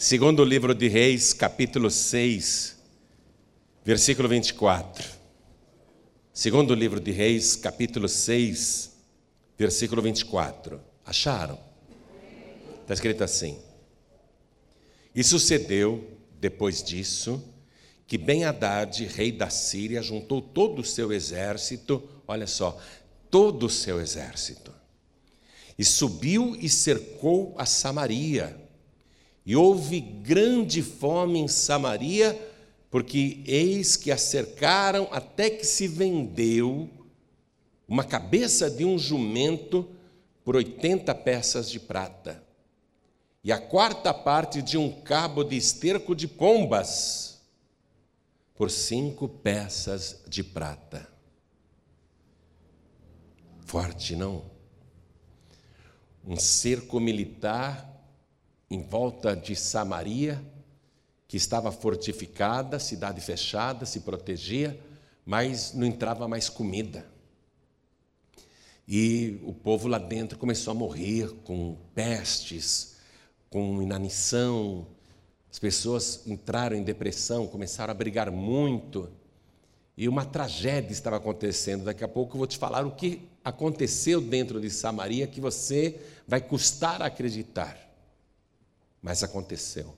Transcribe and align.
Segundo 0.00 0.44
livro 0.44 0.76
de 0.76 0.86
Reis, 0.86 1.32
capítulo 1.32 1.90
6, 1.90 2.76
versículo 3.84 4.28
24. 4.28 5.04
Segundo 6.32 6.72
livro 6.72 7.00
de 7.00 7.10
Reis, 7.10 7.56
capítulo 7.56 8.08
6, 8.08 8.92
versículo 9.58 10.00
24. 10.00 10.80
Acharam? 11.04 11.58
Está 12.82 12.94
escrito 12.94 13.24
assim: 13.24 13.58
E 15.12 15.24
sucedeu, 15.24 16.16
depois 16.38 16.80
disso, 16.80 17.42
que 18.06 18.16
Ben-Hadad, 18.16 19.04
rei 19.04 19.32
da 19.32 19.50
Síria, 19.50 20.00
juntou 20.00 20.40
todo 20.40 20.78
o 20.78 20.84
seu 20.84 21.12
exército, 21.12 22.08
olha 22.24 22.46
só, 22.46 22.80
todo 23.28 23.66
o 23.66 23.70
seu 23.70 24.00
exército, 24.00 24.72
e 25.76 25.84
subiu 25.84 26.54
e 26.54 26.68
cercou 26.68 27.52
a 27.58 27.66
Samaria 27.66 28.67
e 29.48 29.56
houve 29.56 29.98
grande 29.98 30.82
fome 30.82 31.38
em 31.38 31.48
Samaria, 31.48 32.38
porque 32.90 33.42
eis 33.46 33.96
que 33.96 34.12
a 34.12 34.18
cercaram 34.18 35.08
até 35.10 35.48
que 35.48 35.64
se 35.64 35.88
vendeu 35.88 36.86
uma 37.88 38.04
cabeça 38.04 38.70
de 38.70 38.84
um 38.84 38.98
jumento 38.98 39.88
por 40.44 40.54
80 40.54 41.14
peças 41.14 41.70
de 41.70 41.80
prata, 41.80 42.44
e 43.42 43.50
a 43.50 43.58
quarta 43.58 44.12
parte 44.12 44.60
de 44.60 44.76
um 44.76 45.00
cabo 45.00 45.42
de 45.42 45.56
esterco 45.56 46.14
de 46.14 46.28
pombas 46.28 47.40
por 48.54 48.70
cinco 48.70 49.26
peças 49.26 50.22
de 50.28 50.44
prata. 50.44 51.08
Forte, 53.60 54.14
não? 54.14 54.44
Um 56.22 56.36
cerco 56.36 57.00
militar 57.00 57.87
em 58.70 58.82
volta 58.82 59.34
de 59.34 59.56
Samaria, 59.56 60.42
que 61.26 61.36
estava 61.36 61.70
fortificada, 61.72 62.78
cidade 62.78 63.20
fechada, 63.20 63.86
se 63.86 64.00
protegia, 64.00 64.78
mas 65.24 65.74
não 65.74 65.86
entrava 65.86 66.26
mais 66.28 66.48
comida. 66.48 67.06
E 68.86 69.38
o 69.44 69.52
povo 69.52 69.88
lá 69.88 69.98
dentro 69.98 70.38
começou 70.38 70.70
a 70.70 70.74
morrer 70.74 71.28
com 71.44 71.76
pestes, 71.94 72.96
com 73.50 73.82
inanição. 73.82 74.86
As 75.50 75.58
pessoas 75.58 76.26
entraram 76.26 76.76
em 76.76 76.82
depressão, 76.82 77.46
começaram 77.46 77.90
a 77.90 77.94
brigar 77.94 78.30
muito. 78.30 79.10
E 79.96 80.08
uma 80.08 80.24
tragédia 80.24 80.92
estava 80.92 81.16
acontecendo. 81.16 81.84
Daqui 81.84 82.02
a 82.02 82.08
pouco 82.08 82.34
eu 82.34 82.38
vou 82.38 82.46
te 82.46 82.56
falar 82.56 82.86
o 82.86 82.92
que 82.92 83.28
aconteceu 83.44 84.22
dentro 84.22 84.58
de 84.60 84.70
Samaria 84.70 85.26
que 85.26 85.40
você 85.40 86.00
vai 86.26 86.40
custar 86.40 87.02
a 87.02 87.06
acreditar 87.06 87.87
mas 89.02 89.22
aconteceu. 89.22 89.96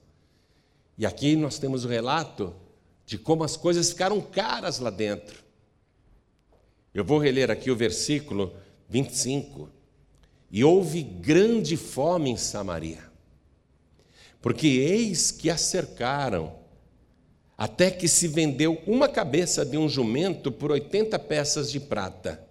E 0.97 1.07
aqui 1.07 1.35
nós 1.37 1.59
temos 1.59 1.85
o 1.85 1.89
relato 1.89 2.55
de 3.07 3.19
como 3.19 3.43
as 3.43 3.57
coisas 3.57 3.91
ficaram 3.91 4.21
caras 4.21 4.79
lá 4.79 4.91
dentro. 4.91 5.43
Eu 6.93 7.05
vou 7.05 7.19
reler 7.19 7.51
aqui 7.51 7.71
o 7.71 7.77
versículo 7.77 8.55
25. 8.89 9.71
E 10.51 10.65
houve 10.65 11.03
grande 11.03 11.77
fome 11.77 12.31
em 12.31 12.37
Samaria, 12.37 13.09
porque 14.43 14.67
eis 14.67 15.31
que 15.31 15.49
a 15.49 15.57
cercaram, 15.57 16.57
até 17.57 17.91
que 17.91 18.09
se 18.09 18.27
vendeu 18.27 18.83
uma 18.87 19.09
cabeça 19.09 19.65
de 19.65 19.79
um 19.79 19.89
jumento 19.89 20.51
por 20.51 20.73
80 20.73 21.19
peças 21.21 21.71
de 21.71 21.79
prata. 21.79 22.45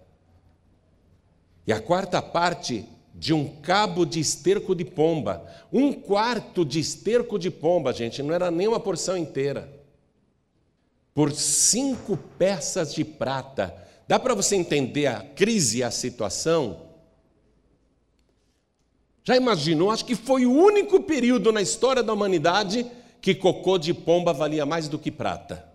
E 1.66 1.72
a 1.72 1.80
quarta 1.80 2.22
parte 2.22 2.88
de 3.20 3.34
um 3.34 3.46
cabo 3.60 4.06
de 4.06 4.18
esterco 4.18 4.74
de 4.74 4.82
pomba. 4.82 5.46
Um 5.70 5.92
quarto 5.92 6.64
de 6.64 6.80
esterco 6.80 7.38
de 7.38 7.50
pomba, 7.50 7.92
gente, 7.92 8.22
não 8.22 8.34
era 8.34 8.50
nem 8.50 8.66
uma 8.66 8.80
porção 8.80 9.14
inteira. 9.14 9.70
Por 11.12 11.30
cinco 11.30 12.16
peças 12.16 12.94
de 12.94 13.04
prata. 13.04 13.76
Dá 14.08 14.18
para 14.18 14.34
você 14.34 14.56
entender 14.56 15.06
a 15.06 15.20
crise 15.20 15.82
a 15.82 15.90
situação? 15.90 16.86
Já 19.22 19.36
imaginou? 19.36 19.90
Acho 19.90 20.06
que 20.06 20.16
foi 20.16 20.46
o 20.46 20.52
único 20.52 21.02
período 21.02 21.52
na 21.52 21.60
história 21.60 22.02
da 22.02 22.14
humanidade 22.14 22.90
que 23.20 23.34
cocô 23.34 23.76
de 23.76 23.92
pomba 23.92 24.32
valia 24.32 24.64
mais 24.64 24.88
do 24.88 24.98
que 24.98 25.10
prata. 25.10 25.68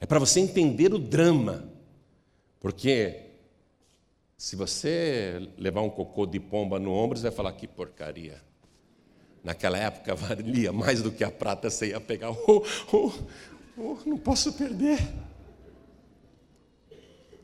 É 0.00 0.06
para 0.06 0.18
você 0.18 0.40
entender 0.40 0.92
o 0.92 0.98
drama, 0.98 1.68
porque 2.58 3.25
se 4.36 4.54
você 4.54 5.50
levar 5.56 5.80
um 5.80 5.88
cocô 5.88 6.26
de 6.26 6.38
pomba 6.38 6.78
no 6.78 6.92
ombro, 6.92 7.16
você 7.16 7.24
vai 7.24 7.32
falar 7.32 7.52
que 7.52 7.66
porcaria. 7.66 8.42
Naquela 9.42 9.78
época 9.78 10.12
valia 10.16 10.72
mais 10.72 11.02
do 11.02 11.10
que 11.10 11.24
a 11.24 11.30
prata, 11.30 11.70
você 11.70 11.88
ia 11.88 12.00
pegar. 12.00 12.30
Oh, 12.30 12.62
oh, 12.92 13.12
oh, 13.78 13.98
não 14.04 14.18
posso 14.18 14.52
perder. 14.52 14.98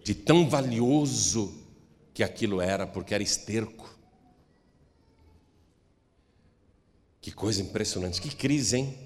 De 0.05 0.15
tão 0.15 0.49
valioso 0.49 1.55
que 2.13 2.23
aquilo 2.23 2.61
era, 2.61 2.87
porque 2.87 3.15
era 3.15 3.23
esterco. 3.23 3.91
Que 7.21 7.31
coisa 7.31 7.63
impressionante, 7.63 8.21
que 8.21 8.35
crise, 8.35 8.77
hein? 8.77 8.99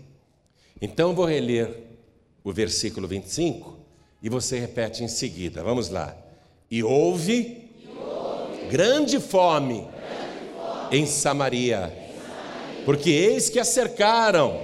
Então 0.81 1.11
eu 1.11 1.15
vou 1.15 1.27
reler 1.27 1.85
o 2.43 2.53
versículo 2.53 3.07
25 3.07 3.79
e 4.23 4.29
você 4.29 4.59
repete 4.59 5.05
em 5.05 5.09
seguida. 5.09 5.63
Vamos 5.63 5.91
lá. 5.91 6.17
E 6.71 6.83
houve 6.83 7.66
grande 8.71 9.21
fome 9.21 9.89
em 10.91 11.07
Samaria, 11.07 11.93
porque 12.85 13.11
eis 13.11 13.49
que 13.49 13.59
a 13.59 13.65
cercaram, 13.65 14.61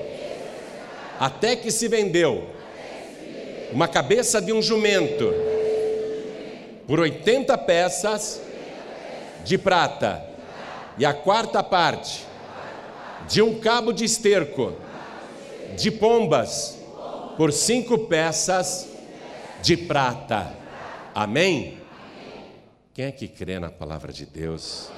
até 1.18 1.56
que 1.56 1.70
se 1.70 1.88
vendeu 1.88 2.48
uma 3.72 3.88
cabeça 3.88 4.40
de 4.40 4.52
um 4.52 4.60
jumento 4.60 5.32
por 6.86 7.00
80 7.00 7.56
peças 7.58 8.40
de 9.44 9.56
prata, 9.58 10.24
e 10.98 11.04
a 11.04 11.14
quarta 11.14 11.62
parte 11.62 12.26
de 13.28 13.40
um 13.40 13.58
cabo 13.58 13.92
de 13.92 14.04
esterco 14.04 14.74
de 15.76 15.90
pombas 15.90 16.78
por 17.36 17.52
cinco 17.52 17.98
peças 17.98 18.88
de 19.62 19.76
prata. 19.76 20.54
Amém? 21.14 21.81
Quem 22.94 23.06
é 23.06 23.10
que 23.10 23.26
crê 23.26 23.58
na 23.58 23.70
palavra 23.70 24.12
de 24.12 24.26
Deus 24.26 24.90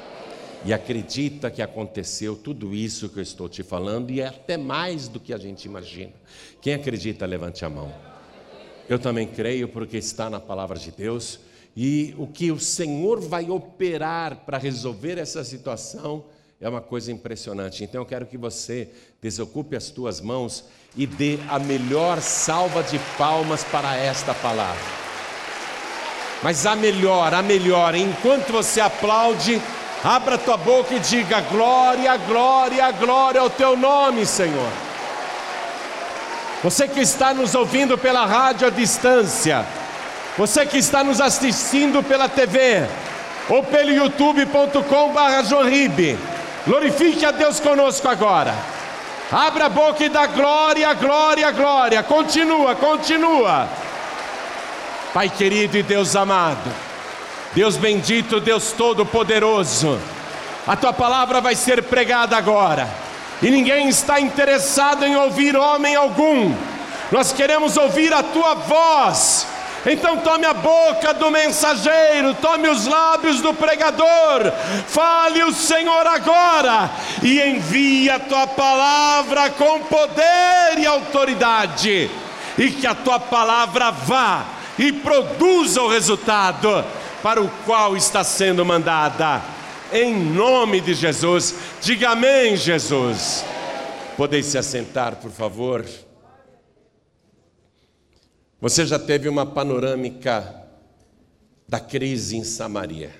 e 0.64 0.72
acredita 0.72 1.48
que 1.48 1.62
aconteceu 1.62 2.34
tudo 2.34 2.74
isso 2.74 3.08
que 3.08 3.20
eu 3.20 3.22
estou 3.22 3.48
te 3.48 3.62
falando 3.62 4.10
e 4.10 4.20
é 4.20 4.26
até 4.26 4.56
mais 4.56 5.06
do 5.06 5.20
que 5.20 5.32
a 5.32 5.38
gente 5.38 5.66
imagina? 5.66 6.12
Quem 6.60 6.74
acredita, 6.74 7.24
levante 7.24 7.64
a 7.64 7.70
mão. 7.70 7.94
Eu 8.88 8.98
também 8.98 9.28
creio 9.28 9.68
porque 9.68 9.96
está 9.96 10.28
na 10.28 10.40
palavra 10.40 10.76
de 10.76 10.90
Deus 10.90 11.38
e 11.76 12.12
o 12.18 12.26
que 12.26 12.50
o 12.50 12.58
Senhor 12.58 13.20
vai 13.20 13.48
operar 13.48 14.44
para 14.44 14.58
resolver 14.58 15.16
essa 15.16 15.44
situação 15.44 16.24
é 16.60 16.68
uma 16.68 16.80
coisa 16.80 17.12
impressionante. 17.12 17.84
Então 17.84 18.00
eu 18.00 18.06
quero 18.06 18.26
que 18.26 18.36
você 18.36 18.88
desocupe 19.22 19.76
as 19.76 19.90
tuas 19.90 20.20
mãos 20.20 20.64
e 20.96 21.06
dê 21.06 21.38
a 21.48 21.60
melhor 21.60 22.20
salva 22.20 22.82
de 22.82 22.98
palmas 23.16 23.62
para 23.62 23.96
esta 23.96 24.34
palavra. 24.34 25.03
Mas 26.44 26.66
a 26.66 26.76
melhor, 26.76 27.32
a 27.32 27.40
melhor, 27.40 27.94
enquanto 27.94 28.52
você 28.52 28.78
aplaude, 28.78 29.58
abra 30.04 30.36
tua 30.36 30.58
boca 30.58 30.94
e 30.94 31.00
diga: 31.00 31.40
glória, 31.40 32.14
glória, 32.18 32.90
glória 32.90 33.40
ao 33.40 33.48
teu 33.48 33.74
nome, 33.78 34.26
Senhor. 34.26 34.68
Você 36.62 36.86
que 36.86 37.00
está 37.00 37.32
nos 37.32 37.54
ouvindo 37.54 37.96
pela 37.96 38.26
rádio 38.26 38.66
à 38.66 38.70
distância, 38.70 39.64
você 40.36 40.66
que 40.66 40.76
está 40.76 41.02
nos 41.02 41.18
assistindo 41.18 42.02
pela 42.02 42.28
TV 42.28 42.86
ou 43.48 43.62
pelo 43.62 43.90
youtube.com/barra 43.90 45.42
glorifique 46.66 47.24
a 47.24 47.30
Deus 47.30 47.58
conosco 47.58 48.06
agora. 48.06 48.54
Abra 49.32 49.64
a 49.64 49.70
boca 49.70 50.04
e 50.04 50.10
dá 50.10 50.26
glória, 50.26 50.92
glória, 50.92 51.50
glória. 51.52 52.02
Continua, 52.02 52.74
continua. 52.74 53.66
Pai 55.14 55.28
querido 55.28 55.78
e 55.78 55.82
Deus 55.84 56.16
amado, 56.16 56.74
Deus 57.52 57.76
bendito, 57.76 58.40
Deus 58.40 58.72
todo-poderoso, 58.72 59.96
a 60.66 60.74
tua 60.74 60.92
palavra 60.92 61.40
vai 61.40 61.54
ser 61.54 61.84
pregada 61.84 62.36
agora, 62.36 62.88
e 63.40 63.48
ninguém 63.48 63.88
está 63.88 64.18
interessado 64.18 65.04
em 65.04 65.14
ouvir 65.14 65.56
homem 65.56 65.94
algum, 65.94 66.52
nós 67.12 67.32
queremos 67.32 67.76
ouvir 67.76 68.12
a 68.12 68.24
tua 68.24 68.54
voz. 68.54 69.46
Então 69.86 70.16
tome 70.16 70.46
a 70.46 70.54
boca 70.54 71.14
do 71.14 71.30
mensageiro, 71.30 72.34
tome 72.34 72.68
os 72.68 72.84
lábios 72.84 73.40
do 73.40 73.54
pregador, 73.54 74.50
fale 74.88 75.44
o 75.44 75.52
Senhor 75.52 76.06
agora 76.08 76.90
e 77.22 77.40
envie 77.40 78.10
a 78.10 78.18
tua 78.18 78.48
palavra 78.48 79.48
com 79.50 79.78
poder 79.82 80.76
e 80.78 80.86
autoridade, 80.86 82.10
e 82.58 82.70
que 82.72 82.84
a 82.84 82.96
tua 82.96 83.20
palavra 83.20 83.92
vá 83.92 84.53
e 84.78 84.92
produza 84.92 85.82
o 85.82 85.88
resultado 85.88 86.68
para 87.22 87.42
o 87.42 87.48
qual 87.64 87.96
está 87.96 88.22
sendo 88.22 88.64
mandada. 88.64 89.42
em 89.92 90.14
nome 90.14 90.80
de 90.80 90.92
Jesus. 90.92 91.54
Diga 91.80 92.10
amém, 92.10 92.56
Jesus. 92.56 93.44
Podem 94.16 94.42
se 94.42 94.58
assentar, 94.58 95.16
por 95.16 95.30
favor. 95.30 95.86
Você 98.60 98.86
já 98.86 98.98
teve 98.98 99.28
uma 99.28 99.44
panorâmica 99.44 100.64
da 101.68 101.78
crise 101.78 102.36
em 102.36 102.44
Samaria, 102.44 103.14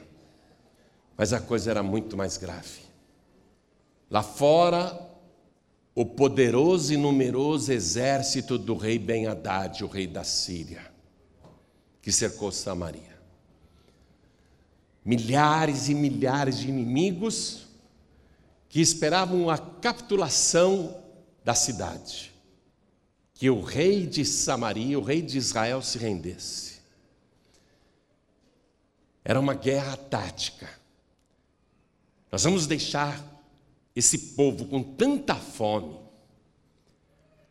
mas 1.17 1.33
a 1.33 1.41
coisa 1.41 1.71
era 1.71 1.83
muito 1.83 2.17
mais 2.17 2.37
grave. 2.37 2.83
Lá 4.11 4.23
fora, 4.23 4.99
o 5.95 6.05
poderoso 6.05 6.93
e 6.93 6.97
numeroso 6.97 7.73
exército 7.73 8.59
do 8.59 8.77
rei 8.77 8.99
Ben-Hadad, 8.99 9.85
o 9.85 9.87
rei 9.87 10.07
da 10.07 10.25
Síria, 10.25 10.94
que 12.05 12.13
cercou 12.13 12.53
Samaria. 12.53 13.19
Milhares 15.03 15.89
e 15.89 15.95
milhares 15.95 16.59
de 16.59 16.69
inimigos 16.69 17.67
que 18.69 18.79
esperavam 18.79 19.49
a 19.49 19.57
capitulação 19.57 21.03
da 21.43 21.55
cidade, 21.55 22.31
que 23.33 23.49
o 23.49 23.63
rei 23.63 24.07
de 24.07 24.23
Samaria, 24.23 24.99
o 24.99 25.03
rei 25.03 25.23
de 25.23 25.39
Israel 25.39 25.81
se 25.81 25.97
rendesse. 25.97 26.75
Era 29.25 29.41
uma 29.41 29.55
guerra 29.55 29.97
tática. 29.97 30.69
Nós 32.31 32.45
vamos 32.45 32.67
deixar 32.67 33.19
esse 33.97 34.19
povo 34.35 34.67
com 34.67 34.83
tanta 34.83 35.37
fome, 35.37 35.99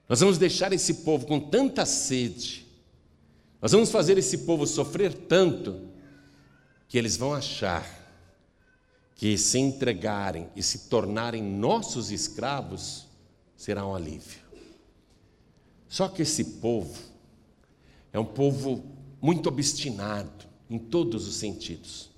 nós 0.08 0.20
vamos 0.20 0.38
deixar 0.38 0.72
esse 0.74 0.94
povo 0.96 1.26
com 1.26 1.40
tanta 1.40 1.88
sede, 1.88 2.63
nós 3.64 3.72
vamos 3.72 3.90
fazer 3.90 4.18
esse 4.18 4.40
povo 4.40 4.68
sofrer 4.68 5.14
tanto, 5.14 5.88
que 6.86 6.98
eles 6.98 7.16
vão 7.16 7.34
achar 7.34 7.88
que 9.16 9.38
se 9.38 9.58
entregarem 9.58 10.50
e 10.54 10.62
se 10.62 10.90
tornarem 10.90 11.42
nossos 11.42 12.12
escravos 12.12 13.06
será 13.56 13.88
um 13.88 13.96
alívio. 13.96 14.42
Só 15.88 16.10
que 16.10 16.24
esse 16.24 16.44
povo 16.60 17.00
é 18.12 18.20
um 18.20 18.26
povo 18.26 18.84
muito 19.22 19.48
obstinado 19.48 20.46
em 20.70 20.78
todos 20.78 21.26
os 21.26 21.36
sentidos. 21.36 22.12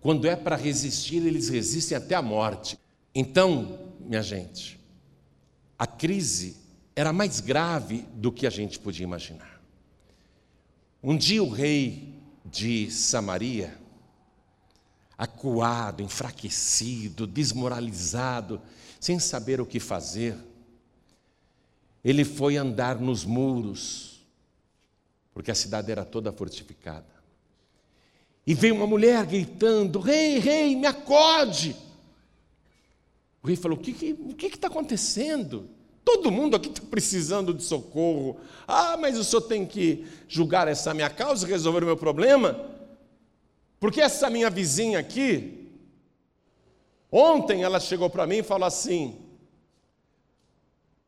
Quando 0.00 0.26
é 0.26 0.34
para 0.34 0.56
resistir, 0.56 1.24
eles 1.24 1.48
resistem 1.48 1.96
até 1.96 2.16
a 2.16 2.22
morte. 2.22 2.76
Então, 3.14 3.92
minha 4.00 4.20
gente, 4.20 4.80
a 5.78 5.86
crise 5.86 6.56
era 6.96 7.12
mais 7.12 7.38
grave 7.38 8.04
do 8.14 8.32
que 8.32 8.48
a 8.48 8.50
gente 8.50 8.80
podia 8.80 9.04
imaginar. 9.04 9.53
Um 11.06 11.18
dia 11.18 11.42
o 11.42 11.50
rei 11.50 12.14
de 12.46 12.90
Samaria 12.90 13.78
acuado, 15.18 16.02
enfraquecido, 16.02 17.26
desmoralizado, 17.26 18.58
sem 18.98 19.18
saber 19.18 19.60
o 19.60 19.66
que 19.66 19.78
fazer, 19.78 20.34
ele 22.02 22.24
foi 22.24 22.56
andar 22.56 22.98
nos 22.98 23.22
muros, 23.22 24.26
porque 25.34 25.50
a 25.50 25.54
cidade 25.54 25.92
era 25.92 26.06
toda 26.06 26.32
fortificada. 26.32 27.14
E 28.46 28.54
veio 28.54 28.74
uma 28.74 28.86
mulher 28.86 29.26
gritando: 29.26 30.00
Rei, 30.00 30.38
rei, 30.38 30.74
me 30.74 30.86
acorde! 30.86 31.76
O 33.42 33.46
rei 33.46 33.56
falou: 33.56 33.76
O 33.76 34.34
que 34.34 34.46
está 34.46 34.68
acontecendo? 34.68 35.68
Todo 36.04 36.30
mundo 36.30 36.54
aqui 36.54 36.68
está 36.68 36.82
precisando 36.82 37.54
de 37.54 37.62
socorro. 37.62 38.38
Ah, 38.68 38.96
mas 38.96 39.18
o 39.18 39.24
senhor 39.24 39.42
tem 39.42 39.64
que 39.64 40.06
julgar 40.28 40.68
essa 40.68 40.92
minha 40.92 41.08
causa 41.08 41.46
e 41.46 41.50
resolver 41.50 41.82
o 41.82 41.86
meu 41.86 41.96
problema? 41.96 42.70
Porque 43.80 44.00
essa 44.00 44.28
minha 44.28 44.50
vizinha 44.50 44.98
aqui, 44.98 45.70
ontem 47.10 47.62
ela 47.62 47.80
chegou 47.80 48.10
para 48.10 48.26
mim 48.26 48.38
e 48.38 48.42
falou 48.42 48.66
assim: 48.66 49.18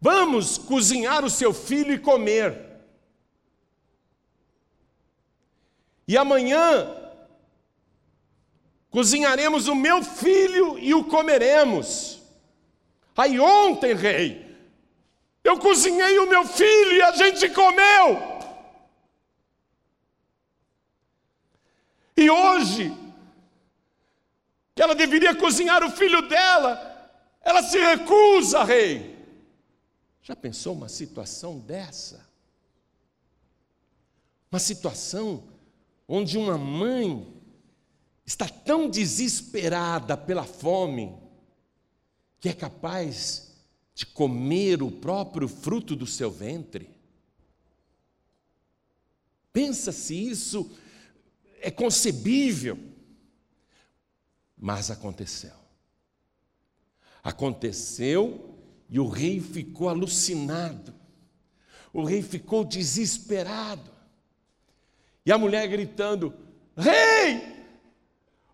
Vamos 0.00 0.56
cozinhar 0.56 1.24
o 1.24 1.30
seu 1.30 1.52
filho 1.52 1.92
e 1.92 1.98
comer. 1.98 2.64
E 6.08 6.16
amanhã 6.16 6.94
cozinharemos 8.90 9.66
o 9.66 9.74
meu 9.74 10.02
filho 10.02 10.78
e 10.78 10.94
o 10.94 11.04
comeremos. 11.04 12.22
Aí 13.16 13.40
ontem, 13.40 13.94
rei, 13.94 14.45
eu 15.46 15.58
cozinhei 15.58 16.18
o 16.18 16.28
meu 16.28 16.44
filho 16.44 16.92
e 16.92 17.02
a 17.02 17.12
gente 17.12 17.48
comeu. 17.50 18.36
E 22.16 22.28
hoje, 22.28 22.92
que 24.74 24.82
ela 24.82 24.94
deveria 24.94 25.34
cozinhar 25.36 25.84
o 25.84 25.90
filho 25.90 26.22
dela, 26.28 27.20
ela 27.42 27.62
se 27.62 27.78
recusa, 27.78 28.64
rei. 28.64 29.16
Já 30.22 30.34
pensou 30.34 30.74
uma 30.74 30.88
situação 30.88 31.60
dessa? 31.60 32.26
Uma 34.50 34.58
situação 34.58 35.44
onde 36.08 36.36
uma 36.36 36.58
mãe 36.58 37.32
está 38.24 38.48
tão 38.48 38.90
desesperada 38.90 40.16
pela 40.16 40.44
fome 40.44 41.16
que 42.40 42.48
é 42.48 42.52
capaz 42.52 43.55
de 43.96 44.04
comer 44.04 44.82
o 44.82 44.90
próprio 44.90 45.48
fruto 45.48 45.96
do 45.96 46.06
seu 46.06 46.30
ventre. 46.30 46.90
Pensa 49.50 49.90
se 49.90 50.14
isso 50.14 50.70
é 51.62 51.70
concebível. 51.70 52.78
Mas 54.54 54.90
aconteceu. 54.90 55.54
Aconteceu 57.24 58.58
e 58.90 59.00
o 59.00 59.08
rei 59.08 59.40
ficou 59.40 59.88
alucinado. 59.88 60.94
O 61.90 62.04
rei 62.04 62.20
ficou 62.20 62.66
desesperado. 62.66 63.90
E 65.24 65.32
a 65.32 65.38
mulher 65.38 65.66
gritando: 65.68 66.34
Rei, 66.76 67.55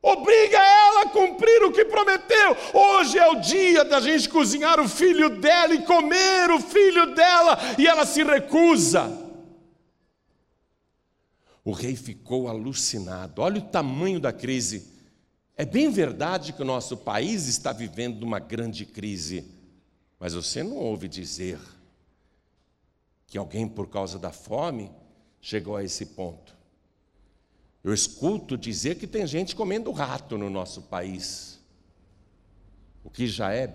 obriga 0.03 0.59
ela 0.59 1.03
a 1.03 1.09
cumprir 1.09 1.63
o 1.63 1.73
que 1.73 1.85
prometeu. 1.85 2.57
Hoje 2.75 3.19
é 3.19 3.29
o 3.29 3.41
dia 3.41 3.85
da 3.85 4.01
gente 4.01 4.29
cozinhar 4.29 4.81
o 4.81 4.89
filho 4.89 5.41
dela 5.41 5.75
e 5.75 5.85
comer 5.85 6.51
o 6.51 6.61
filho 6.61 7.15
dela, 7.15 7.57
e 7.79 7.87
ela 7.87 8.05
se 8.05 8.25
recusa. 8.25 9.21
O 11.65 11.71
rei 11.71 11.95
ficou 11.95 12.49
alucinado. 12.49 13.41
Olha 13.41 13.61
o 13.61 13.69
tamanho 13.69 14.19
da 14.19 14.33
crise. 14.33 14.91
É 15.57 15.65
bem 15.65 15.91
verdade 15.91 16.53
que 16.53 16.63
o 16.63 16.65
nosso 16.65 16.97
país 16.97 17.47
está 17.47 17.73
vivendo 17.73 18.25
uma 18.25 18.41
grande 18.41 18.85
crise, 18.85 19.47
mas 20.19 20.35
você 20.35 20.63
não 20.63 20.77
ouve 20.77 21.07
dizer 21.07 21.61
que 23.27 23.39
alguém, 23.39 23.69
por 23.69 23.89
causa 23.89 24.19
da 24.19 24.33
fome, 24.33 24.91
chegou 25.41 25.77
a 25.77 25.85
esse 25.85 26.07
ponto. 26.07 26.62
Eu 27.83 27.93
escuto 27.93 28.57
dizer 28.57 28.97
que 28.97 29.07
tem 29.07 29.27
gente 29.27 29.57
comendo 29.57 29.91
rato 29.91 30.39
no 30.39 30.49
nosso 30.49 30.83
país, 30.83 31.61
o 33.03 33.11
que 33.11 33.27
já 33.27 33.53
é 33.53 33.75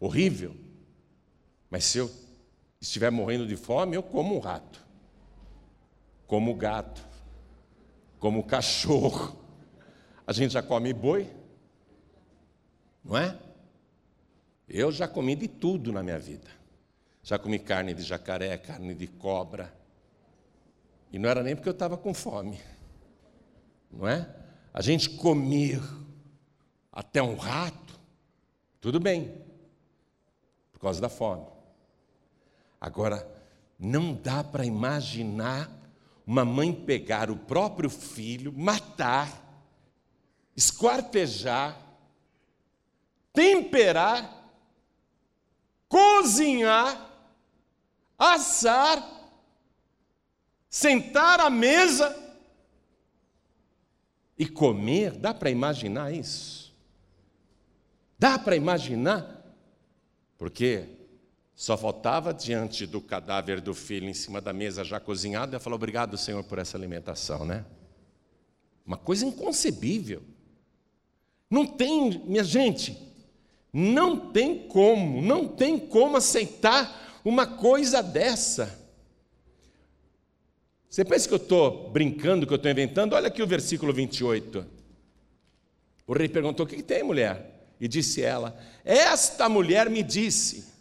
horrível, 0.00 0.56
mas 1.70 1.84
se 1.84 1.98
eu 1.98 2.10
estiver 2.80 3.10
morrendo 3.10 3.46
de 3.46 3.56
fome, 3.56 3.96
eu 3.96 4.02
como 4.02 4.36
um 4.36 4.40
rato 4.40 4.84
como 6.26 6.54
gato, 6.54 7.06
como 8.18 8.42
cachorro. 8.42 9.38
A 10.26 10.32
gente 10.32 10.52
já 10.52 10.62
come 10.62 10.92
boi, 10.92 11.30
não 13.04 13.16
é? 13.16 13.38
Eu 14.68 14.90
já 14.90 15.06
comi 15.06 15.36
de 15.36 15.46
tudo 15.46 15.92
na 15.92 16.02
minha 16.02 16.18
vida. 16.18 16.48
Já 17.22 17.38
comi 17.38 17.58
carne 17.58 17.94
de 17.94 18.02
jacaré, 18.02 18.56
carne 18.56 18.94
de 18.94 19.06
cobra. 19.06 19.72
E 21.12 21.18
não 21.18 21.28
era 21.28 21.42
nem 21.42 21.54
porque 21.54 21.68
eu 21.68 21.74
estava 21.74 21.96
com 21.96 22.12
fome, 22.12 22.60
não 23.96 24.08
é? 24.08 24.28
A 24.72 24.82
gente 24.82 25.10
comer 25.10 25.80
até 26.92 27.22
um 27.22 27.36
rato, 27.36 27.98
tudo 28.80 28.98
bem, 29.00 29.42
por 30.72 30.80
causa 30.80 31.00
da 31.00 31.08
fome. 31.08 31.46
Agora, 32.80 33.26
não 33.78 34.14
dá 34.14 34.42
para 34.42 34.64
imaginar 34.64 35.70
uma 36.26 36.44
mãe 36.44 36.72
pegar 36.72 37.30
o 37.30 37.36
próprio 37.36 37.90
filho, 37.90 38.52
matar, 38.52 39.30
esquartejar, 40.56 41.76
temperar, 43.32 44.44
cozinhar, 45.88 47.10
assar, 48.18 49.02
sentar 50.68 51.40
à 51.40 51.50
mesa 51.50 52.23
e 54.38 54.46
comer. 54.46 55.12
Dá 55.12 55.32
para 55.32 55.50
imaginar 55.50 56.12
isso? 56.12 56.74
Dá 58.18 58.38
para 58.38 58.56
imaginar? 58.56 59.42
Porque 60.38 60.88
só 61.54 61.76
faltava 61.76 62.34
diante 62.34 62.86
do 62.86 63.00
cadáver 63.00 63.60
do 63.60 63.74
filho 63.74 64.08
em 64.08 64.14
cima 64.14 64.40
da 64.40 64.52
mesa 64.52 64.82
já 64.82 64.98
cozinhado, 64.98 65.54
ela 65.54 65.60
falou: 65.60 65.76
Obrigado, 65.76 66.18
Senhor, 66.18 66.42
por 66.44 66.58
essa 66.58 66.76
alimentação, 66.76 67.44
né? 67.44 67.64
Uma 68.84 68.96
coisa 68.96 69.24
inconcebível. 69.24 70.22
Não 71.48 71.66
tem, 71.66 72.18
minha 72.26 72.42
gente, 72.42 72.98
não 73.72 74.30
tem 74.32 74.66
como, 74.66 75.22
não 75.22 75.46
tem 75.48 75.78
como 75.78 76.16
aceitar 76.16 77.20
uma 77.24 77.46
coisa 77.46 78.02
dessa. 78.02 78.83
Você 80.94 81.04
pensa 81.04 81.26
que 81.26 81.34
eu 81.34 81.38
estou 81.38 81.90
brincando, 81.90 82.46
que 82.46 82.52
eu 82.52 82.56
estou 82.56 82.70
inventando? 82.70 83.14
Olha 83.14 83.26
aqui 83.26 83.42
o 83.42 83.46
versículo 83.48 83.92
28. 83.92 84.64
O 86.06 86.12
rei 86.12 86.28
perguntou: 86.28 86.64
O 86.64 86.68
que, 86.68 86.76
que 86.76 86.84
tem, 86.84 87.02
mulher? 87.02 87.66
E 87.80 87.88
disse 87.88 88.22
ela: 88.22 88.56
Esta 88.84 89.48
mulher 89.48 89.90
me 89.90 90.04
disse: 90.04 90.72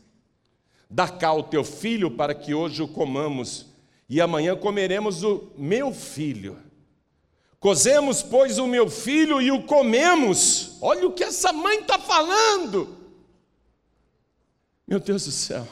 Dá 0.88 1.08
cá 1.10 1.34
o 1.34 1.41
teu 1.41 1.63
filho 1.63 2.12
para 2.12 2.36
que 2.36 2.53
hoje 2.53 2.84
o 2.84 2.88
comamos, 2.88 3.65
e 4.08 4.22
amanhã 4.22 4.55
comeremos 4.55 5.24
o 5.24 5.51
meu 5.58 5.91
filho. 5.91 6.60
Cozemos, 7.60 8.22
pois, 8.22 8.60
o 8.60 8.67
meu 8.67 8.91
filho 8.91 9.41
e 9.41 9.50
o 9.50 9.63
comemos. 9.63 10.77
Olha 10.79 11.08
o 11.08 11.13
que 11.13 11.24
essa 11.24 11.51
mãe 11.51 11.79
está 11.79 11.98
falando. 11.98 13.00
Meu 14.88 15.00
Deus 15.00 15.25
do 15.25 15.32
céu. 15.32 15.67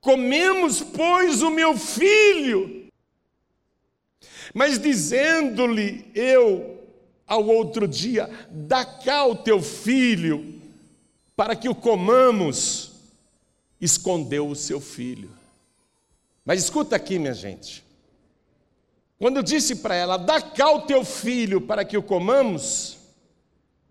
Comemos, 0.00 0.80
pois, 0.82 1.42
o 1.42 1.50
meu 1.50 1.78
filho. 1.78 2.79
Mas 4.54 4.78
dizendo-lhe 4.78 6.10
eu 6.14 6.78
ao 7.26 7.46
outro 7.46 7.86
dia: 7.86 8.28
dá 8.50 8.84
cá 8.84 9.26
o 9.26 9.36
teu 9.36 9.62
filho, 9.62 10.60
para 11.36 11.54
que 11.54 11.68
o 11.68 11.74
comamos, 11.74 12.92
escondeu 13.80 14.48
o 14.48 14.56
seu 14.56 14.80
filho. 14.80 15.30
Mas 16.44 16.64
escuta 16.64 16.96
aqui, 16.96 17.18
minha 17.18 17.34
gente. 17.34 17.84
Quando 19.18 19.36
eu 19.36 19.42
disse 19.42 19.76
para 19.76 19.94
ela: 19.94 20.16
dá 20.16 20.40
cá 20.40 20.72
o 20.72 20.82
teu 20.82 21.04
filho, 21.04 21.60
para 21.60 21.84
que 21.84 21.96
o 21.96 22.02
comamos, 22.02 22.98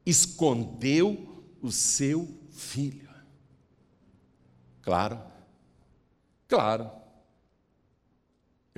escondeu 0.06 1.44
o 1.62 1.72
seu 1.72 2.28
filho. 2.51 3.10
Claro, 4.82 5.22
claro. 6.48 6.99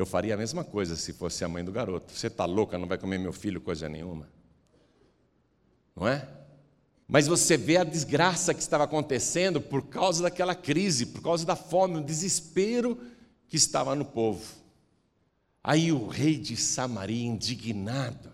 Eu 0.01 0.05
faria 0.07 0.33
a 0.33 0.37
mesma 0.37 0.63
coisa 0.63 0.95
se 0.95 1.13
fosse 1.13 1.43
a 1.43 1.47
mãe 1.47 1.63
do 1.63 1.71
garoto. 1.71 2.11
Você 2.11 2.25
está 2.25 2.43
louca, 2.43 2.75
não 2.75 2.87
vai 2.87 2.97
comer 2.97 3.19
meu 3.19 3.31
filho, 3.31 3.61
coisa 3.61 3.87
nenhuma. 3.87 4.27
Não 5.95 6.07
é? 6.07 6.27
Mas 7.07 7.27
você 7.27 7.55
vê 7.55 7.77
a 7.77 7.83
desgraça 7.83 8.51
que 8.51 8.61
estava 8.61 8.85
acontecendo 8.85 9.61
por 9.61 9.83
causa 9.83 10.23
daquela 10.23 10.55
crise, 10.55 11.05
por 11.05 11.21
causa 11.21 11.45
da 11.45 11.55
fome, 11.55 11.97
o 11.97 12.03
desespero 12.03 12.99
que 13.47 13.55
estava 13.55 13.93
no 13.93 14.03
povo. 14.03 14.43
Aí 15.63 15.91
o 15.91 16.07
rei 16.07 16.35
de 16.35 16.57
Samaria, 16.57 17.23
indignado, 17.23 18.33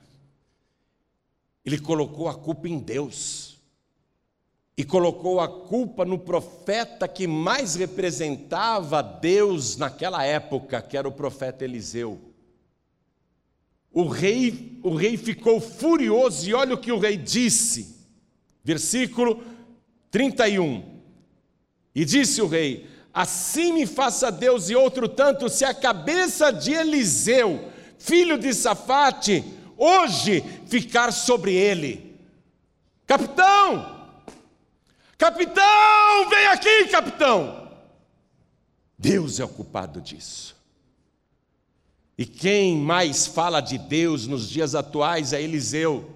ele 1.65 1.77
colocou 1.77 2.29
a 2.29 2.33
culpa 2.33 2.69
em 2.69 2.79
Deus 2.79 3.56
e 4.77 4.85
colocou 4.85 5.39
a 5.39 5.47
culpa 5.47 6.05
no 6.05 6.19
profeta 6.19 7.07
que 7.07 7.25
mais 7.25 7.73
representava 7.73 9.01
Deus 9.01 9.75
naquela 9.75 10.23
época, 10.23 10.79
que 10.83 10.95
era 10.95 11.07
o 11.07 11.11
profeta 11.11 11.65
Eliseu. 11.65 12.21
O 13.91 14.07
rei, 14.07 14.79
o 14.83 14.93
rei 14.93 15.17
ficou 15.17 15.59
furioso 15.59 16.47
e 16.47 16.53
olha 16.53 16.75
o 16.75 16.77
que 16.77 16.91
o 16.91 16.99
rei 16.99 17.17
disse. 17.17 18.05
Versículo 18.63 19.43
31. 20.11 20.83
E 21.95 22.05
disse 22.05 22.39
o 22.39 22.47
rei: 22.47 22.87
Assim 23.11 23.73
me 23.73 23.87
faça 23.87 24.31
Deus 24.31 24.69
e 24.69 24.75
outro 24.75 25.09
tanto, 25.09 25.49
se 25.49 25.65
a 25.65 25.73
cabeça 25.73 26.51
de 26.51 26.71
Eliseu, 26.73 27.71
filho 27.97 28.37
de 28.37 28.53
Safate, 28.53 29.43
hoje 29.75 30.43
ficar 30.67 31.11
sobre 31.11 31.55
ele. 31.55 32.15
Capitão, 33.07 33.96
Capitão, 35.17 36.29
vem 36.29 36.47
aqui, 36.47 36.87
capitão. 36.87 37.69
Deus 38.97 39.39
é 39.39 39.45
o 39.45 39.49
culpado 39.49 39.99
disso. 39.99 40.55
E 42.17 42.25
quem 42.25 42.77
mais 42.77 43.27
fala 43.27 43.61
de 43.61 43.77
Deus 43.77 44.27
nos 44.27 44.49
dias 44.49 44.73
atuais 44.75 45.33
é 45.33 45.41
Eliseu. 45.41 46.09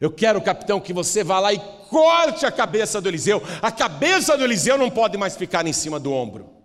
Eu 0.00 0.12
quero, 0.12 0.40
capitão, 0.40 0.80
que 0.80 0.92
você 0.92 1.24
vá 1.24 1.40
lá 1.40 1.52
e 1.52 1.58
corte 1.88 2.46
a 2.46 2.52
cabeça 2.52 3.00
do 3.00 3.08
Eliseu. 3.08 3.42
A 3.60 3.72
cabeça 3.72 4.36
do 4.36 4.44
Eliseu 4.44 4.78
não 4.78 4.90
pode 4.90 5.16
mais 5.16 5.36
ficar 5.36 5.66
em 5.66 5.72
cima 5.72 5.98
do 5.98 6.12
ombro. 6.12 6.57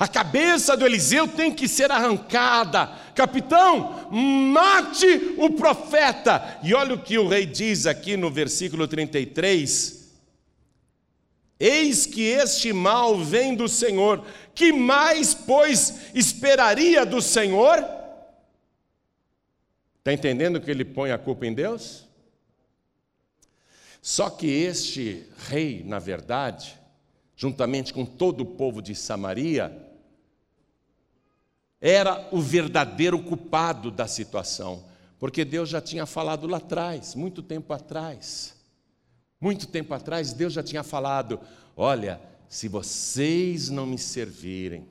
A 0.00 0.08
cabeça 0.08 0.74
do 0.78 0.86
Eliseu 0.86 1.28
tem 1.28 1.52
que 1.52 1.68
ser 1.68 1.92
arrancada. 1.92 2.86
Capitão, 3.14 4.08
mate 4.10 5.34
o 5.36 5.50
profeta. 5.50 6.58
E 6.62 6.72
olha 6.72 6.94
o 6.94 7.02
que 7.02 7.18
o 7.18 7.28
rei 7.28 7.44
diz 7.44 7.84
aqui 7.84 8.16
no 8.16 8.30
versículo 8.30 8.88
33. 8.88 10.10
Eis 11.60 12.06
que 12.06 12.22
este 12.22 12.72
mal 12.72 13.18
vem 13.18 13.54
do 13.54 13.68
Senhor. 13.68 14.24
Que 14.54 14.72
mais, 14.72 15.34
pois, 15.34 16.14
esperaria 16.14 17.04
do 17.04 17.20
Senhor? 17.20 17.86
Está 19.98 20.14
entendendo 20.14 20.62
que 20.62 20.70
ele 20.70 20.82
põe 20.82 21.10
a 21.10 21.18
culpa 21.18 21.46
em 21.46 21.52
Deus? 21.52 22.08
Só 24.00 24.30
que 24.30 24.46
este 24.46 25.26
rei, 25.46 25.82
na 25.84 25.98
verdade, 25.98 26.80
juntamente 27.36 27.92
com 27.92 28.06
todo 28.06 28.40
o 28.40 28.46
povo 28.46 28.80
de 28.80 28.94
Samaria, 28.94 29.89
era 31.80 32.28
o 32.30 32.40
verdadeiro 32.40 33.18
culpado 33.22 33.90
da 33.90 34.06
situação, 34.06 34.84
porque 35.18 35.44
Deus 35.44 35.68
já 35.68 35.80
tinha 35.80 36.04
falado 36.04 36.46
lá 36.46 36.58
atrás, 36.58 37.14
muito 37.14 37.42
tempo 37.42 37.72
atrás. 37.72 38.54
Muito 39.40 39.66
tempo 39.66 39.94
atrás, 39.94 40.34
Deus 40.34 40.52
já 40.52 40.62
tinha 40.62 40.82
falado: 40.82 41.40
olha, 41.74 42.20
se 42.48 42.68
vocês 42.68 43.70
não 43.70 43.86
me 43.86 43.96
servirem, 43.96 44.86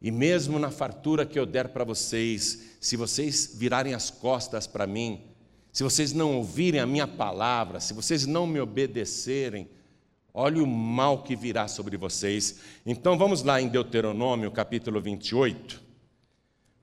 e 0.00 0.10
mesmo 0.10 0.58
na 0.58 0.70
fartura 0.70 1.26
que 1.26 1.38
eu 1.38 1.44
der 1.44 1.68
para 1.68 1.84
vocês, 1.84 2.76
se 2.80 2.96
vocês 2.96 3.52
virarem 3.54 3.92
as 3.92 4.10
costas 4.10 4.66
para 4.66 4.86
mim, 4.86 5.22
se 5.72 5.82
vocês 5.82 6.12
não 6.12 6.36
ouvirem 6.36 6.80
a 6.80 6.86
minha 6.86 7.06
palavra, 7.06 7.80
se 7.80 7.92
vocês 7.92 8.24
não 8.24 8.46
me 8.46 8.60
obedecerem, 8.60 9.68
Olha 10.40 10.62
o 10.62 10.66
mal 10.68 11.24
que 11.24 11.34
virá 11.34 11.66
sobre 11.66 11.96
vocês. 11.96 12.60
Então 12.86 13.18
vamos 13.18 13.42
lá 13.42 13.60
em 13.60 13.66
Deuteronômio, 13.66 14.52
capítulo 14.52 15.00
28. 15.00 15.82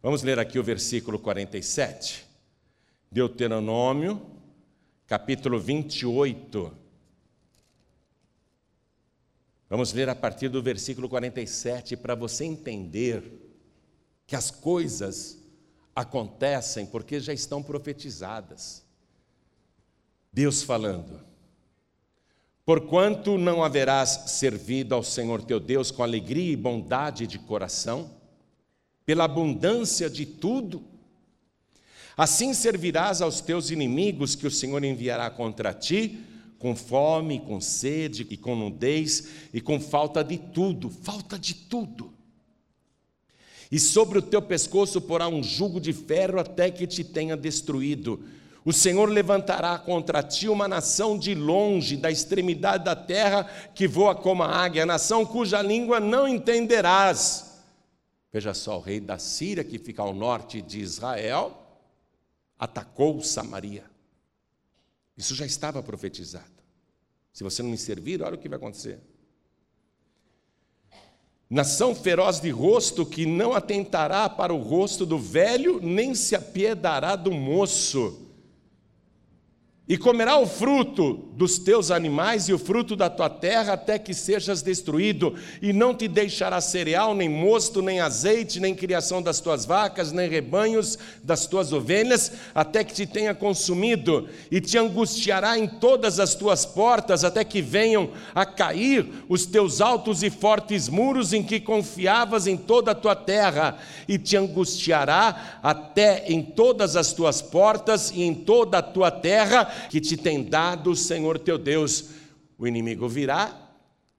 Vamos 0.04 0.24
ler 0.24 0.38
aqui 0.38 0.60
o 0.60 0.64
versículo 0.64 1.18
47. 1.18 2.26
Deuteronômio, 3.10 4.22
capítulo 5.08 5.58
28. 5.58 6.78
Vamos 9.70 9.94
ler 9.94 10.10
a 10.10 10.16
partir 10.16 10.50
do 10.50 10.62
versículo 10.62 11.08
47 11.08 11.96
para 11.96 12.14
você 12.14 12.44
entender 12.44 13.24
que 14.28 14.36
as 14.36 14.52
coisas 14.52 15.42
acontecem 15.96 16.86
porque 16.86 17.22
já 17.22 17.32
estão 17.32 17.64
profetizadas. 17.64 18.84
Deus 20.34 20.62
falando. 20.62 21.35
Porquanto 22.65 23.38
não 23.38 23.63
haverás 23.63 24.24
servido 24.25 24.95
ao 24.95 25.03
Senhor 25.03 25.43
teu 25.43 25.60
Deus 25.60 25.91
com 25.91 26.01
alegria 26.01 26.51
e 26.51 26.55
bondade 26.55 27.27
de 27.27 27.38
coração, 27.38 28.10
pela 29.05 29.25
abundância 29.25 30.10
de 30.10 30.25
tudo, 30.25 30.84
assim 32.17 32.55
servirás 32.55 33.22
aos 33.22 33.39
teus 33.39 33.69
inimigos 33.69 34.34
que 34.34 34.48
o 34.48 34.51
Senhor 34.51 34.84
enviará 34.84 35.29
contra 35.29 35.74
ti, 35.75 36.19
com 36.57 36.75
fome, 36.75 37.39
com 37.39 37.62
sede 37.62 38.25
e 38.31 38.36
com 38.36 38.55
nudez 38.55 39.27
e 39.53 39.62
com 39.62 39.79
falta 39.79 40.24
de 40.24 40.39
tudo, 40.39 40.89
falta 40.89 41.38
de 41.38 41.53
tudo. 41.53 42.12
E 43.72 43.79
sobre 43.79 44.17
o 44.17 44.22
teu 44.24 44.41
pescoço 44.41 45.00
porá 45.00 45.27
um 45.27 45.43
jugo 45.43 45.79
de 45.79 45.93
ferro 45.93 46.39
até 46.39 46.72
que 46.72 46.88
te 46.88 47.03
tenha 47.03 47.38
destruído 47.38 48.24
o 48.65 48.74
Senhor 48.74 49.07
levantará 49.07 49.77
contra 49.77 50.24
ti 50.24 50.50
uma 50.50 50.67
nação 50.67 51.19
de 51.19 51.36
longe, 51.36 51.95
da 51.95 52.10
extremidade 52.10 52.84
da 52.84 52.95
terra, 52.95 53.43
que 53.75 53.88
voa 53.88 54.15
como 54.15 54.41
a 54.41 54.48
águia, 54.48 54.88
nação 54.88 55.24
cuja 55.24 55.62
língua 55.62 56.00
não 56.00 56.27
entenderás. 56.27 57.62
Veja 58.34 58.55
só, 58.55 58.79
o 58.79 58.81
rei 58.81 59.00
da 59.00 59.19
Síria, 59.19 59.63
que 59.63 59.77
fica 59.77 60.01
ao 60.01 60.15
norte 60.15 60.63
de 60.63 60.79
Israel, 60.79 61.55
atacou 62.57 63.22
Samaria. 63.22 63.86
Isso 65.15 65.36
já 65.36 65.45
estava 65.45 65.84
profetizado. 65.84 66.45
Se 67.31 67.43
você 67.43 67.62
não 67.62 67.69
me 67.69 67.77
servir, 67.77 68.24
olha 68.24 68.34
o 68.34 68.39
que 68.39 68.50
vai 68.50 68.57
acontecer. 68.57 69.00
Nação 71.48 71.93
feroz 71.93 72.39
de 72.39 72.50
rosto 72.50 73.05
que 73.05 73.27
não 73.27 73.53
atentará 73.53 74.27
para 74.27 74.51
o 74.51 74.57
rosto 74.57 75.05
do 75.05 75.19
velho, 75.19 75.79
nem 75.79 76.15
se 76.15 76.36
apiedará 76.36 77.15
do 77.15 77.31
moço 77.31 78.25
e 79.88 79.98
comerá 79.98 80.38
o 80.38 80.48
fruto 80.48 81.25
dos 81.34 81.60
teus 81.60 81.92
animais 81.92 82.50
e 82.50 82.54
o 82.54 82.58
fruto 82.58 82.96
da 82.96 83.08
tua 83.08 83.30
terra, 83.30 83.74
até 83.74 84.00
que 84.00 84.15
sejas 84.15 84.63
destruído, 84.63 85.36
e 85.62 85.72
não 85.72 85.94
te 85.94 86.08
deixará 86.08 86.60
cereal, 86.60 87.13
nem 87.13 87.30
mosto, 87.30 87.84
nem 87.84 88.00
azeite, 88.00 88.60
nem 88.60 88.74
criação 88.74 89.22
das 89.22 89.39
tuas 89.39 89.63
vacas, 89.63 90.12
nem 90.12 90.27
rebanhos 90.27 90.98
das 91.24 91.46
tuas 91.46 91.72
ovelhas, 91.72 92.32
até 92.56 92.84
que 92.84 92.94
te 92.94 93.06
tenha 93.06 93.36
consumido, 93.36 94.27
e 94.50 94.60
te 94.60 94.75
angustiará 94.75 95.58
em 95.58 95.68
todas 95.68 96.20
as 96.20 96.34
tuas 96.34 96.65
portas, 96.65 97.24
até 97.24 97.44
que 97.44 97.62
venham 97.62 98.10
a 98.34 98.44
cair 98.46 99.08
os 99.30 99.46
teus 99.46 99.82
altos 99.82 100.24
e 100.24 100.32
fortes 100.32 100.89
muros 100.89 101.32
em 101.32 101.44
que 101.44 101.60
confiavas 101.60 102.48
em 102.48 102.58
toda 102.58 102.92
a 102.92 102.96
tua 102.96 103.15
terra, 103.15 103.77
e 104.08 104.18
te 104.18 104.36
angustiará 104.36 105.60
até 105.62 106.25
em 106.27 106.42
todas 106.42 106.96
as 106.96 107.13
tuas 107.13 107.39
portas 107.39 108.10
e 108.10 108.24
em 108.24 108.34
toda 108.34 108.80
a 108.80 108.82
tua 108.82 109.12
terra, 109.12 109.75
que 109.89 110.00
te 110.00 110.17
tem 110.17 110.44
dado 110.44 110.91
o 110.91 110.96
Senhor 110.96 111.39
teu 111.39 111.58
Deus. 111.58 112.10
O 112.58 112.67
inimigo 112.67 113.08
virá, 113.08 113.53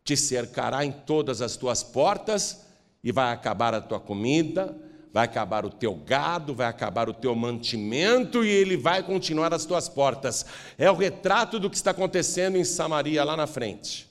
te 0.05 0.17
cercará 0.17 0.85
em 0.85 0.93
todas 0.93 1.43
as 1.43 1.57
tuas 1.57 1.83
portas 1.83 2.65
e 3.03 3.11
vai 3.11 3.33
acabar 3.33 3.75
a 3.75 3.81
tua 3.81 3.99
comida, 4.01 4.77
vai 5.13 5.25
acabar 5.25 5.65
o 5.65 5.71
teu 5.71 5.95
gado, 5.95 6.55
vai 6.55 6.67
acabar 6.67 7.09
o 7.09 7.15
teu 7.15 7.35
mantimento 7.35 8.45
e 8.45 8.49
ele 8.49 8.77
vai 8.77 9.03
continuar 9.03 9.55
às 9.55 9.65
tuas 9.65 9.89
portas. 9.89 10.45
É 10.77 10.91
o 10.91 10.95
retrato 10.95 11.59
do 11.59 11.71
que 11.71 11.77
está 11.77 11.93
acontecendo 11.93 12.57
em 12.57 12.65
Samaria 12.65 13.25
lá 13.25 13.37
na 13.37 13.47
frente. 13.47 14.09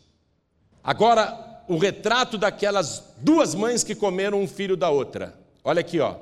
Agora, 0.84 1.64
o 1.68 1.78
retrato 1.78 2.38
daquelas 2.38 3.04
duas 3.18 3.56
mães 3.56 3.84
que 3.84 3.96
comeram 3.96 4.42
um 4.42 4.48
filho 4.48 4.76
da 4.76 4.90
outra. 4.90 5.38
Olha 5.64 5.82
aqui, 5.82 6.00
ó. 6.00 6.16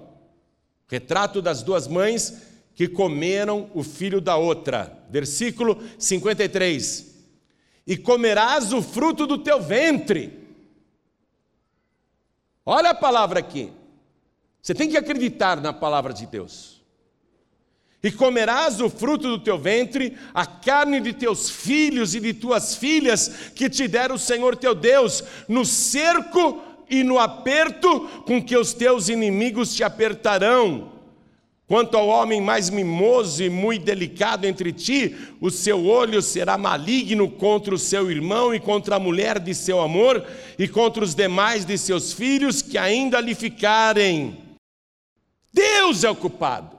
Retrato 0.88 1.42
das 1.42 1.64
duas 1.64 1.88
mães 1.88 2.42
que 2.76 2.88
comeram 2.88 3.70
o 3.74 3.84
filho 3.84 4.22
da 4.22 4.36
outra. 4.36 5.03
Versículo 5.14 5.80
53. 6.00 7.14
E 7.86 7.96
comerás 7.96 8.74
o 8.74 8.82
fruto 8.82 9.28
do 9.28 9.38
teu 9.38 9.62
ventre. 9.62 10.34
Olha 12.66 12.90
a 12.90 12.96
palavra 12.96 13.40
aqui. 13.40 13.72
Você 14.60 14.74
tem 14.74 14.90
que 14.90 14.98
acreditar 14.98 15.62
na 15.62 15.72
palavra 15.72 16.14
de 16.14 16.26
Deus. 16.26 16.82
E 18.02 18.12
comerás 18.12 18.82
o 18.82 18.90
fruto 18.90 19.28
do 19.28 19.38
teu 19.38 19.56
ventre, 19.56 20.18
a 20.34 20.48
carne 20.48 21.00
de 21.00 21.14
teus 21.14 21.48
filhos 21.48 22.16
e 22.16 22.20
de 22.20 22.34
tuas 22.34 22.76
filhas, 22.76 23.52
que 23.54 23.70
te 23.70 23.88
der 23.88 24.12
o 24.12 24.18
Senhor 24.18 24.58
teu 24.58 24.74
Deus, 24.74 25.24
no 25.48 25.64
cerco 25.64 26.60
e 26.90 27.04
no 27.04 27.20
aperto 27.20 28.24
com 28.26 28.44
que 28.44 28.58
os 28.58 28.74
teus 28.74 29.10
inimigos 29.10 29.76
te 29.76 29.84
apertarão 29.84 30.93
Quanto 31.74 31.98
ao 31.98 32.08
homem 32.08 32.40
mais 32.40 32.70
mimoso 32.70 33.42
e 33.42 33.50
muito 33.50 33.84
delicado 33.84 34.46
entre 34.46 34.72
ti, 34.72 35.18
o 35.42 35.50
seu 35.50 35.88
olho 35.88 36.22
será 36.22 36.56
maligno 36.56 37.28
contra 37.28 37.74
o 37.74 37.80
seu 37.80 38.12
irmão 38.12 38.54
e 38.54 38.60
contra 38.60 38.98
a 38.98 39.00
mulher 39.00 39.40
de 39.40 39.56
seu 39.56 39.82
amor 39.82 40.24
e 40.60 40.68
contra 40.68 41.04
os 41.04 41.16
demais 41.16 41.66
de 41.66 41.76
seus 41.76 42.14
filhos 42.14 42.62
que 42.62 42.78
ainda 42.78 43.20
lhe 43.20 43.34
ficarem. 43.34 44.56
Deus 45.52 46.04
é 46.04 46.12
o 46.12 46.16
culpado. 46.16 46.78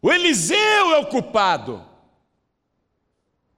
O 0.00 0.12
Eliseu 0.12 0.94
é 0.94 0.98
o 0.98 1.06
culpado. 1.06 1.84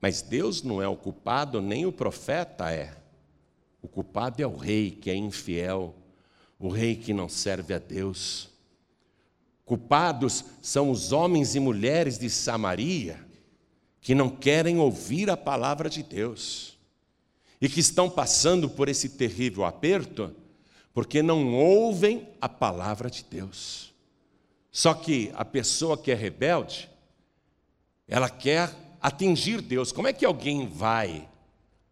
Mas 0.00 0.22
Deus 0.22 0.62
não 0.62 0.80
é 0.80 0.88
o 0.88 0.96
culpado, 0.96 1.60
nem 1.60 1.84
o 1.84 1.92
profeta 1.92 2.70
é. 2.70 2.96
O 3.82 3.86
culpado 3.86 4.42
é 4.42 4.46
o 4.46 4.56
rei 4.56 4.90
que 4.90 5.10
é 5.10 5.14
infiel, 5.14 5.94
o 6.58 6.70
rei 6.70 6.96
que 6.96 7.12
não 7.12 7.28
serve 7.28 7.74
a 7.74 7.78
Deus. 7.78 8.56
Culpados 9.68 10.46
são 10.62 10.90
os 10.90 11.12
homens 11.12 11.54
e 11.54 11.60
mulheres 11.60 12.18
de 12.18 12.30
Samaria 12.30 13.22
que 14.00 14.14
não 14.14 14.30
querem 14.30 14.78
ouvir 14.78 15.28
a 15.28 15.36
palavra 15.36 15.90
de 15.90 16.02
Deus 16.02 16.78
e 17.60 17.68
que 17.68 17.78
estão 17.78 18.08
passando 18.08 18.70
por 18.70 18.88
esse 18.88 19.10
terrível 19.10 19.66
aperto 19.66 20.34
porque 20.94 21.22
não 21.22 21.54
ouvem 21.54 22.26
a 22.40 22.48
palavra 22.48 23.10
de 23.10 23.22
Deus. 23.22 23.92
Só 24.72 24.94
que 24.94 25.30
a 25.34 25.44
pessoa 25.44 25.98
que 25.98 26.10
é 26.10 26.14
rebelde, 26.14 26.88
ela 28.08 28.30
quer 28.30 28.74
atingir 29.02 29.60
Deus. 29.60 29.92
Como 29.92 30.08
é 30.08 30.14
que 30.14 30.24
alguém 30.24 30.66
vai 30.66 31.28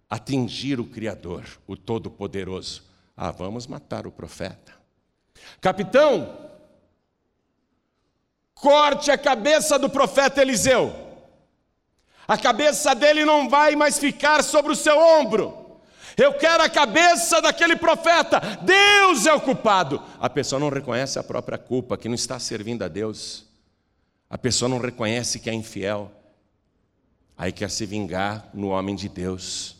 atingir 0.08 0.80
o 0.80 0.86
Criador, 0.86 1.44
o 1.66 1.76
Todo-Poderoso? 1.76 2.84
Ah, 3.14 3.30
vamos 3.30 3.66
matar 3.66 4.06
o 4.06 4.10
profeta. 4.10 4.72
Capitão, 5.60 6.45
corte 8.56 9.10
a 9.10 9.18
cabeça 9.18 9.78
do 9.78 9.88
profeta 9.88 10.40
Eliseu. 10.40 10.92
A 12.26 12.36
cabeça 12.36 12.94
dele 12.94 13.24
não 13.24 13.48
vai 13.48 13.76
mais 13.76 13.98
ficar 13.98 14.42
sobre 14.42 14.72
o 14.72 14.76
seu 14.76 14.98
ombro. 14.98 15.78
Eu 16.16 16.32
quero 16.34 16.62
a 16.62 16.68
cabeça 16.68 17.40
daquele 17.42 17.76
profeta. 17.76 18.40
Deus 18.62 19.26
é 19.26 19.34
o 19.34 19.40
culpado. 19.40 20.02
A 20.18 20.28
pessoa 20.28 20.58
não 20.58 20.70
reconhece 20.70 21.18
a 21.18 21.22
própria 21.22 21.58
culpa, 21.58 21.98
que 21.98 22.08
não 22.08 22.14
está 22.14 22.38
servindo 22.38 22.82
a 22.82 22.88
Deus. 22.88 23.44
A 24.28 24.38
pessoa 24.38 24.68
não 24.68 24.78
reconhece 24.78 25.38
que 25.38 25.50
é 25.50 25.54
infiel. 25.54 26.10
Aí 27.36 27.52
quer 27.52 27.70
se 27.70 27.84
vingar 27.84 28.48
no 28.54 28.68
homem 28.68 28.96
de 28.96 29.10
Deus. 29.10 29.76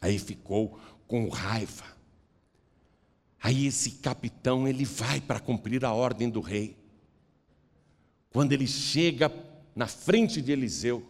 Aí 0.00 0.18
ficou 0.18 0.78
com 1.08 1.28
raiva. 1.28 1.84
Aí 3.42 3.66
esse 3.66 3.90
capitão 3.90 4.68
ele 4.68 4.84
vai 4.84 5.20
para 5.20 5.40
cumprir 5.40 5.84
a 5.84 5.92
ordem 5.92 6.30
do 6.30 6.40
rei. 6.40 6.77
Quando 8.38 8.52
ele 8.52 8.68
chega 8.68 9.32
na 9.74 9.88
frente 9.88 10.40
de 10.40 10.52
Eliseu, 10.52 11.04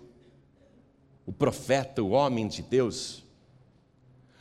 o 1.27 1.31
profeta, 1.31 2.03
o 2.03 2.13
homem 2.13 2.49
de 2.49 2.63
Deus, 2.63 3.23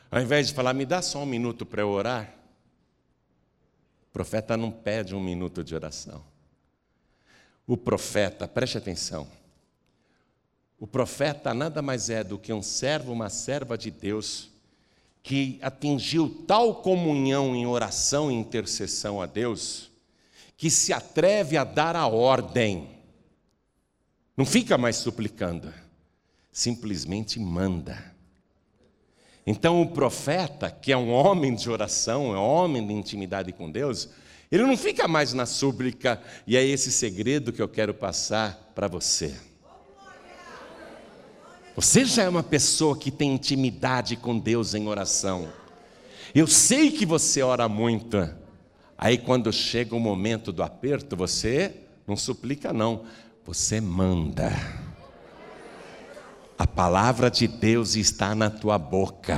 ao 0.09 0.21
invés 0.21 0.47
de 0.47 0.53
falar, 0.53 0.73
me 0.73 0.85
dá 0.85 1.01
só 1.01 1.19
um 1.19 1.25
minuto 1.25 1.65
para 1.65 1.81
eu 1.81 1.89
orar, 1.89 2.33
o 4.07 4.13
profeta 4.13 4.55
não 4.55 4.71
pede 4.71 5.13
um 5.13 5.19
minuto 5.19 5.65
de 5.65 5.75
oração. 5.75 6.23
O 7.67 7.75
profeta, 7.75 8.47
preste 8.47 8.77
atenção, 8.77 9.27
o 10.79 10.87
profeta 10.87 11.53
nada 11.53 11.81
mais 11.81 12.09
é 12.09 12.23
do 12.23 12.39
que 12.39 12.53
um 12.53 12.63
servo, 12.63 13.11
uma 13.11 13.29
serva 13.29 13.77
de 13.77 13.91
Deus, 13.91 14.49
que 15.21 15.59
atingiu 15.61 16.45
tal 16.47 16.75
comunhão 16.75 17.53
em 17.53 17.67
oração 17.67 18.31
e 18.31 18.35
intercessão 18.35 19.21
a 19.21 19.25
Deus, 19.25 19.91
que 20.57 20.71
se 20.71 20.91
atreve 20.91 21.55
a 21.55 21.63
dar 21.63 21.95
a 21.95 22.07
ordem. 22.07 22.89
Não 24.35 24.45
fica 24.45 24.77
mais 24.77 24.95
suplicando, 24.97 25.71
simplesmente 26.51 27.39
manda. 27.39 28.15
Então 29.45 29.81
o 29.81 29.91
profeta, 29.91 30.69
que 30.69 30.91
é 30.91 30.97
um 30.97 31.11
homem 31.11 31.55
de 31.55 31.69
oração, 31.69 32.35
é 32.35 32.37
um 32.37 32.43
homem 32.43 32.85
de 32.85 32.93
intimidade 32.93 33.53
com 33.53 33.71
Deus, 33.71 34.09
ele 34.51 34.63
não 34.63 34.75
fica 34.75 35.07
mais 35.07 35.33
na 35.33 35.45
súplica, 35.45 36.21
e 36.45 36.57
é 36.57 36.65
esse 36.65 36.91
segredo 36.91 37.53
que 37.53 37.61
eu 37.61 37.67
quero 37.67 37.93
passar 37.93 38.71
para 38.73 38.87
você. 38.87 39.35
Você 41.75 42.05
já 42.05 42.23
é 42.23 42.29
uma 42.29 42.43
pessoa 42.43 42.97
que 42.97 43.11
tem 43.11 43.33
intimidade 43.33 44.15
com 44.15 44.39
Deus 44.39 44.73
em 44.73 44.87
oração. 44.87 45.51
Eu 46.33 46.47
sei 46.47 46.89
que 46.91 47.05
você 47.05 47.43
ora 47.43 47.69
muito. 47.69 48.17
Aí 48.97 49.17
quando 49.17 49.53
chega 49.53 49.95
o 49.95 49.99
momento 49.99 50.51
do 50.51 50.63
aperto, 50.63 51.15
você 51.15 51.75
não 52.07 52.17
suplica, 52.17 52.73
não, 52.73 53.03
você 53.45 53.79
manda. 53.79 54.51
A 56.57 56.65
palavra 56.65 57.29
de 57.29 57.47
Deus 57.47 57.95
está 57.95 58.33
na 58.33 58.49
tua 58.49 58.79
boca. 58.79 59.37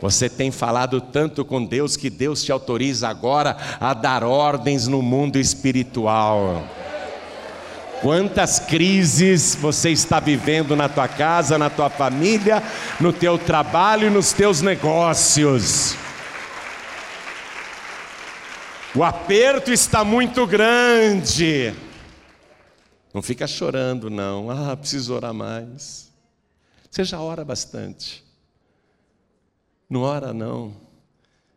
Você 0.00 0.30
tem 0.30 0.50
falado 0.50 0.98
tanto 0.98 1.44
com 1.44 1.62
Deus 1.62 1.94
que 1.94 2.08
Deus 2.08 2.42
te 2.42 2.50
autoriza 2.50 3.08
agora 3.08 3.54
a 3.78 3.92
dar 3.92 4.24
ordens 4.24 4.86
no 4.86 5.02
mundo 5.02 5.38
espiritual. 5.38 6.64
Quantas 8.00 8.58
crises 8.58 9.54
você 9.54 9.90
está 9.90 10.18
vivendo 10.18 10.74
na 10.74 10.88
tua 10.88 11.06
casa, 11.06 11.58
na 11.58 11.68
tua 11.68 11.90
família, 11.90 12.62
no 12.98 13.12
teu 13.12 13.36
trabalho 13.36 14.06
e 14.06 14.10
nos 14.10 14.32
teus 14.32 14.62
negócios. 14.62 15.94
O 18.94 19.04
aperto 19.04 19.70
está 19.70 20.04
muito 20.04 20.44
grande. 20.46 21.72
Não 23.14 23.22
fica 23.22 23.46
chorando, 23.46 24.10
não. 24.10 24.50
Ah, 24.50 24.76
preciso 24.76 25.14
orar 25.14 25.32
mais. 25.32 26.12
Você 26.90 27.04
já 27.04 27.20
ora 27.20 27.44
bastante. 27.44 28.24
Não 29.88 30.02
ora, 30.02 30.32
não. 30.32 30.74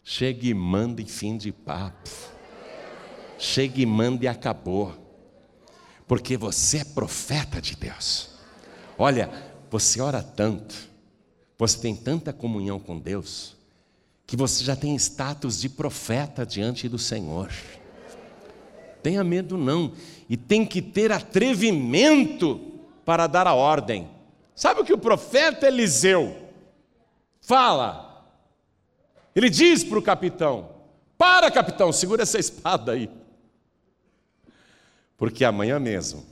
Chega 0.03 0.45
e 0.45 0.53
manda 0.53 1.01
em 1.01 1.07
fim 1.07 1.35
de 1.35 1.51
papo. 1.51 2.09
Chega 3.39 3.81
e 3.81 3.85
manda 3.85 4.25
e 4.25 4.27
acabou. 4.27 4.95
Porque 6.07 6.37
você 6.37 6.79
é 6.79 6.85
profeta 6.85 7.59
de 7.59 7.75
Deus. 7.75 8.29
Olha, 8.95 9.31
você 9.71 9.99
ora 9.99 10.21
tanto, 10.21 10.75
você 11.57 11.79
tem 11.79 11.95
tanta 11.95 12.31
comunhão 12.31 12.79
com 12.79 12.99
Deus, 12.99 13.55
que 14.33 14.37
você 14.37 14.63
já 14.63 14.75
tem 14.75 14.95
status 14.95 15.61
de 15.61 15.69
profeta 15.69 16.43
diante 16.43 16.89
do 16.89 16.97
Senhor. 16.97 17.51
Tenha 19.03 19.23
medo 19.23 19.59
não, 19.59 19.93
e 20.27 20.35
tem 20.35 20.65
que 20.65 20.81
ter 20.81 21.11
atrevimento 21.11 22.59
para 23.05 23.27
dar 23.27 23.45
a 23.45 23.53
ordem. 23.53 24.09
Sabe 24.55 24.81
o 24.81 24.83
que 24.83 24.91
o 24.91 24.97
profeta 24.97 25.67
Eliseu 25.67 26.49
fala? 27.41 28.25
Ele 29.35 29.51
diz 29.51 29.83
para 29.83 29.99
o 29.99 30.01
capitão: 30.01 30.67
Para, 31.15 31.51
capitão, 31.51 31.93
segura 31.93 32.23
essa 32.23 32.39
espada 32.39 32.93
aí. 32.93 33.11
Porque 35.15 35.45
amanhã 35.45 35.79
mesmo, 35.79 36.25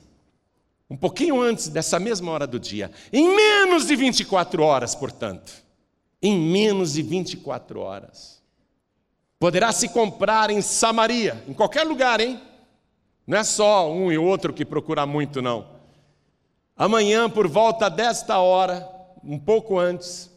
um 0.89 0.97
pouquinho 0.97 1.39
antes 1.39 1.67
dessa 1.67 1.99
mesma 1.99 2.31
hora 2.31 2.47
do 2.47 2.59
dia, 2.59 2.89
em 3.13 3.35
menos 3.35 3.85
de 3.85 3.95
24 3.95 4.63
horas, 4.63 4.95
portanto, 4.95 5.61
em 6.21 6.39
menos 6.39 6.93
de 6.93 7.01
24 7.01 7.79
horas, 7.79 8.41
poderá 9.39 9.71
se 9.71 9.89
comprar 9.89 10.49
em 10.49 10.61
Samaria, 10.61 11.43
em 11.47 11.53
qualquer 11.53 11.83
lugar, 11.83 12.19
hein? 12.19 12.39
Não 13.25 13.37
é 13.37 13.43
só 13.43 13.91
um 13.91 14.11
e 14.11 14.17
outro 14.17 14.53
que 14.53 14.65
procura 14.65 15.05
muito, 15.05 15.41
não. 15.41 15.65
Amanhã, 16.75 17.29
por 17.29 17.47
volta 17.47 17.89
desta 17.89 18.37
hora, 18.39 18.87
um 19.23 19.39
pouco 19.39 19.79
antes, 19.79 20.29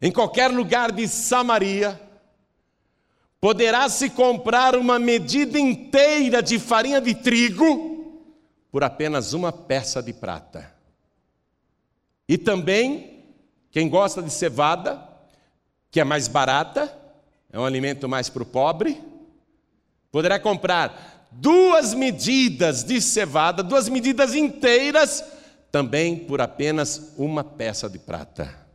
em 0.00 0.10
qualquer 0.10 0.50
lugar 0.50 0.92
de 0.92 1.06
Samaria, 1.06 2.00
poderá 3.40 3.88
se 3.88 4.10
comprar 4.10 4.76
uma 4.76 4.98
medida 4.98 5.58
inteira 5.58 6.42
de 6.42 6.58
farinha 6.58 7.00
de 7.00 7.14
trigo 7.14 7.90
por 8.70 8.84
apenas 8.84 9.32
uma 9.32 9.52
peça 9.52 10.02
de 10.02 10.12
prata. 10.12 10.72
E 12.28 12.38
também, 12.38 13.19
quem 13.70 13.88
gosta 13.88 14.22
de 14.22 14.30
cevada, 14.30 15.00
que 15.90 16.00
é 16.00 16.04
mais 16.04 16.28
barata, 16.28 16.96
é 17.52 17.58
um 17.58 17.64
alimento 17.64 18.08
mais 18.08 18.28
para 18.28 18.42
o 18.42 18.46
pobre, 18.46 19.00
poderá 20.10 20.38
comprar 20.38 21.28
duas 21.30 21.94
medidas 21.94 22.82
de 22.82 23.00
cevada, 23.00 23.62
duas 23.62 23.88
medidas 23.88 24.34
inteiras, 24.34 25.24
também 25.70 26.16
por 26.16 26.40
apenas 26.40 27.12
uma 27.16 27.44
peça 27.44 27.88
de 27.88 27.98
prata. 27.98 28.66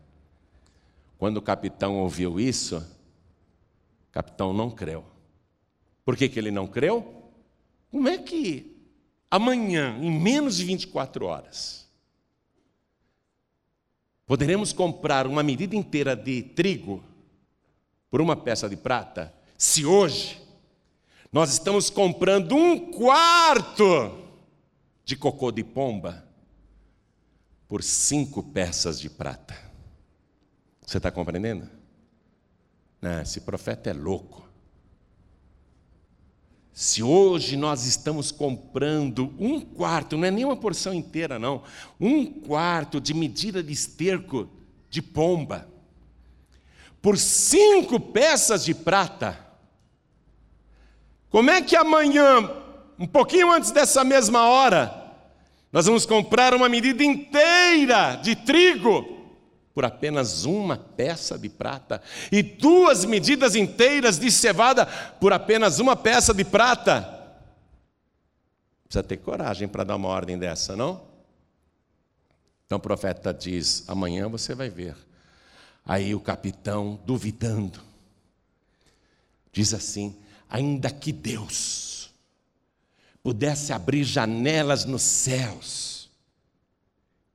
Quando 1.17 1.38
o 1.38 1.41
capitão 1.41 1.97
ouviu 1.99 2.39
isso, 2.39 2.77
o 2.77 4.12
capitão 4.12 4.53
não 4.53 4.69
creu. 4.69 5.03
Por 6.05 6.15
que, 6.15 6.29
que 6.29 6.39
ele 6.39 6.51
não 6.51 6.67
creu? 6.67 7.23
Como 7.91 8.08
é 8.08 8.17
que 8.17 8.75
amanhã, 9.29 9.97
em 10.01 10.12
menos 10.12 10.58
de 10.58 10.63
24 10.63 11.25
horas, 11.25 11.84
poderemos 14.25 14.73
comprar 14.73 15.27
uma 15.27 15.43
medida 15.43 15.75
inteira 15.75 16.15
de 16.15 16.41
trigo 16.41 17.03
por 18.09 18.21
uma 18.21 18.35
peça 18.35 18.69
de 18.69 18.77
prata, 18.77 19.33
se 19.57 19.85
hoje 19.85 20.41
nós 21.31 21.51
estamos 21.51 21.89
comprando 21.89 22.55
um 22.55 22.91
quarto 22.91 24.25
de 25.03 25.15
cocô 25.15 25.51
de 25.51 25.63
pomba 25.63 26.25
por 27.67 27.83
cinco 27.83 28.41
peças 28.41 28.99
de 28.99 29.09
prata. 29.09 29.55
Você 30.81 30.97
está 30.97 31.11
compreendendo? 31.11 31.69
Não, 33.01 33.21
esse 33.21 33.41
profeta 33.41 33.89
é 33.89 33.93
louco. 33.93 34.44
Se 36.75 37.01
hoje 37.01 37.55
nós 37.55 37.85
estamos 37.85 38.33
comprando 38.33 39.33
um 39.39 39.61
quarto, 39.61 40.17
não 40.17 40.25
é 40.25 40.29
nem 40.29 40.43
uma 40.43 40.57
porção 40.57 40.93
inteira, 40.93 41.39
não, 41.39 41.63
um 41.97 42.25
quarto 42.25 42.99
de 42.99 43.13
medida 43.13 43.63
de 43.63 43.71
esterco 43.71 44.49
de 44.89 45.01
pomba, 45.01 45.69
por 47.01 47.17
cinco 47.17 47.97
peças 47.97 48.65
de 48.65 48.73
prata, 48.73 49.39
como 51.29 51.49
é 51.49 51.61
que 51.61 51.77
amanhã, 51.77 52.51
um 52.99 53.07
pouquinho 53.07 53.53
antes 53.53 53.71
dessa 53.71 54.03
mesma 54.03 54.45
hora, 54.49 55.13
nós 55.71 55.85
vamos 55.85 56.05
comprar 56.05 56.53
uma 56.53 56.67
medida 56.67 57.05
inteira 57.05 58.15
de 58.17 58.35
trigo 58.35 59.14
por 59.75 59.83
apenas 59.83 60.45
uma 60.45 60.77
peça 60.77 61.38
de 61.38 61.49
prata 61.49 62.01
e 62.31 62.41
duas 62.41 63.03
medidas 63.03 63.55
inteiras 63.55 64.17
de 64.17 64.31
cevada 64.31 64.85
por 65.19 65.33
apenas 65.33 65.79
uma 65.79 65.97
peça 65.97 66.33
de 66.33 66.45
prata? 66.45 67.01
Precisa 68.85 69.03
ter 69.03 69.17
coragem 69.17 69.67
para 69.67 69.83
dar 69.83 69.97
uma 69.97 70.07
ordem 70.07 70.39
dessa, 70.39 70.77
não? 70.77 71.01
Então 72.65 72.77
o 72.77 72.81
profeta 72.81 73.33
diz: 73.33 73.83
amanhã 73.88 74.29
você 74.29 74.55
vai 74.55 74.69
ver. 74.69 74.95
Aí 75.85 76.15
o 76.15 76.21
capitão, 76.21 76.97
duvidando, 77.05 77.81
diz 79.51 79.73
assim: 79.73 80.15
ainda 80.49 80.89
que 80.89 81.11
Deus 81.11 82.13
pudesse 83.21 83.73
abrir 83.73 84.05
janelas 84.05 84.85
nos 84.85 85.01
céus, 85.01 86.09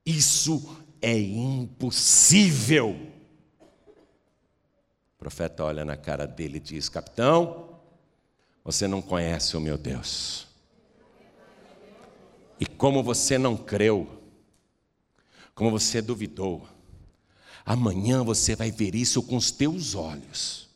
isso 0.03 0.80
é 1.01 1.17
impossível. 1.17 2.91
O 5.15 5.17
profeta 5.17 5.63
olha 5.63 5.83
na 5.83 5.97
cara 5.97 6.25
dele 6.25 6.57
e 6.57 6.61
diz: 6.61 6.89
Capitão, 6.89 7.79
você 8.63 8.87
não 8.87 9.01
conhece 9.01 9.55
o 9.57 9.61
meu 9.61 9.77
Deus. 9.77 10.47
E 12.59 12.65
como 12.65 13.01
você 13.01 13.37
não 13.37 13.57
creu, 13.57 14.21
como 15.55 15.71
você 15.71 16.01
duvidou, 16.01 16.67
amanhã 17.65 18.23
você 18.23 18.55
vai 18.55 18.71
ver 18.71 18.93
isso 18.93 19.23
com 19.23 19.35
os 19.35 19.51
teus 19.51 19.95
olhos 19.95 20.71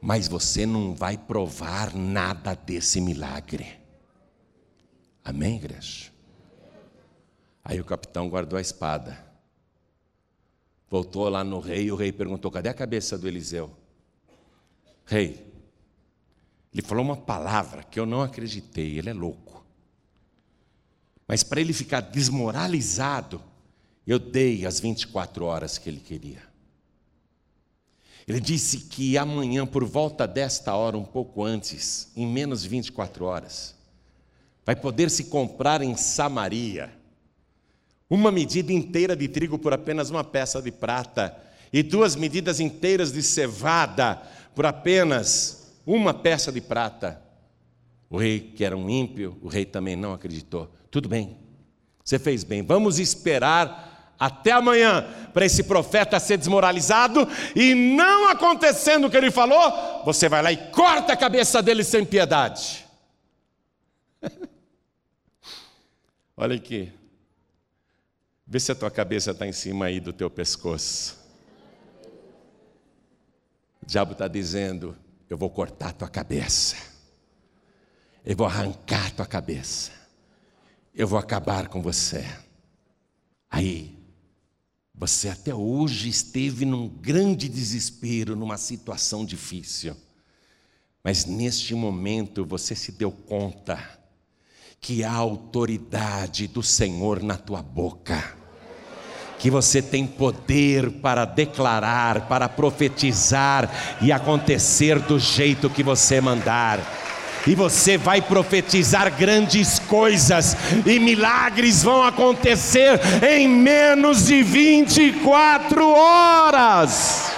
mas 0.00 0.28
você 0.28 0.66
não 0.66 0.94
vai 0.94 1.16
provar 1.16 1.94
nada 1.94 2.54
desse 2.54 3.00
milagre. 3.00 3.78
Amém, 5.24 5.56
igreja? 5.56 6.12
Aí 7.68 7.80
o 7.80 7.84
capitão 7.84 8.28
guardou 8.28 8.56
a 8.56 8.62
espada. 8.62 9.18
Voltou 10.88 11.28
lá 11.28 11.42
no 11.42 11.58
rei 11.58 11.86
e 11.86 11.92
o 11.92 11.96
rei 11.96 12.12
perguntou: 12.12 12.48
cadê 12.48 12.68
a 12.68 12.74
cabeça 12.74 13.18
do 13.18 13.26
Eliseu? 13.26 13.76
Rei, 15.04 15.52
ele 16.72 16.82
falou 16.82 17.04
uma 17.04 17.16
palavra 17.16 17.82
que 17.82 17.98
eu 17.98 18.06
não 18.06 18.22
acreditei, 18.22 18.96
ele 18.96 19.10
é 19.10 19.12
louco. 19.12 19.66
Mas 21.26 21.42
para 21.42 21.60
ele 21.60 21.72
ficar 21.72 22.02
desmoralizado, 22.02 23.42
eu 24.06 24.20
dei 24.20 24.64
as 24.64 24.78
24 24.78 25.44
horas 25.44 25.76
que 25.76 25.90
ele 25.90 25.98
queria. 25.98 26.42
Ele 28.28 28.38
disse 28.38 28.78
que 28.78 29.18
amanhã, 29.18 29.66
por 29.66 29.84
volta 29.84 30.24
desta 30.24 30.72
hora, 30.76 30.96
um 30.96 31.04
pouco 31.04 31.42
antes, 31.42 32.12
em 32.14 32.28
menos 32.28 32.62
de 32.62 32.68
24 32.68 33.24
horas, 33.24 33.74
vai 34.64 34.76
poder 34.76 35.10
se 35.10 35.24
comprar 35.24 35.82
em 35.82 35.96
Samaria 35.96 36.95
uma 38.08 38.30
medida 38.30 38.72
inteira 38.72 39.16
de 39.16 39.28
trigo 39.28 39.58
por 39.58 39.72
apenas 39.72 40.10
uma 40.10 40.22
peça 40.22 40.62
de 40.62 40.70
prata 40.70 41.36
e 41.72 41.82
duas 41.82 42.14
medidas 42.14 42.60
inteiras 42.60 43.12
de 43.12 43.22
cevada 43.22 44.22
por 44.54 44.64
apenas 44.64 45.74
uma 45.84 46.14
peça 46.14 46.52
de 46.52 46.60
prata. 46.60 47.20
O 48.08 48.16
rei, 48.16 48.40
que 48.40 48.64
era 48.64 48.76
um 48.76 48.88
ímpio, 48.88 49.36
o 49.42 49.48
rei 49.48 49.64
também 49.64 49.96
não 49.96 50.12
acreditou. 50.12 50.72
Tudo 50.90 51.08
bem, 51.08 51.36
você 52.04 52.18
fez 52.18 52.44
bem, 52.44 52.62
vamos 52.62 52.98
esperar 52.98 54.14
até 54.18 54.52
amanhã 54.52 55.06
para 55.34 55.44
esse 55.44 55.64
profeta 55.64 56.18
ser 56.18 56.38
desmoralizado 56.38 57.28
e 57.54 57.74
não 57.74 58.28
acontecendo 58.28 59.06
o 59.06 59.10
que 59.10 59.16
ele 59.16 59.30
falou, 59.30 60.02
você 60.04 60.28
vai 60.28 60.42
lá 60.42 60.52
e 60.52 60.56
corta 60.70 61.12
a 61.12 61.16
cabeça 61.16 61.60
dele 61.60 61.84
sem 61.84 62.04
piedade. 62.04 62.86
Olha 66.36 66.56
aqui. 66.56 66.92
Vê 68.46 68.60
se 68.60 68.70
a 68.70 68.74
tua 68.76 68.90
cabeça 68.90 69.32
está 69.32 69.44
em 69.44 69.52
cima 69.52 69.86
aí 69.86 69.98
do 69.98 70.12
teu 70.12 70.30
pescoço. 70.30 71.18
O 73.82 73.86
diabo 73.86 74.12
está 74.12 74.28
dizendo: 74.28 74.96
Eu 75.28 75.36
vou 75.36 75.50
cortar 75.50 75.88
a 75.88 75.92
tua 75.92 76.08
cabeça. 76.08 76.76
Eu 78.24 78.36
vou 78.36 78.46
arrancar 78.46 79.08
a 79.08 79.10
tua 79.10 79.26
cabeça. 79.26 79.90
Eu 80.94 81.08
vou 81.08 81.18
acabar 81.18 81.68
com 81.68 81.82
você. 81.82 82.24
Aí 83.50 83.96
você 84.94 85.28
até 85.28 85.54
hoje 85.54 86.08
esteve 86.08 86.64
num 86.64 86.88
grande 86.88 87.48
desespero, 87.48 88.36
numa 88.36 88.56
situação 88.56 89.26
difícil. 89.26 89.96
Mas 91.02 91.24
neste 91.24 91.74
momento 91.74 92.44
você 92.44 92.74
se 92.74 92.92
deu 92.92 93.10
conta 93.10 93.78
que 94.80 95.02
há 95.04 95.12
autoridade 95.12 96.46
do 96.46 96.62
Senhor 96.62 97.22
na 97.22 97.36
tua 97.36 97.62
boca. 97.62 98.36
Que 99.38 99.50
você 99.50 99.82
tem 99.82 100.06
poder 100.06 100.90
para 101.02 101.24
declarar, 101.24 102.28
para 102.28 102.48
profetizar 102.48 103.98
e 104.00 104.10
acontecer 104.10 104.98
do 105.00 105.18
jeito 105.18 105.68
que 105.68 105.82
você 105.82 106.20
mandar 106.20 106.80
e 107.46 107.54
você 107.54 107.96
vai 107.96 108.20
profetizar 108.20 109.10
grandes 109.16 109.78
coisas, 109.78 110.56
e 110.84 110.98
milagres 110.98 111.82
vão 111.82 112.02
acontecer 112.02 113.00
em 113.22 113.46
menos 113.46 114.26
de 114.26 114.42
24 114.42 115.88
horas. 115.88 117.35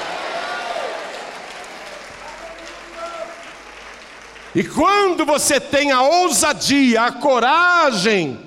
E 4.55 4.65
quando 4.65 5.25
você 5.25 5.61
tem 5.61 5.93
a 5.93 6.03
ousadia, 6.03 7.03
a 7.03 7.13
coragem 7.13 8.39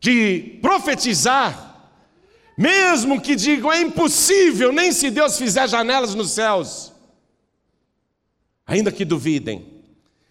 de 0.00 0.58
profetizar, 0.60 1.68
Mesmo 2.58 3.20
que 3.20 3.36
digam 3.36 3.72
é 3.72 3.80
impossível, 3.80 4.72
nem 4.72 4.90
se 4.90 5.12
Deus 5.12 5.38
fizer 5.38 5.68
janelas 5.68 6.12
nos 6.16 6.32
céus. 6.32 6.92
Ainda 8.66 8.90
que 8.90 9.04
duvidem, 9.04 9.64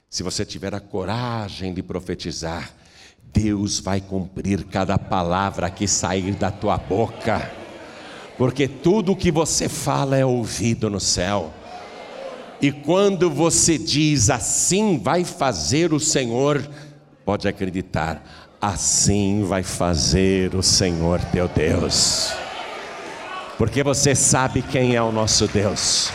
se 0.09 0.23
você 0.23 0.43
tiver 0.43 0.75
a 0.75 0.81
coragem 0.81 1.73
de 1.73 1.81
profetizar, 1.81 2.73
Deus 3.31 3.79
vai 3.79 4.01
cumprir 4.01 4.65
cada 4.65 4.97
palavra 4.97 5.69
que 5.69 5.87
sair 5.87 6.35
da 6.35 6.51
tua 6.51 6.77
boca, 6.77 7.49
porque 8.37 8.67
tudo 8.67 9.13
o 9.13 9.15
que 9.15 9.31
você 9.31 9.69
fala 9.69 10.17
é 10.17 10.25
ouvido 10.25 10.89
no 10.89 10.99
céu. 10.99 11.53
E 12.61 12.71
quando 12.71 13.29
você 13.29 13.77
diz 13.77 14.29
assim 14.29 14.97
vai 14.97 15.23
fazer 15.23 15.93
o 15.93 15.99
Senhor, 15.99 16.67
pode 17.23 17.47
acreditar, 17.47 18.23
assim 18.59 19.43
vai 19.43 19.61
fazer 19.61 20.55
o 20.55 20.63
Senhor 20.63 21.19
teu 21.31 21.47
Deus. 21.47 22.33
Porque 23.57 23.83
você 23.83 24.15
sabe 24.15 24.61
quem 24.61 24.95
é 24.95 25.01
o 25.01 25.11
nosso 25.11 25.47
Deus. 25.47 26.11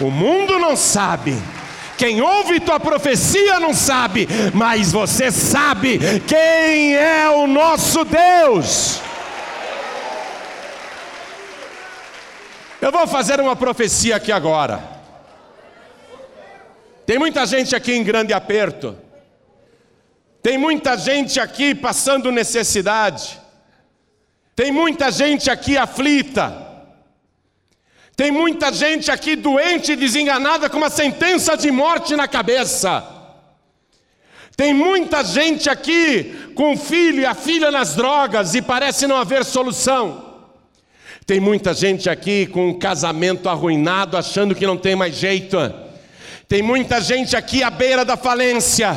O 0.00 0.10
mundo 0.10 0.58
não 0.58 0.76
sabe. 0.76 1.36
Quem 1.96 2.20
ouve 2.20 2.60
tua 2.60 2.78
profecia 2.78 3.58
não 3.58 3.74
sabe, 3.74 4.28
mas 4.54 4.92
você 4.92 5.32
sabe 5.32 5.98
quem 6.26 6.94
é 6.94 7.28
o 7.28 7.46
nosso 7.46 8.04
Deus. 8.04 9.00
Eu 12.80 12.92
vou 12.92 13.06
fazer 13.08 13.40
uma 13.40 13.56
profecia 13.56 14.14
aqui 14.16 14.30
agora. 14.30 14.97
Tem 17.08 17.18
muita 17.18 17.46
gente 17.46 17.74
aqui 17.74 17.94
em 17.94 18.04
grande 18.04 18.34
aperto. 18.34 18.94
Tem 20.42 20.58
muita 20.58 20.94
gente 20.98 21.40
aqui 21.40 21.74
passando 21.74 22.30
necessidade. 22.30 23.40
Tem 24.54 24.70
muita 24.70 25.10
gente 25.10 25.48
aqui 25.48 25.78
aflita. 25.78 26.66
Tem 28.14 28.30
muita 28.30 28.70
gente 28.70 29.10
aqui 29.10 29.36
doente 29.36 29.92
e 29.92 29.96
desenganada 29.96 30.68
com 30.68 30.76
uma 30.76 30.90
sentença 30.90 31.56
de 31.56 31.70
morte 31.70 32.14
na 32.14 32.28
cabeça. 32.28 33.02
Tem 34.54 34.74
muita 34.74 35.24
gente 35.24 35.70
aqui 35.70 36.50
com 36.54 36.74
o 36.74 36.76
filho 36.76 37.20
e 37.20 37.24
a 37.24 37.32
filha 37.32 37.70
nas 37.70 37.96
drogas 37.96 38.54
e 38.54 38.60
parece 38.60 39.06
não 39.06 39.16
haver 39.16 39.46
solução. 39.46 40.42
Tem 41.24 41.40
muita 41.40 41.72
gente 41.72 42.10
aqui 42.10 42.46
com 42.46 42.68
um 42.68 42.78
casamento 42.78 43.48
arruinado, 43.48 44.14
achando 44.14 44.54
que 44.54 44.66
não 44.66 44.76
tem 44.76 44.94
mais 44.94 45.14
jeito. 45.14 45.87
Tem 46.48 46.62
muita 46.62 47.00
gente 47.00 47.36
aqui 47.36 47.62
à 47.62 47.68
beira 47.68 48.04
da 48.04 48.16
falência. 48.16 48.96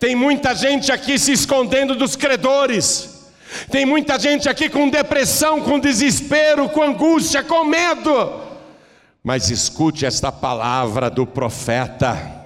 Tem 0.00 0.16
muita 0.16 0.54
gente 0.54 0.90
aqui 0.90 1.18
se 1.18 1.32
escondendo 1.32 1.94
dos 1.94 2.16
credores. 2.16 3.30
Tem 3.70 3.86
muita 3.86 4.18
gente 4.18 4.48
aqui 4.48 4.68
com 4.68 4.88
depressão, 4.88 5.62
com 5.62 5.78
desespero, 5.78 6.68
com 6.68 6.82
angústia, 6.82 7.44
com 7.44 7.64
medo. 7.64 8.42
Mas 9.22 9.50
escute 9.50 10.04
esta 10.04 10.32
palavra 10.32 11.08
do 11.08 11.26
profeta 11.26 12.37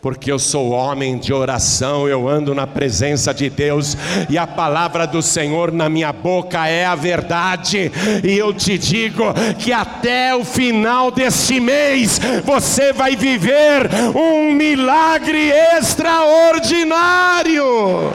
porque 0.00 0.30
eu 0.30 0.38
sou 0.38 0.70
homem 0.70 1.18
de 1.18 1.32
oração, 1.32 2.08
eu 2.08 2.28
ando 2.28 2.54
na 2.54 2.64
presença 2.66 3.34
de 3.34 3.50
Deus 3.50 3.96
e 4.30 4.38
a 4.38 4.46
palavra 4.46 5.04
do 5.06 5.20
Senhor 5.20 5.72
na 5.72 5.88
minha 5.88 6.12
boca 6.12 6.68
é 6.68 6.84
a 6.84 6.94
verdade. 6.94 7.90
E 8.22 8.38
eu 8.38 8.54
te 8.54 8.78
digo 8.78 9.24
que 9.58 9.72
até 9.72 10.32
o 10.34 10.44
final 10.44 11.10
deste 11.10 11.58
mês 11.58 12.20
você 12.44 12.92
vai 12.92 13.16
viver 13.16 13.90
um 14.14 14.52
milagre 14.52 15.50
extraordinário. 15.76 18.12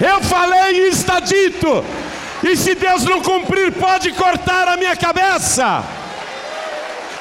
Eu 0.00 0.20
falei 0.22 0.86
e 0.86 0.88
está 0.88 1.20
dito. 1.20 1.84
E 2.42 2.56
se 2.56 2.74
Deus 2.74 3.04
não 3.04 3.22
cumprir, 3.22 3.72
pode 3.72 4.12
cortar 4.12 4.68
a 4.68 4.76
minha 4.76 4.94
cabeça. 4.94 5.82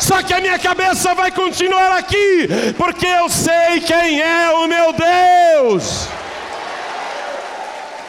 Só 0.03 0.21
que 0.21 0.33
a 0.33 0.41
minha 0.41 0.59
cabeça 0.59 1.15
vai 1.15 1.31
continuar 1.31 1.97
aqui, 1.97 2.49
porque 2.75 3.05
eu 3.05 3.29
sei 3.29 3.79
quem 3.79 4.21
é 4.21 4.51
o 4.51 4.67
meu 4.67 4.91
Deus. 4.91 6.09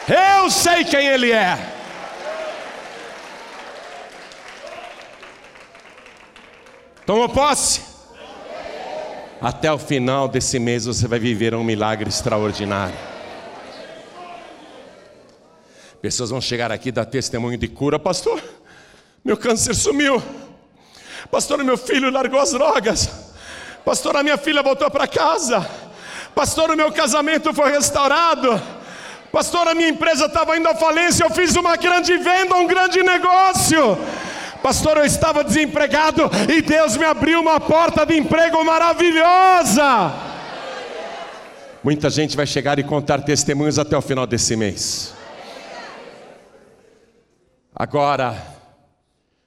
Eu 0.05 0.51
sei 0.51 0.83
quem 0.83 1.07
Ele 1.07 1.31
é. 1.31 1.57
Tomou 7.05 7.29
posse? 7.29 7.79
Até 9.39 9.71
o 9.71 9.77
final 9.79 10.27
desse 10.27 10.59
mês 10.59 10.83
você 10.85 11.07
vai 11.07 11.17
viver 11.17 11.55
um 11.55 11.63
milagre 11.63 12.09
extraordinário. 12.09 12.97
Pessoas 16.01 16.29
vão 16.29 16.41
chegar 16.41 16.73
aqui 16.73 16.89
e 16.89 16.91
dar 16.91 17.05
testemunho 17.05 17.57
de 17.57 17.69
cura, 17.69 17.97
pastor. 17.97 18.43
Meu 19.23 19.37
câncer 19.37 19.73
sumiu. 19.73 20.21
Pastor, 21.29 21.63
meu 21.63 21.77
filho 21.77 22.09
largou 22.09 22.39
as 22.39 22.51
drogas. 22.51 23.09
Pastor, 23.83 24.15
a 24.15 24.23
minha 24.23 24.37
filha 24.37 24.63
voltou 24.63 24.89
para 24.89 25.07
casa. 25.07 25.65
Pastor, 26.33 26.71
o 26.71 26.75
meu 26.75 26.91
casamento 26.91 27.53
foi 27.53 27.71
restaurado. 27.71 28.61
Pastor, 29.31 29.67
a 29.67 29.75
minha 29.75 29.89
empresa 29.89 30.25
estava 30.25 30.57
indo 30.57 30.67
à 30.67 30.75
falência. 30.75 31.23
Eu 31.23 31.29
fiz 31.29 31.55
uma 31.55 31.75
grande 31.75 32.17
venda, 32.17 32.55
um 32.55 32.67
grande 32.67 33.03
negócio. 33.03 33.97
Pastor, 34.63 34.97
eu 34.97 35.05
estava 35.05 35.43
desempregado 35.43 36.23
e 36.51 36.61
Deus 36.61 36.97
me 36.97 37.05
abriu 37.05 37.39
uma 37.39 37.59
porta 37.59 38.05
de 38.05 38.17
emprego 38.17 38.63
maravilhosa. 38.63 40.11
Muita 41.83 42.09
gente 42.09 42.35
vai 42.35 42.47
chegar 42.47 42.79
e 42.79 42.83
contar 42.83 43.21
testemunhos 43.21 43.77
até 43.77 43.95
o 43.95 44.01
final 44.01 44.25
desse 44.25 44.55
mês. 44.55 45.13
Agora, 47.75 48.35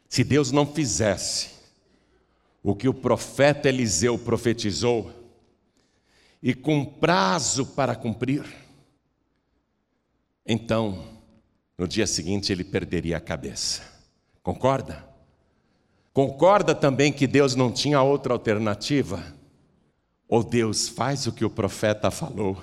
se 0.09 0.23
Deus 0.23 0.53
não 0.53 0.65
fizesse, 0.65 1.58
o 2.63 2.75
que 2.75 2.89
o 2.89 2.95
profeta 2.95 3.69
Eliseu 3.69 4.19
profetizou, 4.19 5.13
e 6.43 6.55
com 6.55 6.85
prazo 6.85 7.67
para 7.67 7.97
cumprir, 7.97 8.45
então, 10.47 11.05
no 11.77 11.87
dia 11.87 12.07
seguinte, 12.07 12.51
ele 12.51 12.65
perderia 12.65 13.19
a 13.19 13.21
cabeça. 13.21 13.83
Concorda? 14.43 15.07
Concorda 16.13 16.75
também 16.75 17.13
que 17.13 17.27
Deus 17.27 17.55
não 17.55 17.71
tinha 17.71 18.01
outra 18.01 18.33
alternativa? 18.33 19.23
Ou 20.27 20.43
Deus 20.43 20.89
faz 20.89 21.27
o 21.27 21.33
que 21.33 21.45
o 21.45 21.51
profeta 21.51 22.11
falou, 22.11 22.61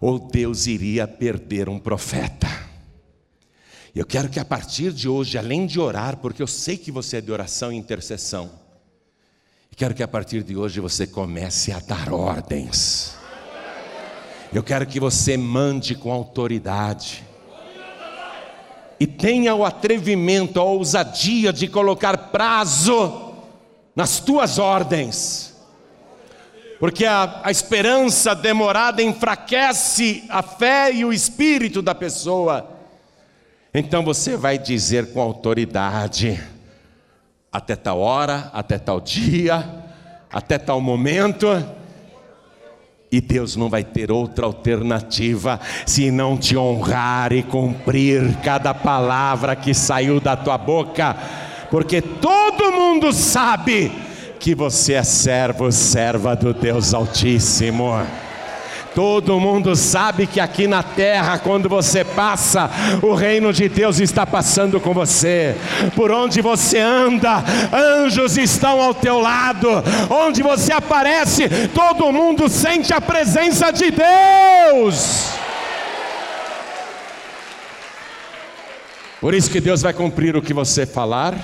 ou 0.00 0.18
Deus 0.18 0.66
iria 0.66 1.06
perder 1.06 1.68
um 1.68 1.78
profeta. 1.78 2.46
Eu 3.94 4.06
quero 4.06 4.28
que 4.28 4.38
a 4.38 4.44
partir 4.44 4.92
de 4.92 5.08
hoje, 5.08 5.36
além 5.36 5.66
de 5.66 5.80
orar, 5.80 6.18
porque 6.18 6.42
eu 6.42 6.46
sei 6.46 6.76
que 6.76 6.92
você 6.92 7.16
é 7.16 7.20
de 7.20 7.32
oração 7.32 7.72
e 7.72 7.76
intercessão, 7.76 8.67
Quero 9.78 9.94
que 9.94 10.02
a 10.02 10.08
partir 10.08 10.42
de 10.42 10.56
hoje 10.56 10.80
você 10.80 11.06
comece 11.06 11.70
a 11.70 11.78
dar 11.78 12.12
ordens. 12.12 13.14
Eu 14.52 14.60
quero 14.60 14.84
que 14.84 14.98
você 14.98 15.36
mande 15.36 15.94
com 15.94 16.10
autoridade. 16.10 17.22
E 18.98 19.06
tenha 19.06 19.54
o 19.54 19.64
atrevimento, 19.64 20.58
a 20.58 20.64
ousadia 20.64 21.52
de 21.52 21.68
colocar 21.68 22.18
prazo 22.32 23.36
nas 23.94 24.18
tuas 24.18 24.58
ordens. 24.58 25.54
Porque 26.80 27.04
a, 27.04 27.42
a 27.44 27.50
esperança 27.52 28.34
demorada 28.34 29.00
enfraquece 29.00 30.24
a 30.28 30.42
fé 30.42 30.92
e 30.92 31.04
o 31.04 31.12
espírito 31.12 31.80
da 31.80 31.94
pessoa. 31.94 32.68
Então 33.72 34.02
você 34.04 34.36
vai 34.36 34.58
dizer 34.58 35.12
com 35.12 35.20
autoridade: 35.20 36.42
até 37.52 37.74
tal 37.74 38.00
hora, 38.00 38.50
até 38.52 38.78
tal 38.78 39.00
dia, 39.00 39.64
até 40.30 40.58
tal 40.58 40.80
momento. 40.80 41.46
E 43.10 43.20
Deus 43.20 43.56
não 43.56 43.70
vai 43.70 43.82
ter 43.82 44.12
outra 44.12 44.44
alternativa 44.44 45.58
se 45.86 46.10
não 46.10 46.36
te 46.36 46.56
honrar 46.56 47.32
e 47.32 47.42
cumprir 47.42 48.36
cada 48.42 48.74
palavra 48.74 49.56
que 49.56 49.72
saiu 49.72 50.20
da 50.20 50.36
tua 50.36 50.58
boca, 50.58 51.16
porque 51.70 52.02
todo 52.02 52.70
mundo 52.72 53.12
sabe 53.12 53.90
que 54.38 54.54
você 54.54 54.94
é 54.94 55.02
servo, 55.02 55.72
serva 55.72 56.36
do 56.36 56.52
Deus 56.52 56.92
Altíssimo. 56.92 57.94
Todo 58.94 59.38
mundo 59.38 59.76
sabe 59.76 60.26
que 60.26 60.40
aqui 60.40 60.66
na 60.66 60.82
terra, 60.82 61.38
quando 61.38 61.68
você 61.68 62.04
passa, 62.04 62.70
o 63.02 63.14
reino 63.14 63.52
de 63.52 63.68
Deus 63.68 64.00
está 64.00 64.26
passando 64.26 64.80
com 64.80 64.92
você. 64.92 65.56
Por 65.94 66.10
onde 66.10 66.40
você 66.40 66.78
anda, 66.78 67.44
anjos 67.72 68.36
estão 68.36 68.80
ao 68.80 68.94
teu 68.94 69.20
lado. 69.20 69.68
Onde 70.10 70.42
você 70.42 70.72
aparece, 70.72 71.48
todo 71.74 72.12
mundo 72.12 72.48
sente 72.48 72.92
a 72.92 73.00
presença 73.00 73.70
de 73.70 73.90
Deus. 73.90 75.38
Por 79.20 79.34
isso 79.34 79.50
que 79.50 79.60
Deus 79.60 79.82
vai 79.82 79.92
cumprir 79.92 80.36
o 80.36 80.42
que 80.42 80.54
você 80.54 80.86
falar 80.86 81.34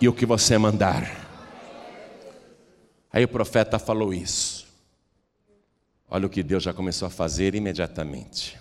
e 0.00 0.08
o 0.08 0.12
que 0.12 0.24
você 0.24 0.56
mandar. 0.56 1.10
Aí 3.12 3.24
o 3.24 3.28
profeta 3.28 3.78
falou 3.78 4.14
isso. 4.14 4.49
Olha 6.12 6.26
o 6.26 6.30
que 6.30 6.42
Deus 6.42 6.64
já 6.64 6.74
começou 6.74 7.06
a 7.06 7.10
fazer 7.10 7.54
imediatamente. 7.54 8.58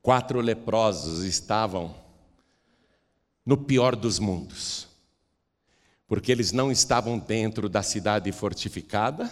quatro 0.00 0.40
leprosos 0.40 1.24
estavam 1.24 1.92
no 3.44 3.56
pior 3.56 3.96
dos 3.96 4.20
mundos, 4.20 4.86
porque 6.06 6.30
eles 6.30 6.52
não 6.52 6.70
estavam 6.70 7.18
dentro 7.18 7.68
da 7.68 7.82
cidade 7.82 8.30
fortificada, 8.30 9.28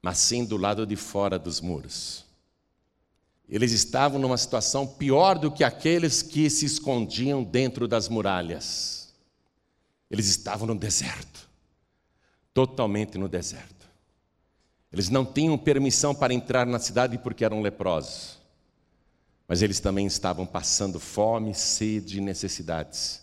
mas 0.00 0.16
sim 0.16 0.46
do 0.46 0.56
lado 0.56 0.86
de 0.86 0.96
fora 0.96 1.38
dos 1.38 1.60
muros. 1.60 2.24
Eles 3.46 3.72
estavam 3.72 4.18
numa 4.18 4.38
situação 4.38 4.86
pior 4.86 5.38
do 5.38 5.50
que 5.50 5.64
aqueles 5.64 6.22
que 6.22 6.48
se 6.48 6.64
escondiam 6.64 7.44
dentro 7.44 7.86
das 7.86 8.08
muralhas. 8.08 9.12
Eles 10.10 10.28
estavam 10.28 10.66
no 10.66 10.74
deserto, 10.74 11.46
totalmente 12.54 13.18
no 13.18 13.28
deserto. 13.28 13.77
Eles 14.92 15.08
não 15.08 15.24
tinham 15.24 15.56
permissão 15.58 16.14
para 16.14 16.32
entrar 16.32 16.66
na 16.66 16.78
cidade 16.78 17.18
porque 17.18 17.44
eram 17.44 17.60
leprosos 17.60 18.38
mas 19.48 19.62
eles 19.62 19.80
também 19.80 20.06
estavam 20.06 20.44
passando 20.44 21.00
fome, 21.00 21.54
sede 21.54 22.18
e 22.18 22.20
necessidades. 22.20 23.22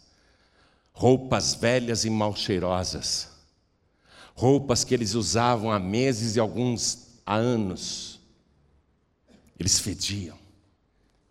Roupas 0.91 1.53
velhas 1.53 2.03
e 2.03 2.09
mal 2.09 2.35
cheirosas, 2.35 3.29
roupas 4.33 4.83
que 4.83 4.93
eles 4.93 5.13
usavam 5.13 5.71
há 5.71 5.77
meses 5.77 6.35
e 6.35 6.39
alguns 6.39 7.19
há 7.23 7.35
anos. 7.35 8.19
Eles 9.59 9.77
fediam. 9.77 10.37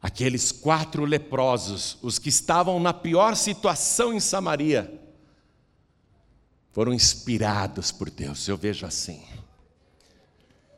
Aqueles 0.00 0.52
quatro 0.52 1.04
leprosos, 1.04 1.98
os 2.00 2.18
que 2.18 2.28
estavam 2.28 2.78
na 2.78 2.92
pior 2.92 3.34
situação 3.34 4.12
em 4.12 4.20
Samaria, 4.20 5.00
foram 6.70 6.92
inspirados 6.92 7.90
por 7.90 8.10
Deus, 8.10 8.46
eu 8.46 8.56
vejo 8.56 8.86
assim. 8.86 9.24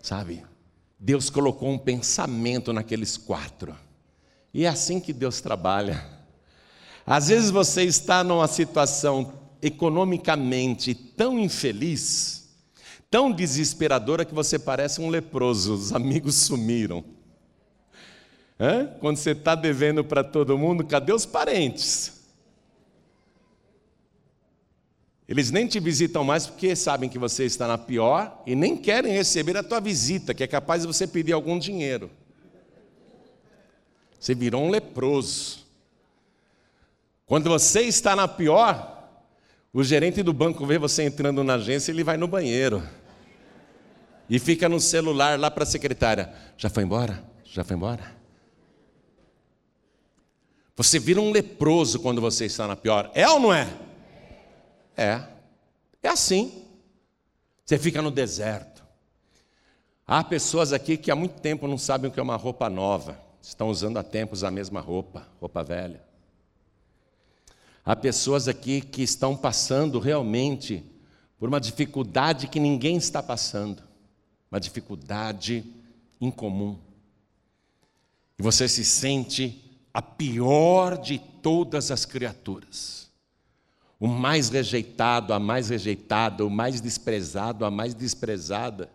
Sabe, 0.06 0.46
Deus 1.00 1.28
colocou 1.28 1.68
um 1.68 1.76
pensamento 1.76 2.72
naqueles 2.72 3.16
quatro 3.16 3.74
e 4.54 4.64
é 4.64 4.68
assim 4.68 5.00
que 5.00 5.12
Deus 5.12 5.40
trabalha. 5.40 6.06
Às 7.04 7.26
vezes 7.26 7.50
você 7.50 7.82
está 7.82 8.22
numa 8.22 8.46
situação 8.46 9.32
economicamente 9.60 10.94
tão 10.94 11.40
infeliz, 11.40 12.48
tão 13.10 13.32
desesperadora 13.32 14.24
que 14.24 14.32
você 14.32 14.60
parece 14.60 15.00
um 15.00 15.08
leproso, 15.08 15.74
os 15.74 15.92
amigos 15.92 16.36
sumiram. 16.36 17.04
Hã? 18.60 18.86
Quando 19.00 19.16
você 19.16 19.32
está 19.32 19.56
devendo 19.56 20.04
para 20.04 20.22
todo 20.22 20.56
mundo, 20.56 20.86
cadê 20.86 21.12
os 21.12 21.26
parentes? 21.26 22.15
Eles 25.28 25.50
nem 25.50 25.66
te 25.66 25.80
visitam 25.80 26.22
mais 26.22 26.46
porque 26.46 26.76
sabem 26.76 27.08
que 27.08 27.18
você 27.18 27.44
está 27.44 27.66
na 27.66 27.76
pior 27.76 28.42
e 28.46 28.54
nem 28.54 28.76
querem 28.76 29.12
receber 29.12 29.56
a 29.56 29.62
tua 29.62 29.80
visita, 29.80 30.32
que 30.32 30.44
é 30.44 30.46
capaz 30.46 30.82
de 30.82 30.86
você 30.86 31.06
pedir 31.06 31.32
algum 31.32 31.58
dinheiro. 31.58 32.10
Você 34.20 34.34
virou 34.34 34.62
um 34.62 34.70
leproso. 34.70 35.66
Quando 37.26 37.50
você 37.50 37.82
está 37.82 38.14
na 38.14 38.28
pior, 38.28 39.10
o 39.72 39.82
gerente 39.82 40.22
do 40.22 40.32
banco 40.32 40.64
vê 40.64 40.78
você 40.78 41.02
entrando 41.02 41.42
na 41.42 41.54
agência 41.54 41.90
e 41.90 41.94
ele 41.94 42.04
vai 42.04 42.16
no 42.16 42.28
banheiro. 42.28 42.82
E 44.30 44.38
fica 44.38 44.68
no 44.68 44.80
celular 44.80 45.38
lá 45.38 45.50
para 45.50 45.64
a 45.64 45.66
secretária. 45.66 46.32
Já 46.56 46.70
foi 46.70 46.84
embora? 46.84 47.22
Já 47.44 47.64
foi 47.64 47.76
embora? 47.76 48.14
Você 50.76 50.98
vira 50.98 51.20
um 51.20 51.32
leproso 51.32 51.98
quando 51.98 52.20
você 52.20 52.44
está 52.44 52.66
na 52.68 52.76
pior. 52.76 53.10
É 53.12 53.28
ou 53.28 53.40
não 53.40 53.52
é? 53.52 53.66
É. 54.96 55.22
É 56.02 56.08
assim. 56.08 56.64
Você 57.64 57.78
fica 57.78 58.00
no 58.00 58.10
deserto. 58.10 58.84
Há 60.06 60.22
pessoas 60.22 60.72
aqui 60.72 60.96
que 60.96 61.10
há 61.10 61.16
muito 61.16 61.40
tempo 61.40 61.66
não 61.66 61.76
sabem 61.76 62.10
o 62.10 62.12
que 62.12 62.20
é 62.20 62.22
uma 62.22 62.36
roupa 62.36 62.70
nova 62.70 63.26
estão 63.48 63.68
usando 63.68 63.96
há 63.96 64.02
tempos 64.02 64.42
a 64.42 64.50
mesma 64.50 64.80
roupa, 64.80 65.26
roupa 65.40 65.62
velha. 65.62 66.02
Há 67.84 67.94
pessoas 67.94 68.48
aqui 68.48 68.80
que 68.80 69.02
estão 69.02 69.36
passando 69.36 70.00
realmente 70.00 70.84
por 71.38 71.48
uma 71.48 71.60
dificuldade 71.60 72.48
que 72.48 72.58
ninguém 72.58 72.96
está 72.96 73.22
passando, 73.22 73.82
uma 74.50 74.58
dificuldade 74.58 75.64
incomum. 76.20 76.76
E 78.36 78.42
você 78.42 78.68
se 78.68 78.84
sente 78.84 79.62
a 79.94 80.02
pior 80.02 80.98
de 80.98 81.18
todas 81.18 81.92
as 81.92 82.04
criaturas. 82.04 83.05
O 83.98 84.06
mais 84.06 84.50
rejeitado, 84.50 85.32
a 85.32 85.38
mais 85.38 85.70
rejeitada, 85.70 86.44
o 86.44 86.50
mais 86.50 86.80
desprezado, 86.80 87.64
a 87.64 87.70
mais 87.70 87.94
desprezada. 87.94 88.90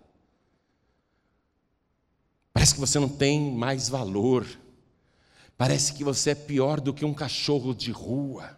Parece 2.53 2.75
que 2.75 2.79
você 2.79 2.99
não 2.99 3.09
tem 3.09 3.51
mais 3.51 3.89
valor. 3.89 4.45
Parece 5.57 5.93
que 5.93 6.03
você 6.03 6.31
é 6.31 6.35
pior 6.35 6.79
do 6.79 6.93
que 6.93 7.05
um 7.05 7.13
cachorro 7.13 7.73
de 7.73 7.91
rua. 7.91 8.57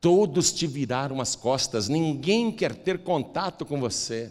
Todos 0.00 0.52
te 0.52 0.66
viraram 0.66 1.20
as 1.20 1.34
costas, 1.34 1.88
ninguém 1.88 2.52
quer 2.52 2.74
ter 2.74 2.98
contato 2.98 3.64
com 3.64 3.80
você. 3.80 4.30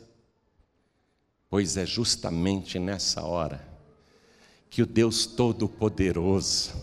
Pois 1.49 1.77
é 1.77 1.85
justamente 1.85 2.79
nessa 2.79 3.23
hora 3.23 3.73
que 4.69 4.81
o 4.81 4.87
Deus 4.87 5.27
Todo-Poderoso, 5.27 6.73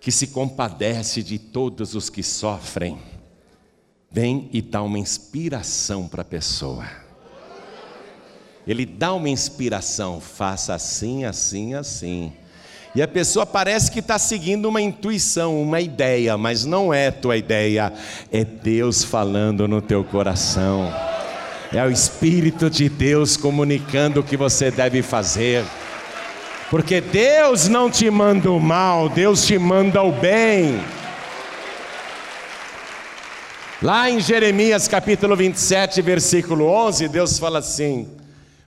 que 0.00 0.10
se 0.10 0.28
compadece 0.28 1.22
de 1.22 1.38
todos 1.38 1.94
os 1.94 2.08
que 2.08 2.22
sofrem, 2.22 2.98
vem 4.14 4.48
e 4.52 4.62
dá 4.62 4.80
uma 4.80 4.96
inspiração 4.96 6.06
para 6.06 6.22
a 6.22 6.24
pessoa. 6.24 6.86
Ele 8.64 8.86
dá 8.86 9.12
uma 9.12 9.28
inspiração, 9.28 10.20
faça 10.20 10.72
assim, 10.72 11.24
assim, 11.24 11.74
assim. 11.74 12.32
E 12.94 13.02
a 13.02 13.08
pessoa 13.08 13.44
parece 13.44 13.90
que 13.90 13.98
está 13.98 14.16
seguindo 14.16 14.66
uma 14.66 14.80
intuição, 14.80 15.60
uma 15.60 15.80
ideia, 15.80 16.38
mas 16.38 16.64
não 16.64 16.94
é 16.94 17.10
tua 17.10 17.36
ideia, 17.36 17.92
é 18.30 18.44
Deus 18.44 19.02
falando 19.02 19.66
no 19.66 19.82
teu 19.82 20.04
coração. 20.04 20.94
É 21.72 21.84
o 21.84 21.90
Espírito 21.90 22.70
de 22.70 22.88
Deus 22.88 23.36
comunicando 23.36 24.20
o 24.20 24.22
que 24.22 24.36
você 24.36 24.70
deve 24.70 25.02
fazer. 25.02 25.64
Porque 26.70 27.00
Deus 27.00 27.66
não 27.66 27.90
te 27.90 28.08
manda 28.10 28.48
o 28.48 28.60
mal, 28.60 29.08
Deus 29.08 29.44
te 29.44 29.58
manda 29.58 30.00
o 30.00 30.12
bem. 30.12 30.80
Lá 33.84 34.08
em 34.08 34.18
Jeremias 34.18 34.88
capítulo 34.88 35.36
27, 35.36 36.00
versículo 36.00 36.64
11, 36.64 37.06
Deus 37.06 37.38
fala 37.38 37.58
assim: 37.58 38.16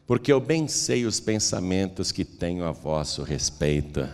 porque 0.05 0.31
eu 0.31 0.39
bem 0.39 0.67
sei 0.67 1.07
os 1.07 1.19
pensamentos 1.19 2.11
que 2.11 2.23
tenho 2.23 2.63
a 2.63 2.71
vosso 2.71 3.23
respeito, 3.23 4.07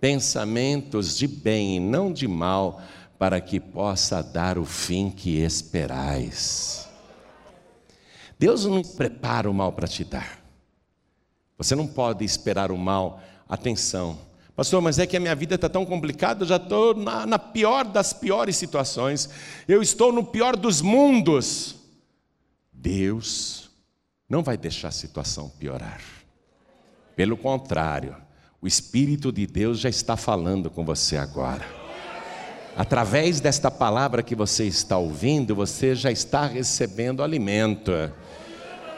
pensamentos 0.00 1.16
de 1.16 1.28
bem 1.28 1.76
e 1.76 1.78
não 1.78 2.12
de 2.12 2.26
mal, 2.26 2.82
para 3.16 3.40
que 3.40 3.60
possa 3.60 4.24
dar 4.24 4.58
o 4.58 4.64
fim 4.64 5.08
que 5.08 5.38
esperais. 5.38 6.88
Deus 8.36 8.64
não 8.64 8.82
prepara 8.82 9.48
o 9.48 9.54
mal 9.54 9.70
para 9.70 9.86
te 9.86 10.02
dar. 10.02 10.40
Você 11.56 11.76
não 11.76 11.86
pode 11.86 12.24
esperar 12.24 12.72
o 12.72 12.76
mal. 12.76 13.22
Atenção, 13.48 14.18
pastor, 14.56 14.80
mas 14.80 14.98
é 14.98 15.06
que 15.06 15.16
a 15.16 15.20
minha 15.20 15.34
vida 15.34 15.54
está 15.54 15.68
tão 15.68 15.84
complicada, 15.84 16.44
eu 16.44 16.48
já 16.48 16.56
estou 16.56 16.94
na, 16.94 17.26
na 17.26 17.38
pior 17.38 17.84
das 17.84 18.12
piores 18.12 18.56
situações, 18.56 19.28
eu 19.66 19.82
estou 19.82 20.12
no 20.12 20.24
pior 20.24 20.56
dos 20.56 20.80
mundos. 20.80 21.76
Deus 22.72 23.70
não 24.28 24.42
vai 24.42 24.56
deixar 24.56 24.88
a 24.88 24.92
situação 24.92 25.48
piorar. 25.48 26.00
Pelo 27.16 27.36
contrário, 27.36 28.16
o 28.60 28.66
Espírito 28.66 29.30
de 29.30 29.46
Deus 29.46 29.78
já 29.78 29.88
está 29.88 30.16
falando 30.16 30.70
com 30.70 30.84
você 30.84 31.16
agora. 31.16 31.64
Através 32.76 33.40
desta 33.40 33.70
palavra 33.70 34.22
que 34.22 34.34
você 34.34 34.64
está 34.64 34.98
ouvindo, 34.98 35.54
você 35.54 35.94
já 35.94 36.10
está 36.10 36.46
recebendo 36.46 37.22
alimento. 37.22 37.92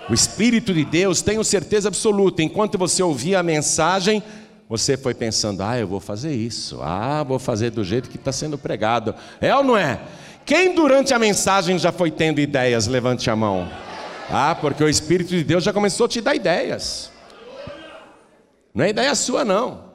O 0.08 0.14
Espírito 0.14 0.72
de 0.72 0.84
Deus, 0.84 1.20
tenho 1.20 1.44
certeza 1.44 1.88
absoluta, 1.88 2.42
enquanto 2.42 2.78
você 2.78 3.02
ouvia 3.02 3.40
a 3.40 3.42
mensagem, 3.42 4.22
você 4.68 4.96
foi 4.96 5.14
pensando: 5.14 5.62
ah, 5.62 5.78
eu 5.78 5.86
vou 5.86 6.00
fazer 6.00 6.34
isso, 6.34 6.80
ah, 6.82 7.22
vou 7.22 7.38
fazer 7.38 7.70
do 7.70 7.84
jeito 7.84 8.10
que 8.10 8.16
está 8.16 8.32
sendo 8.32 8.58
pregado. 8.58 9.14
É 9.40 9.54
ou 9.54 9.62
não 9.62 9.76
é? 9.76 10.00
Quem 10.44 10.74
durante 10.74 11.12
a 11.12 11.18
mensagem 11.18 11.78
já 11.78 11.90
foi 11.90 12.10
tendo 12.10 12.40
ideias? 12.40 12.86
Levante 12.86 13.30
a 13.30 13.36
mão. 13.36 13.68
Ah, 14.30 14.54
porque 14.54 14.82
o 14.82 14.88
Espírito 14.88 15.30
de 15.30 15.44
Deus 15.44 15.62
já 15.64 15.72
começou 15.72 16.06
a 16.06 16.08
te 16.08 16.20
dar 16.20 16.34
ideias. 16.34 17.10
Não 18.74 18.84
é 18.84 18.90
ideia 18.90 19.14
sua, 19.14 19.44
não. 19.44 19.92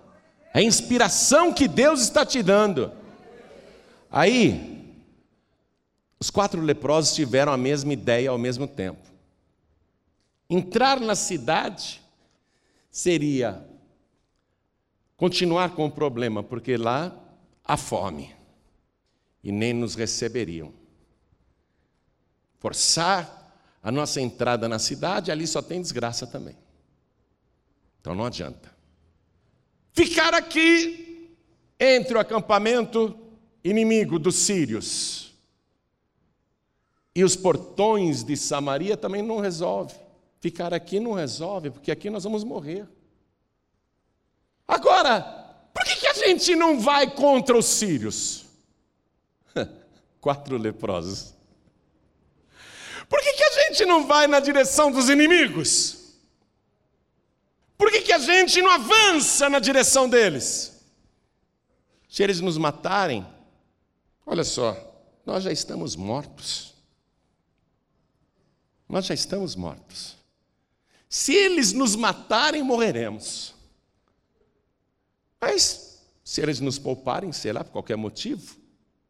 É 0.54 0.62
inspiração 0.62 1.54
que 1.54 1.68
Deus 1.68 2.02
está 2.02 2.26
te 2.26 2.42
dando. 2.42 2.92
Aí, 4.12 4.96
os 6.20 6.30
quatro 6.30 6.62
leprosos 6.62 7.16
tiveram 7.16 7.54
a 7.54 7.58
mesma 7.58 7.94
ideia 7.94 8.30
ao 8.30 8.38
mesmo 8.38 8.68
tempo. 8.68 9.00
Entrar 10.50 11.00
na 11.00 11.16
cidade 11.16 12.02
seria 12.90 13.66
continuar 15.22 15.76
com 15.76 15.86
o 15.86 15.92
problema, 15.92 16.42
porque 16.42 16.76
lá 16.76 17.16
há 17.64 17.78
fome 17.78 18.36
e 19.44 19.52
nem 19.52 19.72
nos 19.72 19.94
receberiam. 19.94 20.74
Forçar 22.58 23.56
a 23.84 23.92
nossa 23.92 24.20
entrada 24.20 24.68
na 24.68 24.80
cidade, 24.80 25.30
ali 25.32 25.46
só 25.46 25.62
tem 25.62 25.80
desgraça 25.80 26.26
também. 26.26 26.58
Então 28.00 28.16
não 28.16 28.26
adianta. 28.26 28.76
ficar 29.94 30.34
aqui 30.34 31.38
entre 31.80 32.18
o 32.18 32.20
acampamento 32.20 33.16
inimigo 33.64 34.18
dos 34.18 34.38
sírios 34.38 35.36
e 37.14 37.24
os 37.24 37.36
portões 37.36 38.24
de 38.24 38.36
Samaria 38.36 38.98
também 38.98 39.22
não 39.22 39.40
resolve. 39.40 39.94
Ficar 40.40 40.74
aqui 40.74 41.00
não 41.00 41.14
resolve, 41.14 41.70
porque 41.70 41.92
aqui 41.92 42.10
nós 42.10 42.24
vamos 42.24 42.44
morrer. 42.44 42.88
Agora, 44.72 45.20
por 45.74 45.84
que, 45.84 45.98
que 45.98 46.08
a 46.08 46.14
gente 46.14 46.56
não 46.56 46.80
vai 46.80 47.12
contra 47.12 47.58
os 47.58 47.66
sírios? 47.66 48.46
Quatro 50.22 50.58
leprosos. 50.58 51.34
Por 53.10 53.20
que, 53.20 53.34
que 53.34 53.44
a 53.44 53.52
gente 53.64 53.84
não 53.84 54.08
vai 54.08 54.28
na 54.28 54.40
direção 54.40 54.90
dos 54.90 55.10
inimigos? 55.10 56.16
Por 57.78 57.92
que, 57.92 58.02
que 58.02 58.14
a 58.14 58.18
gente 58.18 58.62
não 58.62 58.72
avança 58.72 59.50
na 59.50 59.60
direção 59.60 60.08
deles? 60.08 60.82
Se 62.08 62.24
eles 62.24 62.40
nos 62.40 62.58
matarem, 62.58 63.28
olha 64.26 64.46
só, 64.46 64.78
nós 65.26 65.44
já 65.44 65.52
estamos 65.52 65.98
mortos. 65.98 66.74
Nós 68.88 69.06
já 69.06 69.14
estamos 69.14 69.54
mortos. 69.54 70.16
Se 71.10 71.36
eles 71.36 71.74
nos 71.74 71.94
matarem, 71.94 72.64
morreremos. 72.64 73.60
Mas, 75.42 76.00
se 76.24 76.40
eles 76.40 76.60
nos 76.60 76.78
pouparem, 76.78 77.32
sei 77.32 77.52
lá, 77.52 77.64
por 77.64 77.72
qualquer 77.72 77.98
motivo, 77.98 78.56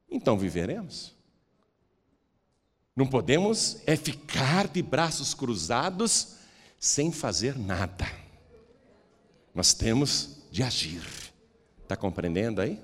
então 0.09 0.37
viveremos. 0.37 1.13
Não 2.95 3.05
podemos 3.05 3.77
é 3.85 3.97
ficar 3.97 4.67
de 4.69 4.81
braços 4.81 5.33
cruzados 5.33 6.35
sem 6.79 7.11
fazer 7.11 7.57
nada. 7.57 8.07
Nós 9.53 9.73
temos 9.73 10.37
de 10.49 10.63
agir. 10.63 11.03
Está 11.83 11.97
compreendendo 11.97 12.61
aí? 12.61 12.81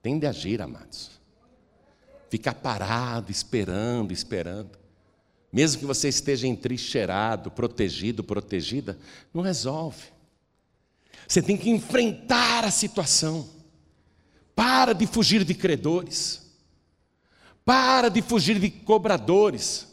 Tem 0.00 0.18
de 0.18 0.26
agir, 0.26 0.62
amados. 0.62 1.10
Ficar 2.30 2.54
parado, 2.54 3.32
esperando, 3.32 4.12
esperando. 4.12 4.78
Mesmo 5.52 5.80
que 5.80 5.86
você 5.86 6.08
esteja 6.08 6.46
entrincheirado, 6.46 7.50
protegido, 7.50 8.22
protegida, 8.22 8.98
não 9.32 9.42
resolve. 9.42 10.17
Você 11.28 11.42
tem 11.42 11.58
que 11.58 11.68
enfrentar 11.68 12.64
a 12.64 12.70
situação. 12.70 13.46
Para 14.56 14.94
de 14.94 15.06
fugir 15.06 15.44
de 15.44 15.54
credores. 15.54 16.50
Para 17.66 18.08
de 18.08 18.22
fugir 18.22 18.58
de 18.58 18.70
cobradores. 18.70 19.86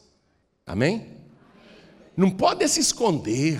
Amém? 0.66 1.14
Não 2.16 2.32
pode 2.32 2.66
se 2.70 2.80
esconder. 2.80 3.60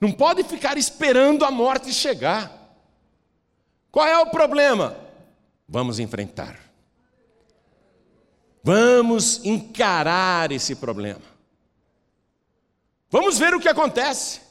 Não 0.00 0.10
pode 0.10 0.42
ficar 0.42 0.76
esperando 0.76 1.44
a 1.44 1.50
morte 1.50 1.92
chegar. 1.92 2.58
Qual 3.92 4.04
é 4.04 4.18
o 4.18 4.30
problema? 4.30 4.96
Vamos 5.68 6.00
enfrentar. 6.00 6.58
Vamos 8.64 9.44
encarar 9.44 10.50
esse 10.50 10.74
problema. 10.74 11.22
Vamos 13.08 13.38
ver 13.38 13.54
o 13.54 13.60
que 13.60 13.68
acontece. 13.68 14.49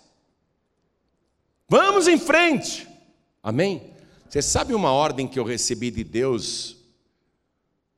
Vamos 1.69 2.07
em 2.07 2.17
frente. 2.17 2.87
Amém? 3.43 3.93
Você 4.27 4.41
sabe 4.41 4.73
uma 4.73 4.91
ordem 4.91 5.27
que 5.27 5.37
eu 5.37 5.43
recebi 5.43 5.91
de 5.91 6.03
Deus 6.03 6.77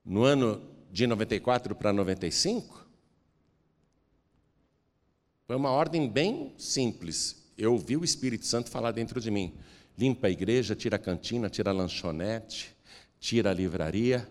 no 0.03 0.23
ano 0.23 0.61
de 0.91 1.07
94 1.07 1.73
para 1.73 1.93
95? 1.93 2.85
Foi 5.47 5.55
uma 5.55 5.69
ordem 5.69 6.09
bem 6.09 6.53
simples. 6.57 7.49
Eu 7.57 7.71
ouvi 7.71 7.95
o 7.95 8.03
Espírito 8.03 8.45
Santo 8.45 8.69
falar 8.69 8.91
dentro 8.91 9.21
de 9.21 9.31
mim: 9.31 9.57
limpa 9.97 10.27
a 10.27 10.31
igreja, 10.31 10.75
tira 10.75 10.97
a 10.97 10.99
cantina, 10.99 11.49
tira 11.49 11.69
a 11.69 11.73
lanchonete, 11.73 12.75
tira 13.21 13.51
a 13.51 13.53
livraria. 13.53 14.29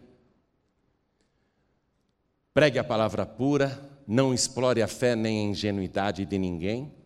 Pregue 2.53 2.79
a 2.79 2.85
palavra 2.85 3.25
pura, 3.25 3.81
não 4.07 4.35
explore 4.35 4.83
a 4.83 4.89
fé 4.89 5.17
nem 5.17 5.47
a 5.47 5.51
ingenuidade 5.51 6.27
de 6.27 6.39
ninguém. 6.39 7.00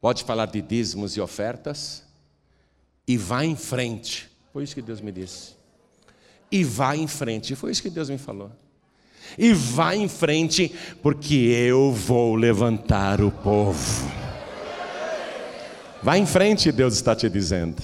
Pode 0.00 0.24
falar 0.24 0.46
de 0.46 0.62
dízimos 0.62 1.16
e 1.16 1.20
ofertas 1.20 2.02
e 3.06 3.16
vá 3.16 3.44
em 3.44 3.56
frente. 3.56 4.30
Foi 4.52 4.64
isso 4.64 4.74
que 4.74 4.82
Deus 4.82 5.00
me 5.00 5.12
disse 5.12 5.60
e 6.50 6.64
vá 6.64 6.96
em 6.96 7.06
frente. 7.06 7.54
Foi 7.54 7.70
isso 7.70 7.82
que 7.82 7.90
Deus 7.90 8.10
me 8.10 8.18
falou. 8.18 8.50
E 9.38 9.52
vá 9.52 9.94
em 9.94 10.08
frente, 10.08 10.74
porque 11.02 11.34
eu 11.34 11.92
vou 11.92 12.34
levantar 12.34 13.20
o 13.20 13.30
povo. 13.30 14.10
Vá 16.02 16.18
em 16.18 16.26
frente, 16.26 16.72
Deus 16.72 16.94
está 16.94 17.14
te 17.14 17.28
dizendo. 17.28 17.80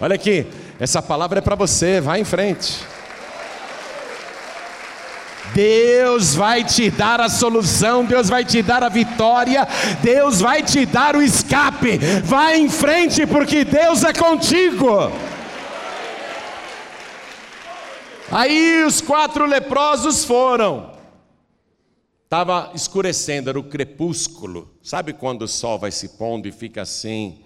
Olha 0.00 0.14
aqui, 0.14 0.46
essa 0.78 1.02
palavra 1.02 1.40
é 1.40 1.42
para 1.42 1.56
você, 1.56 2.00
vá 2.00 2.18
em 2.18 2.24
frente. 2.24 2.80
Deus 5.54 6.34
vai 6.34 6.64
te 6.64 6.90
dar 6.90 7.20
a 7.20 7.28
solução, 7.28 8.04
Deus 8.04 8.28
vai 8.28 8.44
te 8.44 8.62
dar 8.62 8.82
a 8.82 8.88
vitória, 8.88 9.66
Deus 10.02 10.40
vai 10.40 10.62
te 10.62 10.86
dar 10.86 11.16
o 11.16 11.22
escape. 11.22 11.98
Vá 12.24 12.56
em 12.56 12.68
frente, 12.68 13.26
porque 13.26 13.64
Deus 13.64 14.04
é 14.04 14.12
contigo. 14.12 15.10
Aí 18.30 18.84
os 18.84 19.00
quatro 19.00 19.44
leprosos 19.44 20.24
foram. 20.24 20.92
Estava 22.24 22.70
escurecendo, 22.76 23.50
era 23.50 23.58
o 23.58 23.64
crepúsculo. 23.64 24.72
Sabe 24.80 25.12
quando 25.12 25.42
o 25.42 25.48
sol 25.48 25.80
vai 25.80 25.90
se 25.90 26.10
pondo 26.10 26.46
e 26.46 26.52
fica 26.52 26.82
assim, 26.82 27.40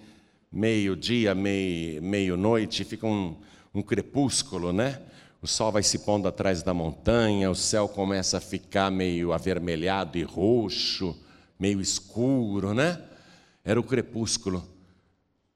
meio-dia, 0.51 1.33
meio-noite, 1.33 2.83
fica 2.83 3.07
um, 3.07 3.35
um 3.73 3.81
crepúsculo, 3.81 4.71
né? 4.71 4.99
O 5.45 5.47
sol 5.47 5.71
vai 5.71 5.83
se 5.83 5.99
pondo 5.99 6.27
atrás 6.27 6.63
da 6.63 6.73
montanha, 6.73 7.51
o 7.51 7.55
céu 7.55 7.87
começa 7.87 8.39
a 8.39 8.41
ficar 8.41 8.89
meio 8.89 9.31
avermelhado 9.31 10.17
e 10.17 10.23
roxo, 10.23 11.15
meio 11.59 11.79
escuro, 11.79 12.73
né? 12.73 12.99
Era 13.63 13.79
o 13.79 13.83
crepúsculo. 13.83 14.67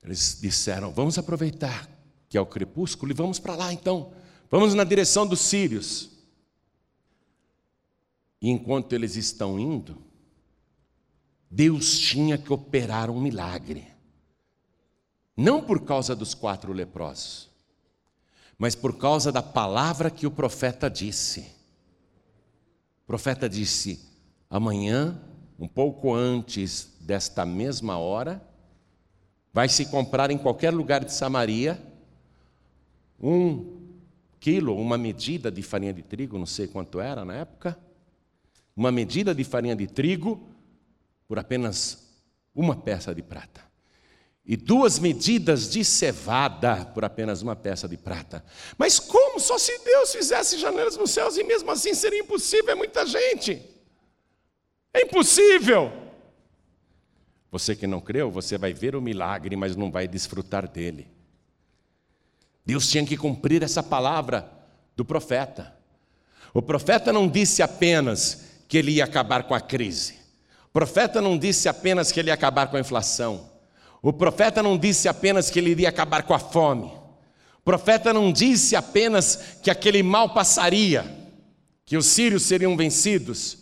Eles 0.04 0.38
disseram: 0.40 0.92
Vamos 0.92 1.18
aproveitar 1.18 1.90
que 2.30 2.38
é 2.38 2.42
o 2.42 2.46
crepúsculo 2.46 3.12
e 3.12 3.16
vamos 3.16 3.40
para 3.40 3.56
lá 3.56 3.74
então. 3.74 4.14
Vamos 4.48 4.76
na 4.76 4.84
direção 4.84 5.26
dos 5.26 5.40
sírios. 5.40 6.12
E 8.40 8.48
enquanto 8.48 8.94
eles 8.94 9.16
estão 9.16 9.60
indo, 9.60 9.98
Deus 11.50 11.98
tinha 11.98 12.38
que 12.38 12.54
operar 12.54 13.10
um 13.10 13.20
milagre. 13.20 13.88
Não 15.36 15.64
por 15.64 15.82
causa 15.82 16.16
dos 16.16 16.36
quatro 16.36 16.72
leprosos, 16.74 17.49
mas 18.60 18.76
por 18.76 18.98
causa 18.98 19.32
da 19.32 19.42
palavra 19.42 20.12
que 20.12 20.28
o 20.28 20.32
profeta 20.32 20.90
disse. 20.90 21.40
O 23.04 23.08
profeta 23.08 23.48
disse: 23.48 24.06
amanhã, 24.50 25.18
um 25.58 25.68
pouco 25.68 26.14
antes 26.14 26.94
desta 27.00 27.46
mesma 27.46 27.98
hora, 27.98 28.46
vai 29.54 29.70
se 29.70 29.86
comprar 29.86 30.30
em 30.30 30.38
qualquer 30.38 30.74
lugar 30.74 31.06
de 31.06 31.14
Samaria 31.14 31.82
um 33.18 33.80
quilo, 34.40 34.76
uma 34.76 34.98
medida 34.98 35.50
de 35.50 35.62
farinha 35.62 35.94
de 35.94 36.02
trigo, 36.02 36.38
não 36.38 36.46
sei 36.46 36.68
quanto 36.68 37.00
era 37.00 37.24
na 37.24 37.36
época, 37.36 37.78
uma 38.76 38.92
medida 38.92 39.34
de 39.34 39.44
farinha 39.44 39.76
de 39.76 39.88
trigo 39.88 40.50
por 41.28 41.40
apenas 41.40 42.10
uma 42.54 42.76
peça 42.76 43.14
de 43.16 43.22
prata. 43.22 43.69
E 44.50 44.58
duas 44.58 44.98
medidas 44.98 45.70
de 45.70 45.86
cevada 45.86 46.84
por 46.84 47.06
apenas 47.06 47.44
uma 47.44 47.56
peça 47.56 47.88
de 47.88 47.96
prata. 47.96 48.44
Mas 48.80 49.00
como? 49.00 49.40
Só 49.40 49.60
se 49.60 49.78
Deus 49.86 50.12
fizesse 50.12 50.58
janelas 50.58 50.98
nos 50.98 51.12
céus 51.12 51.38
e 51.38 51.44
mesmo 51.44 51.70
assim 51.70 51.94
seria 51.94 52.20
impossível, 52.20 52.72
é 52.72 52.76
muita 52.76 53.06
gente. 53.06 53.62
É 54.92 55.04
impossível. 55.04 55.94
Você 57.52 57.76
que 57.76 57.86
não 57.86 58.02
creu, 58.02 58.32
você 58.32 58.58
vai 58.58 58.74
ver 58.74 58.96
o 58.96 59.02
milagre, 59.02 59.56
mas 59.56 59.76
não 59.76 59.92
vai 59.92 60.08
desfrutar 60.08 60.68
dele. 60.68 61.08
Deus 62.66 62.90
tinha 62.90 63.06
que 63.06 63.16
cumprir 63.16 63.62
essa 63.62 63.84
palavra 63.84 64.52
do 64.96 65.06
profeta. 65.06 65.76
O 66.56 66.62
profeta 66.64 67.14
não 67.14 67.28
disse 67.28 67.62
apenas 67.62 68.46
que 68.68 68.80
ele 68.80 68.94
ia 68.94 69.04
acabar 69.04 69.44
com 69.44 69.54
a 69.54 69.62
crise. 69.62 70.16
O 70.66 70.72
profeta 70.74 71.22
não 71.22 71.38
disse 71.38 71.70
apenas 71.70 72.12
que 72.12 72.20
ele 72.20 72.32
ia 72.32 72.34
acabar 72.34 72.66
com 72.72 72.78
a 72.78 72.80
inflação. 72.80 73.49
O 74.02 74.14
profeta 74.14 74.64
não 74.64 74.78
disse 74.78 75.08
apenas 75.08 75.50
que 75.50 75.60
ele 75.60 75.72
iria 75.72 75.90
acabar 75.90 76.24
com 76.24 76.34
a 76.34 76.40
fome. 76.40 76.92
O 77.58 77.64
profeta 77.64 78.14
não 78.14 78.32
disse 78.32 78.76
apenas 78.76 79.58
que 79.62 79.70
aquele 79.70 80.02
mal 80.02 80.34
passaria, 80.34 81.06
que 81.86 81.98
os 81.98 82.06
sírios 82.06 82.44
seriam 82.44 82.78
vencidos. 82.78 83.54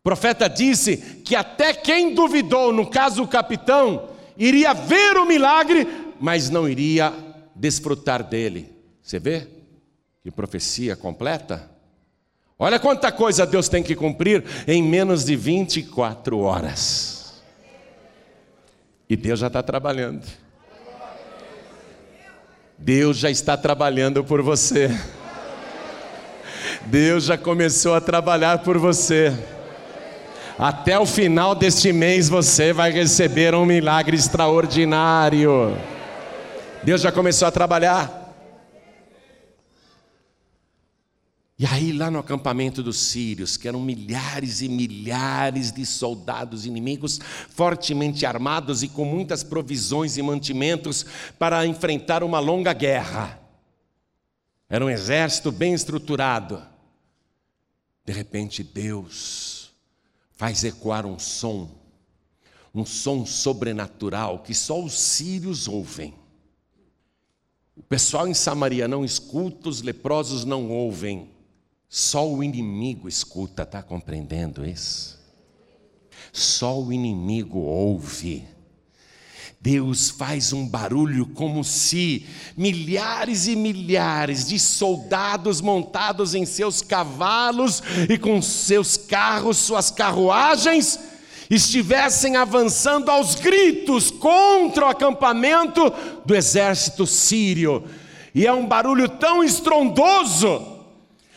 O 0.00 0.02
profeta 0.02 0.48
disse 0.48 0.96
que 1.24 1.36
até 1.36 1.72
quem 1.72 2.14
duvidou, 2.14 2.72
no 2.72 2.90
caso 2.90 3.22
o 3.22 3.28
capitão, 3.28 4.10
iria 4.36 4.74
ver 4.74 5.16
o 5.16 5.24
milagre, 5.24 5.86
mas 6.20 6.50
não 6.50 6.68
iria 6.68 7.12
desfrutar 7.54 8.24
dele. 8.24 8.72
Você 9.02 9.18
vê? 9.18 9.46
Que 10.22 10.30
profecia 10.30 10.96
completa? 10.96 11.70
Olha 12.58 12.78
quanta 12.78 13.10
coisa 13.10 13.46
Deus 13.46 13.68
tem 13.68 13.82
que 13.82 13.96
cumprir 13.96 14.44
em 14.66 14.82
menos 14.82 15.24
de 15.24 15.34
24 15.34 16.38
horas. 16.38 17.11
E 19.12 19.16
Deus 19.16 19.40
já 19.40 19.48
está 19.48 19.62
trabalhando. 19.62 20.26
Deus 22.78 23.18
já 23.18 23.30
está 23.30 23.58
trabalhando 23.58 24.24
por 24.24 24.40
você. 24.40 24.90
Deus 26.86 27.24
já 27.24 27.36
começou 27.36 27.94
a 27.94 28.00
trabalhar 28.00 28.60
por 28.60 28.78
você. 28.78 29.36
Até 30.58 30.98
o 30.98 31.04
final 31.04 31.54
deste 31.54 31.92
mês 31.92 32.30
você 32.30 32.72
vai 32.72 32.90
receber 32.90 33.54
um 33.54 33.66
milagre 33.66 34.16
extraordinário. 34.16 35.76
Deus 36.82 37.02
já 37.02 37.12
começou 37.12 37.46
a 37.46 37.50
trabalhar. 37.50 38.21
E 41.62 41.66
aí, 41.66 41.92
lá 41.92 42.10
no 42.10 42.18
acampamento 42.18 42.82
dos 42.82 42.98
sírios, 42.98 43.56
que 43.56 43.68
eram 43.68 43.80
milhares 43.80 44.62
e 44.62 44.68
milhares 44.68 45.70
de 45.70 45.86
soldados 45.86 46.66
inimigos, 46.66 47.20
fortemente 47.50 48.26
armados 48.26 48.82
e 48.82 48.88
com 48.88 49.04
muitas 49.04 49.44
provisões 49.44 50.16
e 50.16 50.22
mantimentos 50.22 51.06
para 51.38 51.64
enfrentar 51.64 52.24
uma 52.24 52.40
longa 52.40 52.72
guerra. 52.72 53.40
Era 54.68 54.84
um 54.84 54.90
exército 54.90 55.52
bem 55.52 55.72
estruturado. 55.72 56.60
De 58.04 58.12
repente, 58.12 58.64
Deus 58.64 59.70
faz 60.32 60.64
ecoar 60.64 61.06
um 61.06 61.16
som, 61.16 61.70
um 62.74 62.84
som 62.84 63.24
sobrenatural 63.24 64.40
que 64.40 64.52
só 64.52 64.82
os 64.82 64.98
sírios 64.98 65.68
ouvem. 65.68 66.12
O 67.76 67.84
pessoal 67.84 68.26
em 68.26 68.34
Samaria 68.34 68.88
não 68.88 69.04
escuta, 69.04 69.68
os 69.68 69.80
leprosos 69.80 70.44
não 70.44 70.68
ouvem. 70.68 71.30
Só 71.94 72.26
o 72.26 72.42
inimigo 72.42 73.06
escuta, 73.06 73.64
está 73.64 73.82
compreendendo 73.82 74.64
isso? 74.64 75.20
Só 76.32 76.80
o 76.80 76.90
inimigo 76.90 77.58
ouve. 77.58 78.48
Deus 79.60 80.08
faz 80.08 80.54
um 80.54 80.66
barulho 80.66 81.26
como 81.26 81.62
se 81.62 82.24
milhares 82.56 83.46
e 83.46 83.54
milhares 83.54 84.48
de 84.48 84.58
soldados 84.58 85.60
montados 85.60 86.34
em 86.34 86.46
seus 86.46 86.80
cavalos 86.80 87.82
e 88.08 88.16
com 88.16 88.40
seus 88.40 88.96
carros, 88.96 89.58
suas 89.58 89.90
carruagens, 89.90 90.98
estivessem 91.50 92.36
avançando 92.36 93.10
aos 93.10 93.34
gritos 93.34 94.10
contra 94.10 94.86
o 94.86 94.88
acampamento 94.88 95.92
do 96.24 96.34
exército 96.34 97.06
sírio. 97.06 97.84
E 98.34 98.46
é 98.46 98.52
um 98.52 98.66
barulho 98.66 99.10
tão 99.10 99.44
estrondoso 99.44 100.71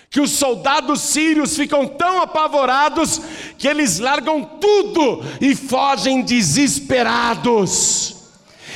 que 0.09 0.21
os 0.21 0.31
soldados 0.31 1.01
sírios 1.01 1.55
ficam 1.55 1.87
tão 1.87 2.21
apavorados 2.21 3.21
que 3.57 3.67
eles 3.67 3.99
largam 3.99 4.43
tudo 4.43 5.23
e 5.41 5.55
fogem 5.55 6.21
desesperados. 6.21 8.15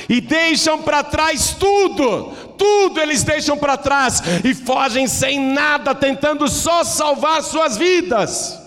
E 0.08 0.20
deixam 0.20 0.82
para 0.82 1.04
trás 1.04 1.54
tudo, 1.58 2.32
tudo 2.58 3.00
eles 3.00 3.22
deixam 3.22 3.56
para 3.56 3.76
trás 3.76 4.22
e 4.44 4.54
fogem 4.54 5.06
sem 5.06 5.38
nada, 5.38 5.94
tentando 5.94 6.48
só 6.48 6.82
salvar 6.82 7.42
suas 7.42 7.76
vidas. 7.76 8.58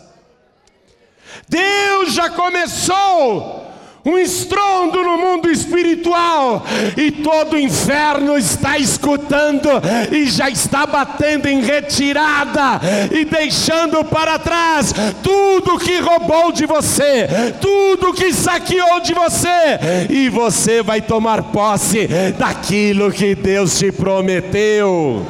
Deus 1.49 2.13
já 2.13 2.29
começou 2.29 3.72
um 4.05 4.17
estrondo 4.17 5.01
no 5.01 5.17
mundo 5.17 5.49
espiritual, 5.49 6.65
e 6.97 7.09
todo 7.09 7.53
o 7.53 7.59
inferno 7.59 8.37
está 8.37 8.77
escutando 8.77 9.69
e 10.11 10.25
já 10.29 10.49
está 10.49 10.85
batendo 10.85 11.47
em 11.47 11.61
retirada 11.61 12.81
e 13.11 13.23
deixando 13.23 14.03
para 14.03 14.37
trás 14.37 14.93
tudo 15.21 15.79
que 15.79 15.99
roubou 15.99 16.51
de 16.51 16.65
você, 16.65 17.27
tudo 17.61 18.13
que 18.13 18.33
saqueou 18.33 18.99
de 18.99 19.13
você, 19.13 20.07
e 20.09 20.27
você 20.27 20.83
vai 20.83 21.01
tomar 21.01 21.43
posse 21.43 22.07
daquilo 22.37 23.11
que 23.11 23.33
Deus 23.35 23.77
te 23.77 23.91
prometeu. 23.91 25.25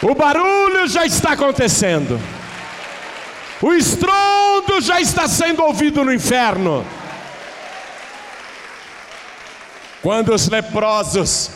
O 0.00 0.14
barulho 0.14 0.86
já 0.88 1.06
está 1.06 1.32
acontecendo. 1.32 2.20
O 3.62 3.72
estrondo 3.72 4.80
já 4.80 5.00
está 5.00 5.28
sendo 5.28 5.62
ouvido 5.62 6.04
no 6.04 6.12
inferno. 6.12 6.84
Quando 10.02 10.34
os 10.34 10.48
leprosos 10.48 11.48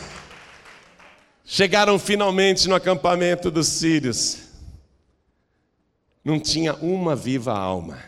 chegaram 1.45 1.99
finalmente 1.99 2.69
no 2.69 2.77
acampamento 2.77 3.51
dos 3.51 3.67
sírios, 3.67 4.39
não 6.25 6.39
tinha 6.39 6.75
uma 6.75 7.17
viva 7.17 7.53
alma. 7.53 7.99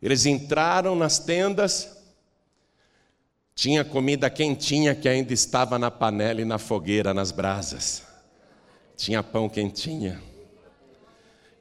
Eles 0.00 0.24
entraram 0.24 0.94
nas 0.94 1.18
tendas, 1.18 1.96
tinha 3.52 3.84
comida 3.84 4.30
quentinha 4.30 4.94
que 4.94 5.08
ainda 5.08 5.32
estava 5.32 5.76
na 5.76 5.90
panela 5.90 6.40
e 6.40 6.44
na 6.44 6.58
fogueira, 6.58 7.12
nas 7.12 7.32
brasas. 7.32 8.04
Tinha 8.96 9.24
pão 9.24 9.48
quentinha. 9.48 10.22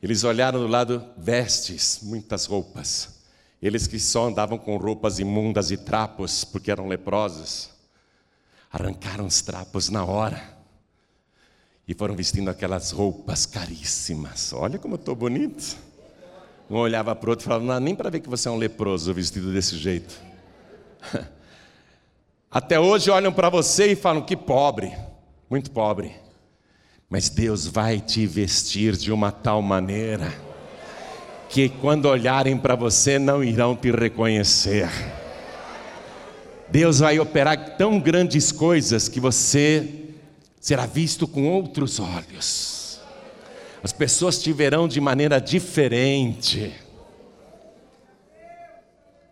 Eles 0.03 0.25
olharam 0.25 0.59
do 0.59 0.67
lado, 0.67 1.01
vestes, 1.15 2.01
muitas 2.03 2.45
roupas. 2.45 3.21
Eles 3.61 3.87
que 3.87 3.97
só 3.97 4.27
andavam 4.27 4.57
com 4.57 4.75
roupas 4.75 5.17
imundas 5.17 5.71
e 5.71 5.77
trapos, 5.77 6.43
porque 6.43 6.69
eram 6.69 6.89
leprosos, 6.89 7.69
arrancaram 8.69 9.25
os 9.25 9.41
trapos 9.41 9.87
na 9.87 10.03
hora 10.03 10.43
e 11.87 11.93
foram 11.93 12.17
vestindo 12.17 12.49
aquelas 12.49 12.91
roupas 12.91 13.45
caríssimas. 13.45 14.51
Olha 14.51 14.77
como 14.77 14.95
eu 14.95 14.99
estou 14.99 15.15
bonito. 15.15 15.77
Um 16.69 16.75
olhava 16.75 17.15
para 17.15 17.27
o 17.27 17.29
outro 17.29 17.45
e 17.45 17.47
falava: 17.47 17.63
Não, 17.63 17.79
nem 17.79 17.95
para 17.95 18.09
ver 18.09 18.19
que 18.19 18.29
você 18.29 18.49
é 18.49 18.51
um 18.51 18.57
leproso 18.57 19.13
vestido 19.13 19.53
desse 19.53 19.77
jeito. 19.77 20.13
Até 22.51 22.77
hoje 22.77 23.09
olham 23.09 23.31
para 23.31 23.49
você 23.49 23.93
e 23.93 23.95
falam: 23.95 24.21
Que 24.21 24.35
pobre, 24.35 24.93
muito 25.49 25.71
pobre. 25.71 26.22
Mas 27.13 27.29
Deus 27.29 27.67
vai 27.67 27.99
te 27.99 28.25
vestir 28.25 28.97
de 28.97 29.11
uma 29.11 29.31
tal 29.31 29.61
maneira 29.61 30.33
que 31.47 31.69
quando 31.69 32.07
olharem 32.07 32.57
para 32.57 32.75
você 32.75 33.19
não 33.19 33.43
irão 33.43 33.75
te 33.75 33.91
reconhecer. 33.91 34.89
Deus 36.69 37.01
vai 37.01 37.19
operar 37.19 37.77
tão 37.77 37.99
grandes 37.99 38.51
coisas 38.51 39.07
que 39.07 39.19
você 39.19 40.07
será 40.59 40.87
visto 40.87 41.27
com 41.27 41.47
outros 41.47 41.99
olhos. 41.99 42.99
As 43.83 43.93
pessoas 43.93 44.41
te 44.41 44.51
verão 44.51 44.87
de 44.87 44.99
maneira 44.99 45.39
diferente. 45.39 46.73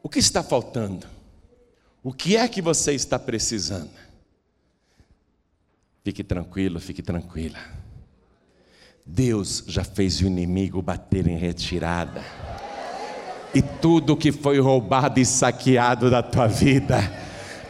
O 0.03 0.07
que 0.07 0.19
está 0.19 0.43
faltando? 0.43 1.07
O 2.03 2.13
que 2.13 2.37
é 2.37 2.47
que 2.47 2.61
você 2.61 2.93
está 2.93 3.17
precisando? 3.17 4.10
Fique 6.03 6.23
tranquilo, 6.23 6.79
fique 6.79 7.01
tranquila. 7.01 7.59
Deus 9.05 9.63
já 9.67 9.83
fez 9.83 10.19
o 10.21 10.25
inimigo 10.25 10.81
bater 10.81 11.27
em 11.27 11.37
retirada. 11.37 12.23
E 13.53 13.61
tudo 13.61 14.17
que 14.17 14.31
foi 14.31 14.59
roubado 14.59 15.19
e 15.19 15.25
saqueado 15.25 16.09
da 16.09 16.23
tua 16.23 16.47
vida, 16.47 17.11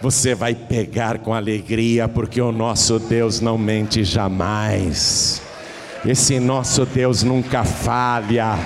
você 0.02 0.34
vai 0.34 0.56
pegar 0.56 1.20
com 1.20 1.34
alegria, 1.34 2.08
porque 2.08 2.42
o 2.42 2.52
nosso 2.52 3.00
Deus 3.00 3.42
não 3.42 3.58
mente 3.58 4.04
jamais. 4.04 5.42
Esse 6.06 6.40
nosso 6.40 6.86
Deus 6.86 7.24
nunca 7.24 7.64
falha. 7.64 8.58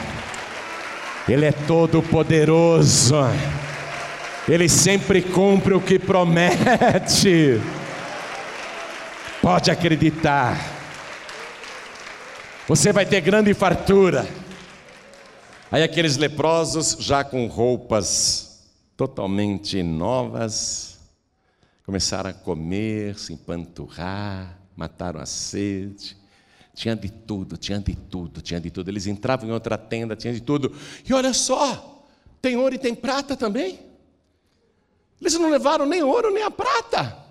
Ele 1.27 1.45
é 1.45 1.51
todo 1.51 2.03
poderoso. 2.03 3.15
Ele 4.47 4.69
sempre 4.69 5.21
cumpre 5.21 5.73
o 5.73 5.81
que 5.81 5.97
promete. 5.97 7.59
Pode 9.45 9.69
acreditar. 9.69 10.57
Você 12.67 12.91
vai 12.91 13.05
ter 13.05 13.21
grande 13.21 13.53
fartura. 13.53 14.27
Aí 15.71 15.83
aqueles 15.83 16.17
leprosos, 16.17 16.97
já 16.99 17.23
com 17.23 17.45
roupas 17.45 18.65
totalmente 18.97 19.83
novas, 19.83 20.97
começaram 21.85 22.31
a 22.31 22.33
comer, 22.33 23.19
se 23.19 23.33
empanturrar, 23.33 24.57
mataram 24.75 25.19
a 25.19 25.27
sede. 25.27 26.17
Tinha 26.73 26.95
de 26.95 27.11
tudo, 27.11 27.55
tinha 27.55 27.79
de 27.79 27.95
tudo, 27.95 28.41
tinha 28.41 28.59
de 28.59 28.71
tudo. 28.71 28.89
Eles 28.89 29.05
entravam 29.05 29.47
em 29.47 29.51
outra 29.51 29.77
tenda, 29.77 30.15
tinha 30.15 30.33
de 30.33 30.41
tudo. 30.41 30.75
E 31.07 31.13
olha 31.13 31.35
só, 31.35 32.03
tem 32.41 32.57
ouro 32.57 32.73
e 32.73 32.79
tem 32.79 32.95
prata 32.95 33.37
também. 33.37 33.79
Eles 35.21 35.35
não 35.35 35.51
levaram 35.51 35.85
nem 35.85 36.01
ouro 36.01 36.33
nem 36.33 36.41
a 36.41 36.49
prata. 36.49 37.24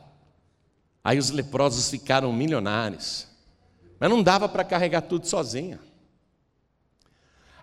Aí 1.05 1.19
os 1.19 1.29
leprosos 1.29 1.91
ficaram 1.91 2.33
milionários. 2.33 3.29
Mas 4.01 4.09
não 4.09 4.23
dava 4.23 4.49
para 4.49 4.65
carregar 4.65 5.03
tudo 5.03 5.27
sozinho. 5.27 5.79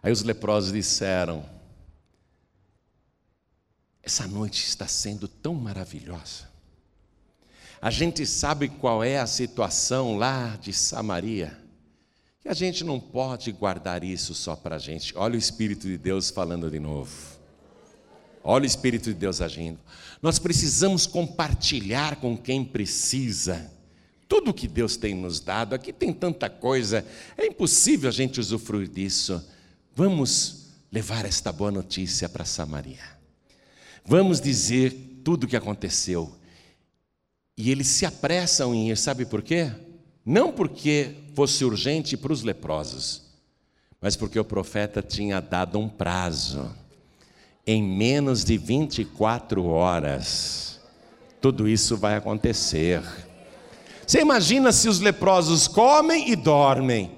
Aí 0.04 0.12
os 0.12 0.22
leprosos 0.22 0.72
disseram: 0.72 1.44
Essa 4.04 4.28
noite 4.28 4.64
está 4.64 4.88
sendo 4.88 5.28
tão 5.28 5.56
maravilhosa. 5.56 6.50
A 7.82 7.90
gente 7.90 8.28
sabe 8.28 8.70
qual 8.70 9.04
é 9.04 9.20
a 9.20 9.26
situação 9.26 10.16
lá 10.16 10.56
de 10.56 10.72
Samaria, 10.72 11.60
que 12.40 12.48
a 12.48 12.54
gente 12.54 12.84
não 12.84 13.00
pode 13.00 13.52
guardar 13.52 14.04
isso 14.04 14.36
só 14.36 14.56
para 14.56 14.76
a 14.76 14.80
gente. 14.80 15.18
Olha 15.18 15.34
o 15.34 15.40
Espírito 15.40 15.88
de 15.88 15.98
Deus 15.98 16.30
falando 16.30 16.70
de 16.70 16.80
novo. 16.80 17.31
Olha 18.44 18.64
o 18.64 18.68
Espírito 18.68 19.06
de 19.06 19.14
Deus 19.14 19.42
agindo. 19.42 19.80
Nós 20.22 20.40
precisamos 20.40 21.06
compartilhar 21.06 22.16
com 22.18 22.38
quem 22.38 22.64
precisa. 22.64 23.72
Tudo 24.28 24.54
que 24.54 24.68
Deus 24.68 24.96
tem 24.96 25.14
nos 25.14 25.40
dado, 25.40 25.76
aqui 25.76 25.92
tem 25.92 26.14
tanta 26.14 26.50
coisa, 26.50 27.06
é 27.38 27.46
impossível 27.46 28.10
a 28.10 28.14
gente 28.14 28.40
usufruir 28.40 28.88
disso. 28.88 29.46
Vamos 29.96 30.68
levar 30.92 31.26
esta 31.26 31.52
boa 31.52 31.72
notícia 31.72 32.30
para 32.30 32.46
Samaria. 32.46 33.04
Vamos 34.06 34.42
dizer 34.42 35.22
tudo 35.24 35.44
o 35.44 35.48
que 35.48 35.56
aconteceu. 35.56 36.34
E 37.58 37.70
eles 37.70 37.88
se 37.88 38.06
apressam 38.06 38.74
em 38.74 38.90
ir, 38.90 38.98
sabe 38.98 39.26
por 39.26 39.42
quê? 39.42 39.72
Não 40.26 40.52
porque 40.52 41.16
fosse 41.36 41.64
urgente 41.66 42.16
para 42.16 42.34
os 42.34 42.44
leprosos, 42.44 43.24
mas 44.00 44.16
porque 44.16 44.40
o 44.40 44.46
profeta 44.46 45.02
tinha 45.02 45.40
dado 45.40 45.78
um 45.78 45.90
prazo. 45.90 46.74
Em 47.66 47.84
menos 47.84 48.44
de 48.44 48.58
24 48.58 49.64
horas, 49.66 50.80
tudo 51.40 51.68
isso 51.68 51.96
vai 51.96 52.16
acontecer. 52.16 53.02
Você 54.06 54.20
imagina 54.20 54.72
se 54.72 54.90
os 54.90 55.00
leprosos 55.00 55.68
comem 55.68 56.32
e 56.32 56.36
dormem, 56.36 57.12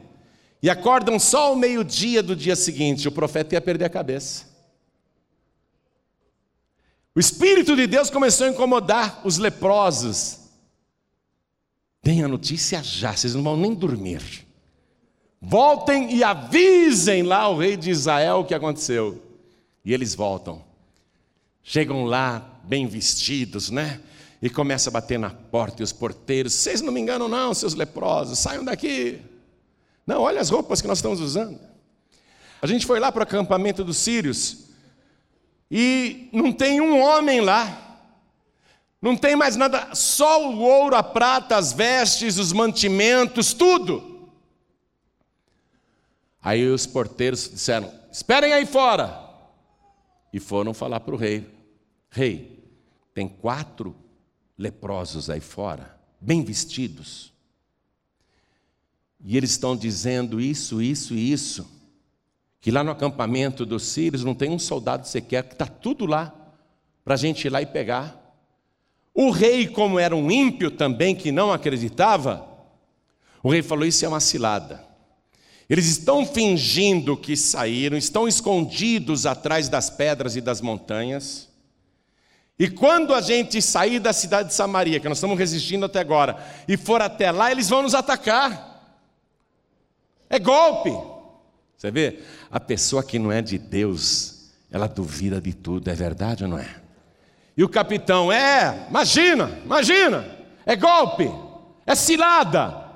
e 0.62 0.70
acordam 0.70 1.18
só 1.18 1.48
ao 1.48 1.56
meio-dia 1.56 2.22
do 2.22 2.36
dia 2.36 2.56
seguinte, 2.56 3.08
o 3.08 3.12
profeta 3.12 3.56
ia 3.56 3.62
perder 3.62 3.86
a 3.86 3.90
cabeça. 3.90 4.54
O 7.16 7.20
Espírito 7.20 7.76
de 7.76 7.86
Deus 7.86 8.10
começou 8.10 8.48
a 8.48 8.50
incomodar 8.50 9.22
os 9.24 9.38
leprosos. 9.38 10.40
Deem 12.02 12.24
a 12.24 12.28
notícia 12.28 12.82
já, 12.84 13.16
vocês 13.16 13.36
não 13.36 13.44
vão 13.44 13.56
nem 13.56 13.74
dormir. 13.74 14.46
Voltem 15.42 16.16
e 16.16 16.24
avisem 16.24 17.24
lá 17.24 17.48
o 17.50 17.58
rei 17.58 17.78
de 17.78 17.92
Israel 17.92 18.40
o 18.40 18.46
que 18.46 18.54
aconteceu. 18.54 19.22
E 19.84 19.94
eles 19.94 20.16
voltam. 20.16 20.64
Chegam 21.62 22.06
lá 22.06 22.60
bem 22.64 22.88
vestidos, 22.88 23.70
né? 23.70 24.02
E 24.42 24.50
começa 24.50 24.90
a 24.90 24.94
bater 24.94 25.18
na 25.18 25.30
porta 25.30 25.82
e 25.82 25.84
os 25.84 25.94
porteiros, 25.94 26.54
vocês 26.54 26.82
não 26.82 26.92
me 26.92 27.00
enganam 27.00 27.30
não, 27.30 27.54
seus 27.54 27.74
leprosos, 27.74 28.40
saiam 28.40 28.64
daqui. 28.64 29.22
Não, 30.06 30.22
olha 30.22 30.42
as 30.42 30.50
roupas 30.50 30.82
que 30.82 30.88
nós 30.88 30.98
estamos 30.98 31.22
usando. 31.22 31.60
A 32.62 32.68
gente 32.68 32.86
foi 32.86 33.00
lá 33.00 33.12
para 33.12 33.22
o 33.22 33.24
acampamento 33.24 33.84
dos 33.84 33.98
sírios 33.98 34.66
e 35.72 36.30
não 36.34 36.52
tem 36.52 36.82
um 36.82 37.02
homem 37.02 37.42
lá. 37.42 37.80
Não 39.02 39.18
tem 39.18 39.36
mais 39.36 39.56
nada, 39.58 39.94
só 39.96 40.50
o 40.50 40.60
ouro, 40.60 40.96
a 40.96 41.04
prata, 41.04 41.58
as 41.58 41.74
vestes, 41.74 42.38
os 42.38 42.54
mantimentos, 42.54 43.54
tudo. 43.54 44.30
Aí 46.42 46.66
os 46.68 46.86
porteiros 46.86 47.50
disseram: 47.50 47.92
Esperem 48.12 48.54
aí 48.54 48.66
fora. 48.66 49.23
E 50.34 50.40
foram 50.40 50.74
falar 50.74 51.00
para 51.02 51.14
o 51.14 51.18
rei: 51.18 51.48
Rei, 52.10 52.60
tem 53.14 53.28
quatro 53.28 53.96
leprosos 54.58 55.30
aí 55.30 55.40
fora, 55.40 55.96
bem 56.20 56.44
vestidos. 56.44 57.32
E 59.24 59.38
eles 59.38 59.52
estão 59.52 59.78
dizendo 59.78 60.42
isso, 60.42 60.82
isso 60.82 61.14
e 61.14 61.32
isso. 61.32 61.70
Que 62.60 62.72
lá 62.72 62.84
no 62.84 62.92
acampamento 62.92 63.66
dos 63.66 63.84
sírios 63.84 64.24
não 64.24 64.34
tem 64.34 64.50
um 64.50 64.60
soldado 64.60 65.08
sequer, 65.08 65.44
que 65.44 65.54
está 65.54 65.66
tudo 65.66 66.06
lá, 66.06 66.34
para 67.06 67.14
a 67.14 67.18
gente 67.18 67.46
ir 67.46 67.50
lá 67.50 67.62
e 67.62 67.66
pegar. 67.66 68.20
O 69.14 69.30
rei, 69.30 69.68
como 69.68 70.00
era 70.00 70.16
um 70.16 70.32
ímpio 70.32 70.72
também, 70.72 71.16
que 71.16 71.32
não 71.32 71.54
acreditava, 71.54 72.48
o 73.44 73.50
rei 73.50 73.62
falou: 73.62 73.86
Isso 73.86 74.04
é 74.04 74.08
uma 74.08 74.20
cilada. 74.20 74.93
Eles 75.74 75.88
estão 75.88 76.24
fingindo 76.24 77.18
que 77.18 77.36
saíram, 77.36 77.98
estão 77.98 78.28
escondidos 78.28 79.26
atrás 79.26 79.68
das 79.68 79.90
pedras 79.90 80.36
e 80.36 80.42
das 80.42 80.62
montanhas. 80.62 81.50
E 82.60 82.70
quando 82.70 83.12
a 83.12 83.22
gente 83.22 83.60
sair 83.60 84.00
da 84.00 84.14
cidade 84.14 84.50
de 84.50 84.54
Samaria, 84.54 85.00
que 85.00 85.10
nós 85.10 85.18
estamos 85.18 85.36
resistindo 85.36 85.84
até 85.84 86.00
agora, 86.00 86.38
e 86.68 86.78
for 86.78 87.02
até 87.02 87.32
lá, 87.32 87.52
eles 87.52 87.70
vão 87.70 87.82
nos 87.82 87.96
atacar. 87.96 89.02
É 90.30 90.38
golpe. 90.38 90.92
Você 91.76 91.90
vê? 91.90 92.20
A 92.52 92.60
pessoa 92.60 93.04
que 93.04 93.18
não 93.18 93.32
é 93.32 93.42
de 93.42 93.58
Deus, 93.58 94.52
ela 94.70 94.86
duvida 94.86 95.42
de 95.42 95.56
tudo, 95.56 95.90
é 95.90 95.96
verdade 95.96 96.44
ou 96.44 96.52
não 96.52 96.60
é? 96.60 96.70
E 97.58 97.64
o 97.64 97.68
capitão, 97.68 98.32
é, 98.32 98.86
imagina, 98.92 99.60
imagina, 99.66 100.24
é 100.68 100.76
golpe, 100.76 101.32
é 101.84 101.96
cilada. 101.96 102.92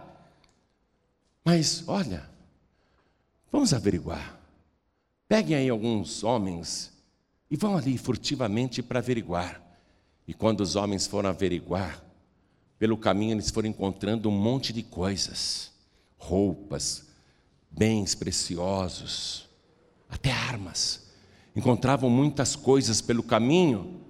Mas 1.44 1.84
olha, 1.88 2.37
vamos 3.52 3.74
averiguar. 3.74 4.40
Peguem 5.28 5.58
aí 5.58 5.70
alguns 5.70 6.24
homens 6.24 6.94
e 7.50 7.56
vão 7.56 7.78
ali 7.78 7.98
furtivamente 7.98 8.82
para 8.82 9.00
averiguar. 9.00 9.62
E 10.28 10.34
quando 10.34 10.62
os 10.62 10.76
homens 10.76 11.08
foram 11.08 11.30
averiguar, 11.30 12.04
pelo 12.78 12.98
caminho 12.98 13.34
eles 13.34 13.50
foram 13.50 13.70
encontrando 13.70 14.30
um 14.30 14.38
monte 14.38 14.72
de 14.72 14.84
coisas: 14.84 15.72
roupas, 16.18 17.08
bens 17.70 18.16
preciosos, 18.16 19.50
até 20.10 20.32
armas. 20.32 21.08
Encontravam 21.56 22.10
muitas 22.10 22.56
coisas 22.56 23.02
pelo 23.02 23.24
caminho 23.24 24.02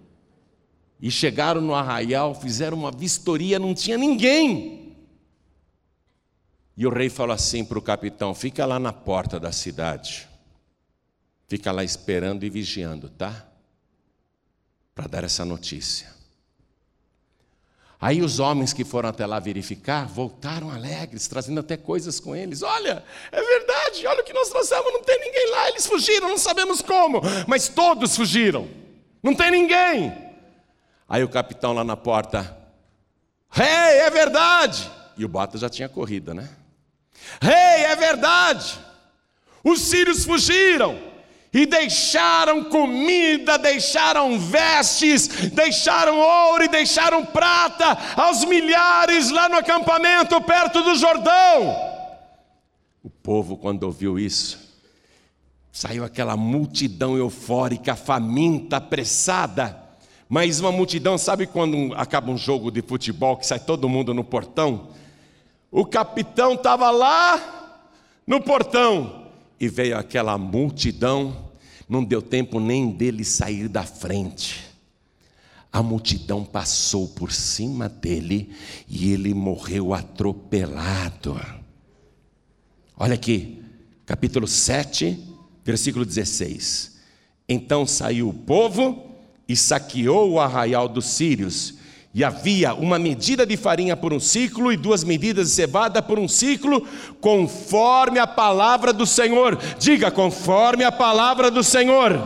e 0.99 1.09
chegaram 1.09 1.61
no 1.61 1.73
arraial, 1.73 2.35
fizeram 2.35 2.77
uma 2.77 2.91
vistoria, 2.91 3.57
não 3.57 3.73
tinha 3.73 3.97
ninguém. 3.97 4.76
E 6.77 6.85
o 6.85 6.91
rei 6.91 7.09
falou 7.09 7.33
assim 7.33 7.65
para 7.65 7.79
o 7.79 7.81
capitão: 7.81 8.35
fica 8.35 8.63
lá 8.63 8.79
na 8.79 8.93
porta 8.93 9.39
da 9.39 9.51
cidade, 9.51 10.29
fica 11.47 11.71
lá 11.71 11.83
esperando 11.83 12.43
e 12.43 12.49
vigiando, 12.49 13.09
tá? 13.09 13.47
Para 14.93 15.07
dar 15.07 15.23
essa 15.23 15.43
notícia. 15.43 16.15
Aí 17.99 18.21
os 18.21 18.39
homens 18.39 18.73
que 18.73 18.85
foram 18.85 19.09
até 19.09 19.25
lá 19.25 19.39
verificar 19.39 20.05
voltaram 20.05 20.69
alegres, 20.69 21.27
trazendo 21.27 21.61
até 21.61 21.75
coisas 21.75 22.19
com 22.19 22.35
eles. 22.35 22.61
Olha, 22.61 23.03
é 23.31 23.41
verdade, 23.41 24.05
olha 24.05 24.21
o 24.21 24.23
que 24.23 24.33
nós 24.33 24.49
trouxemos, 24.49 24.93
não 24.93 25.01
tem 25.01 25.19
ninguém 25.19 25.49
lá. 25.49 25.69
Eles 25.69 25.87
fugiram, 25.87 26.29
não 26.29 26.37
sabemos 26.37 26.79
como, 26.79 27.21
mas 27.47 27.67
todos 27.67 28.15
fugiram. 28.15 28.69
Não 29.23 29.33
tem 29.33 29.49
ninguém. 29.49 30.13
Aí 31.09 31.23
o 31.23 31.29
capitão 31.29 31.73
lá 31.73 31.83
na 31.83 31.97
porta, 31.97 32.55
rei, 33.49 33.65
hey, 33.65 33.99
é 34.01 34.11
verdade. 34.11 34.91
E 35.17 35.25
o 35.25 35.27
bota 35.27 35.57
já 35.57 35.67
tinha 35.67 35.89
corrido, 35.89 36.35
né? 36.35 36.47
Rei, 37.41 37.53
hey, 37.53 37.83
é 37.85 37.95
verdade. 37.95 38.79
Os 39.63 39.81
sírios 39.81 40.25
fugiram 40.25 40.97
e 41.53 41.65
deixaram 41.65 42.65
comida, 42.65 43.57
deixaram 43.57 44.39
vestes, 44.39 45.27
deixaram 45.51 46.19
ouro 46.19 46.63
e 46.63 46.67
deixaram 46.67 47.25
prata 47.25 47.97
aos 48.15 48.45
milhares 48.45 49.29
lá 49.31 49.49
no 49.49 49.57
acampamento 49.57 50.39
perto 50.41 50.83
do 50.83 50.95
Jordão. 50.95 51.75
O 53.03 53.09
povo, 53.09 53.57
quando 53.57 53.83
ouviu 53.83 54.19
isso, 54.19 54.59
saiu 55.71 56.03
aquela 56.03 56.35
multidão 56.35 57.17
eufórica, 57.17 57.95
faminta, 57.95 58.77
apressada. 58.77 59.81
Mas 60.29 60.59
uma 60.59 60.71
multidão, 60.71 61.17
sabe 61.17 61.47
quando 61.47 61.93
acaba 61.95 62.31
um 62.31 62.37
jogo 62.37 62.69
de 62.69 62.81
futebol 62.81 63.37
que 63.37 63.45
sai 63.45 63.59
todo 63.59 63.87
mundo 63.87 64.13
no 64.13 64.23
portão? 64.23 64.89
O 65.71 65.85
capitão 65.85 66.53
estava 66.53 66.89
lá 66.89 67.79
no 68.25 68.41
portão 68.41 69.27
e 69.59 69.67
veio 69.67 69.97
aquela 69.97 70.37
multidão, 70.37 71.49
não 71.89 72.03
deu 72.03 72.21
tempo 72.21 72.59
nem 72.59 72.89
dele 72.89 73.23
sair 73.23 73.67
da 73.67 73.83
frente. 73.83 74.65
A 75.71 75.83
multidão 75.83 76.43
passou 76.45 77.09
por 77.09 77.31
cima 77.31 77.89
dele 77.89 78.55
e 78.87 79.11
ele 79.11 79.33
morreu 79.33 79.93
atropelado. 79.93 81.39
Olha 82.97 83.15
aqui, 83.15 83.63
capítulo 84.05 84.47
7, 84.47 85.19
versículo 85.63 86.05
16. 86.05 86.97
Então 87.47 87.85
saiu 87.85 88.29
o 88.29 88.33
povo 88.33 89.17
e 89.47 89.55
saqueou 89.55 90.31
o 90.31 90.39
arraial 90.39 90.89
dos 90.89 91.05
sírios 91.05 91.76
e 92.17 92.23
havia 92.23 92.73
uma 92.73 92.97
medida 92.97 93.45
de 93.45 93.55
farinha 93.55 93.95
por 93.95 94.11
um 94.11 94.19
ciclo 94.19 94.73
e 94.73 94.75
duas 94.75 95.03
medidas 95.03 95.49
de 95.49 95.53
cevada 95.53 96.01
por 96.01 96.17
um 96.17 96.27
ciclo, 96.27 96.83
conforme 97.21 98.17
a 98.17 98.25
palavra 98.25 98.91
do 98.91 99.05
Senhor. 99.05 99.55
Diga, 99.77 100.09
conforme 100.09 100.83
a 100.83 100.91
palavra 100.91 101.51
do 101.51 101.63
Senhor. 101.63 102.19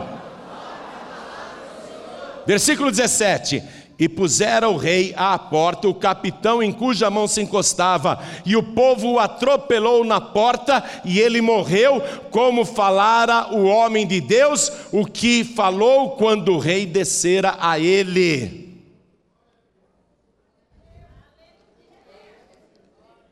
Versículo 2.46 2.90
17: 2.90 3.62
E 3.98 4.08
pusera 4.08 4.66
o 4.66 4.78
rei 4.78 5.12
à 5.14 5.38
porta 5.38 5.86
o 5.86 5.94
capitão 5.94 6.62
em 6.62 6.72
cuja 6.72 7.10
mão 7.10 7.28
se 7.28 7.42
encostava, 7.42 8.18
e 8.46 8.56
o 8.56 8.62
povo 8.62 9.10
o 9.10 9.18
atropelou 9.18 10.04
na 10.04 10.22
porta, 10.22 10.82
e 11.04 11.20
ele 11.20 11.42
morreu, 11.42 12.02
como 12.30 12.64
falara 12.64 13.52
o 13.52 13.66
homem 13.66 14.06
de 14.06 14.22
Deus, 14.22 14.72
o 14.90 15.04
que 15.04 15.44
falou 15.44 16.12
quando 16.12 16.54
o 16.54 16.58
rei 16.58 16.86
descera 16.86 17.58
a 17.60 17.78
ele. 17.78 18.61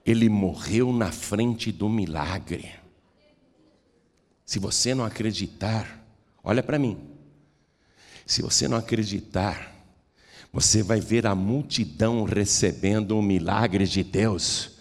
Ele 0.04 0.28
morreu 0.28 0.92
na 0.92 1.12
frente 1.12 1.70
do 1.70 1.88
milagre. 1.88 2.70
Se 4.44 4.58
você 4.58 4.94
não 4.94 5.04
acreditar, 5.04 6.04
olha 6.42 6.62
para 6.62 6.78
mim. 6.78 6.98
Se 8.26 8.42
você 8.42 8.66
não 8.66 8.76
acreditar, 8.76 9.74
você 10.52 10.82
vai 10.82 11.00
ver 11.00 11.26
a 11.26 11.34
multidão 11.34 12.24
recebendo 12.24 13.16
o 13.16 13.22
milagre 13.22 13.86
de 13.86 14.02
Deus, 14.02 14.72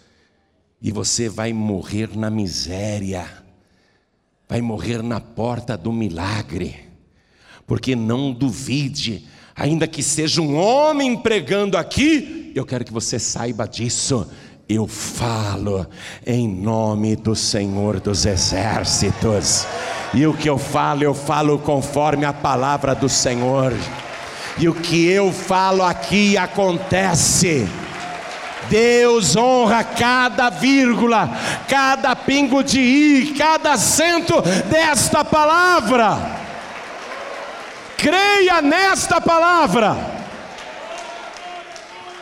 e 0.81 0.91
você 0.91 1.27
vai 1.29 1.53
morrer 1.53 2.15
na 2.17 2.29
miséria, 2.29 3.27
vai 4.47 4.61
morrer 4.61 5.03
na 5.03 5.19
porta 5.19 5.77
do 5.77 5.91
milagre, 5.91 6.87
porque 7.67 7.95
não 7.95 8.31
duvide, 8.31 9.27
ainda 9.55 9.87
que 9.87 10.01
seja 10.01 10.41
um 10.41 10.55
homem 10.55 11.21
pregando 11.21 11.77
aqui, 11.77 12.51
eu 12.55 12.65
quero 12.65 12.83
que 12.83 12.93
você 12.93 13.19
saiba 13.19 13.67
disso. 13.67 14.27
Eu 14.71 14.85
falo 14.85 15.87
em 16.23 16.47
nome 16.47 17.15
do 17.15 17.35
Senhor 17.35 17.99
dos 17.99 18.27
Exércitos, 18.27 19.65
e 20.13 20.27
o 20.27 20.33
que 20.35 20.47
eu 20.47 20.59
falo, 20.59 21.01
eu 21.01 21.15
falo 21.15 21.57
conforme 21.57 22.23
a 22.23 22.31
palavra 22.31 22.93
do 22.93 23.09
Senhor, 23.09 23.73
e 24.59 24.69
o 24.69 24.75
que 24.75 25.07
eu 25.07 25.33
falo 25.33 25.81
aqui 25.81 26.37
acontece. 26.37 27.67
Deus 28.69 29.35
honra 29.35 29.83
cada 29.83 30.51
vírgula, 30.51 31.27
cada 31.67 32.15
pingo 32.15 32.63
de 32.63 32.79
i, 32.79 33.33
cada 33.35 33.73
acento 33.73 34.39
desta 34.69 35.25
palavra. 35.25 36.15
Creia 37.97 38.61
nesta 38.61 39.19
palavra 39.19 40.18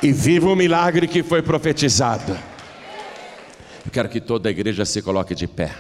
e 0.02 0.12
viva 0.12 0.48
o 0.50 0.56
milagre 0.56 1.08
que 1.08 1.24
foi 1.24 1.42
profetizado. 1.42 2.38
Eu 3.86 3.92
quero 3.92 4.10
que 4.10 4.22
toda 4.22 4.50
a 4.50 4.52
igreja 4.52 4.86
se 4.86 5.02
coloque 5.02 5.34
de 5.34 5.48
pé. 5.48 5.76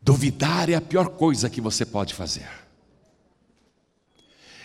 Duvidar 0.00 0.68
é 0.68 0.74
a 0.74 0.80
pior 0.80 1.08
coisa 1.10 1.48
que 1.48 1.60
você 1.60 1.84
pode 1.84 2.14
fazer. 2.14 2.48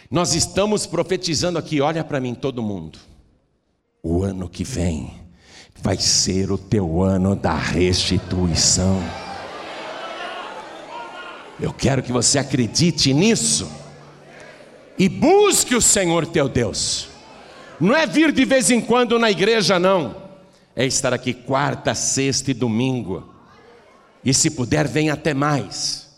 Nós 0.09 0.33
estamos 0.33 0.85
profetizando 0.85 1.59
aqui, 1.59 1.81
olha 1.81 2.03
para 2.03 2.19
mim, 2.19 2.33
todo 2.33 2.63
mundo. 2.63 2.97
O 4.01 4.23
ano 4.23 4.49
que 4.49 4.63
vem 4.63 5.13
vai 5.81 5.97
ser 5.97 6.51
o 6.51 6.57
teu 6.57 7.01
ano 7.01 7.35
da 7.35 7.53
restituição. 7.53 8.99
Eu 11.59 11.73
quero 11.73 12.01
que 12.01 12.11
você 12.11 12.39
acredite 12.39 13.13
nisso 13.13 13.69
e 14.99 15.07
busque 15.07 15.73
o 15.73 15.81
Senhor 15.81 16.27
teu 16.27 16.49
Deus. 16.49 17.07
Não 17.79 17.95
é 17.95 18.05
vir 18.05 18.33
de 18.33 18.43
vez 18.43 18.69
em 18.69 18.81
quando 18.81 19.17
na 19.17 19.31
igreja, 19.31 19.79
não. 19.79 20.13
É 20.75 20.85
estar 20.85 21.13
aqui 21.13 21.33
quarta, 21.33 21.95
sexta 21.95 22.51
e 22.51 22.53
domingo. 22.53 23.33
E 24.23 24.33
se 24.33 24.51
puder, 24.51 24.85
venha 24.85 25.13
até 25.13 25.33
mais. 25.33 26.09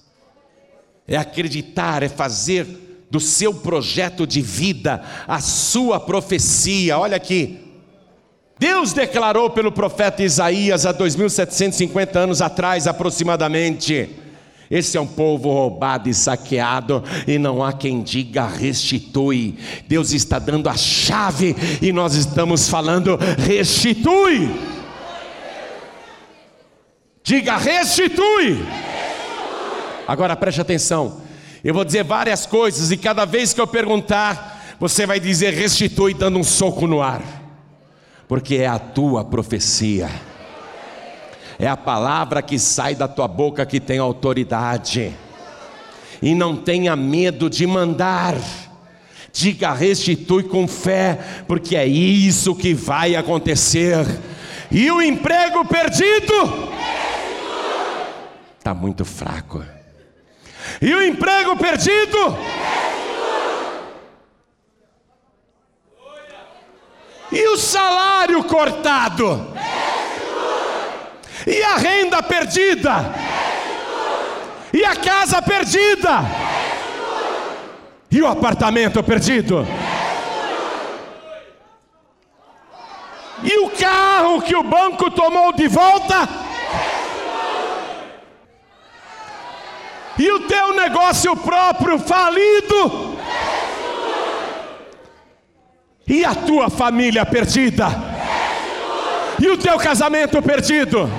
É 1.08 1.16
acreditar, 1.16 2.02
é 2.02 2.10
fazer 2.10 2.66
do 3.12 3.20
seu 3.20 3.54
projeto 3.54 4.26
de 4.26 4.42
vida 4.42 5.04
a 5.28 5.40
sua 5.40 6.00
profecia. 6.00 6.98
Olha 6.98 7.18
aqui. 7.18 7.60
Deus 8.58 8.94
declarou 8.94 9.50
pelo 9.50 9.72
profeta 9.72 10.24
Isaías 10.24 10.86
há 10.86 10.92
2750 10.92 12.18
anos 12.18 12.42
atrás 12.42 12.88
aproximadamente: 12.88 14.10
esse 14.72 14.98
é 14.98 15.02
um 15.02 15.06
povo 15.06 15.52
roubado 15.52 16.08
e 16.08 16.14
saqueado, 16.14 17.04
e 17.28 17.38
não 17.38 17.62
há 17.62 17.74
quem 17.74 18.02
diga 18.02 18.48
restitui. 18.48 19.58
Deus 19.86 20.14
está 20.14 20.40
dando 20.40 20.70
a 20.70 20.78
chave 20.78 21.54
e 21.82 21.92
nós 21.92 22.14
estamos 22.16 22.70
falando 22.70 23.20
restitui. 23.38 24.50
Diga 27.22 27.58
restitui. 27.58 28.66
Agora 30.08 30.38
preste 30.38 30.62
atenção. 30.62 31.22
Eu 31.62 31.74
vou 31.74 31.84
dizer 31.84 32.06
várias 32.06 32.46
coisas 32.46 32.92
e 32.92 32.98
cada 32.98 33.26
vez 33.26 33.52
que 33.52 33.60
eu 33.60 33.68
perguntar, 33.68 34.78
você 34.80 35.06
vai 35.06 35.20
dizer 35.20 35.54
restitui 35.54 36.14
dando 36.14 36.40
um 36.40 36.46
soco 36.46 36.88
no 36.88 37.02
ar. 37.02 37.22
Porque 38.26 38.56
é 38.56 38.68
a 38.68 38.80
tua 38.80 39.26
profecia 39.26 40.10
é 41.62 41.68
a 41.68 41.78
palavra 41.78 42.42
que 42.42 42.58
sai 42.58 42.96
da 42.96 43.08
tua 43.08 43.28
boca 43.28 43.64
que 43.68 43.80
tem 43.80 44.00
autoridade. 44.00 45.16
E 46.20 46.34
não 46.34 46.56
tenha 46.56 46.96
medo 46.96 47.52
de 47.52 47.68
mandar. 47.68 48.34
Diga, 49.32 49.72
restitui 49.72 50.42
com 50.42 50.68
fé, 50.68 51.44
porque 51.48 51.76
é 51.76 51.86
isso 51.86 52.56
que 52.56 52.74
vai 52.74 53.16
acontecer. 53.16 54.04
E 54.72 54.90
o 54.90 55.04
emprego 55.04 55.64
perdido 55.64 56.34
está 58.58 58.74
muito 58.74 59.06
fraco. 59.06 59.64
E 60.82 60.92
o 60.96 61.04
emprego 61.04 61.56
perdido 61.58 62.38
e 67.32 67.48
o 67.50 67.58
salário 67.58 68.44
cortado 68.46 69.51
e 71.46 71.64
a 71.64 71.76
renda 71.78 72.22
perdida, 72.22 73.14
e 74.74 74.86
a 74.86 74.96
casa 74.96 75.42
perdida, 75.42 76.20
e 78.10 78.22
o 78.22 78.28
apartamento 78.28 79.02
perdido, 79.04 79.68
e 83.44 83.58
o 83.60 83.70
carro 83.72 84.42
que 84.42 84.56
o 84.56 84.64
banco 84.64 85.10
tomou 85.12 85.52
de 85.54 85.68
volta, 85.68 86.30
e 90.18 90.32
o 90.32 90.42
teu 90.42 90.74
negócio 90.76 91.36
próprio 91.38 91.98
falido, 91.98 93.18
e 96.08 96.24
a 96.26 96.36
tua 96.36 96.70
família 96.70 97.26
perdida, 97.26 98.11
e 99.42 99.48
o 99.48 99.58
teu 99.58 99.78
casamento 99.78 100.42
perdido 100.42 101.10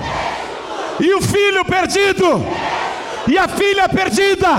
e 0.99 1.13
o 1.13 1.21
filho 1.21 1.65
perdido, 1.65 2.45
e 3.27 3.37
a 3.37 3.47
filha 3.47 3.89
perdida, 3.89 4.49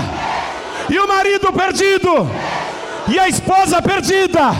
e 0.89 0.99
o 0.99 1.07
marido 1.07 1.51
perdido, 1.53 2.29
e 3.07 3.19
a 3.19 3.27
esposa 3.27 3.81
perdida. 3.81 4.51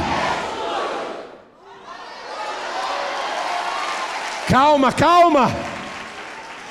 Calma, 4.49 4.91
calma. 4.91 5.51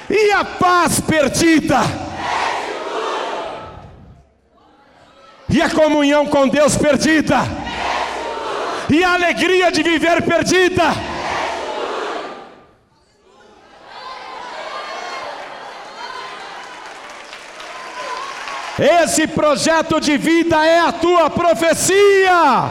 E 0.09 0.31
a 0.31 0.45
paz 0.45 1.01
perdida. 1.01 1.81
E 5.49 5.61
a 5.61 5.69
comunhão 5.71 6.27
com 6.27 6.49
Deus 6.49 6.77
perdida. 6.77 7.39
E 8.89 9.03
a 9.03 9.15
alegria 9.15 9.73
de 9.73 9.83
viver 9.83 10.23
perdida 10.23 11.14
Esse 18.87 19.27
projeto 19.27 19.99
de 19.99 20.19
vida 20.19 20.63
é 20.63 20.79
a 20.79 20.93
tua 20.93 21.31
profecia. 21.31 22.71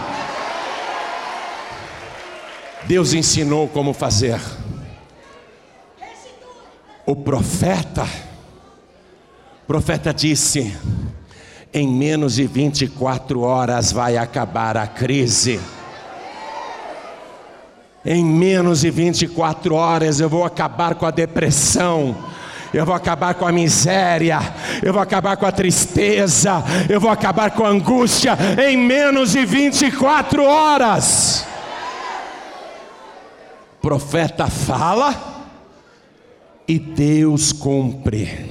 Deus 2.83 3.15
ensinou 3.15 3.67
como 3.67 3.93
fazer. 3.93 4.39
O 7.03 7.15
profeta, 7.15 8.03
o 9.63 9.65
profeta 9.65 10.13
disse: 10.13 10.77
em 11.73 11.87
menos 11.87 12.35
de 12.35 12.45
24 12.45 13.41
horas 13.41 13.91
vai 13.91 14.15
acabar 14.15 14.77
a 14.77 14.85
crise. 14.85 15.59
Em 18.05 18.23
menos 18.23 18.81
de 18.81 18.91
24 18.91 19.73
horas 19.73 20.19
eu 20.19 20.29
vou 20.29 20.45
acabar 20.45 20.93
com 20.93 21.07
a 21.07 21.11
depressão 21.11 22.15
eu 22.73 22.85
vou 22.85 22.95
acabar 22.95 23.35
com 23.35 23.45
a 23.45 23.51
miséria, 23.51 24.39
eu 24.81 24.91
vou 24.91 25.01
acabar 25.01 25.37
com 25.37 25.45
a 25.45 25.51
tristeza, 25.51 26.63
eu 26.89 26.99
vou 26.99 27.11
acabar 27.11 27.51
com 27.51 27.63
a 27.63 27.69
angústia 27.69 28.35
em 28.67 28.75
menos 28.75 29.33
de 29.33 29.45
24 29.45 30.43
horas. 30.43 31.45
O 33.77 33.81
profeta 33.81 34.47
fala 34.47 35.45
e 36.67 36.79
Deus 36.79 37.51
cumpre. 37.51 38.49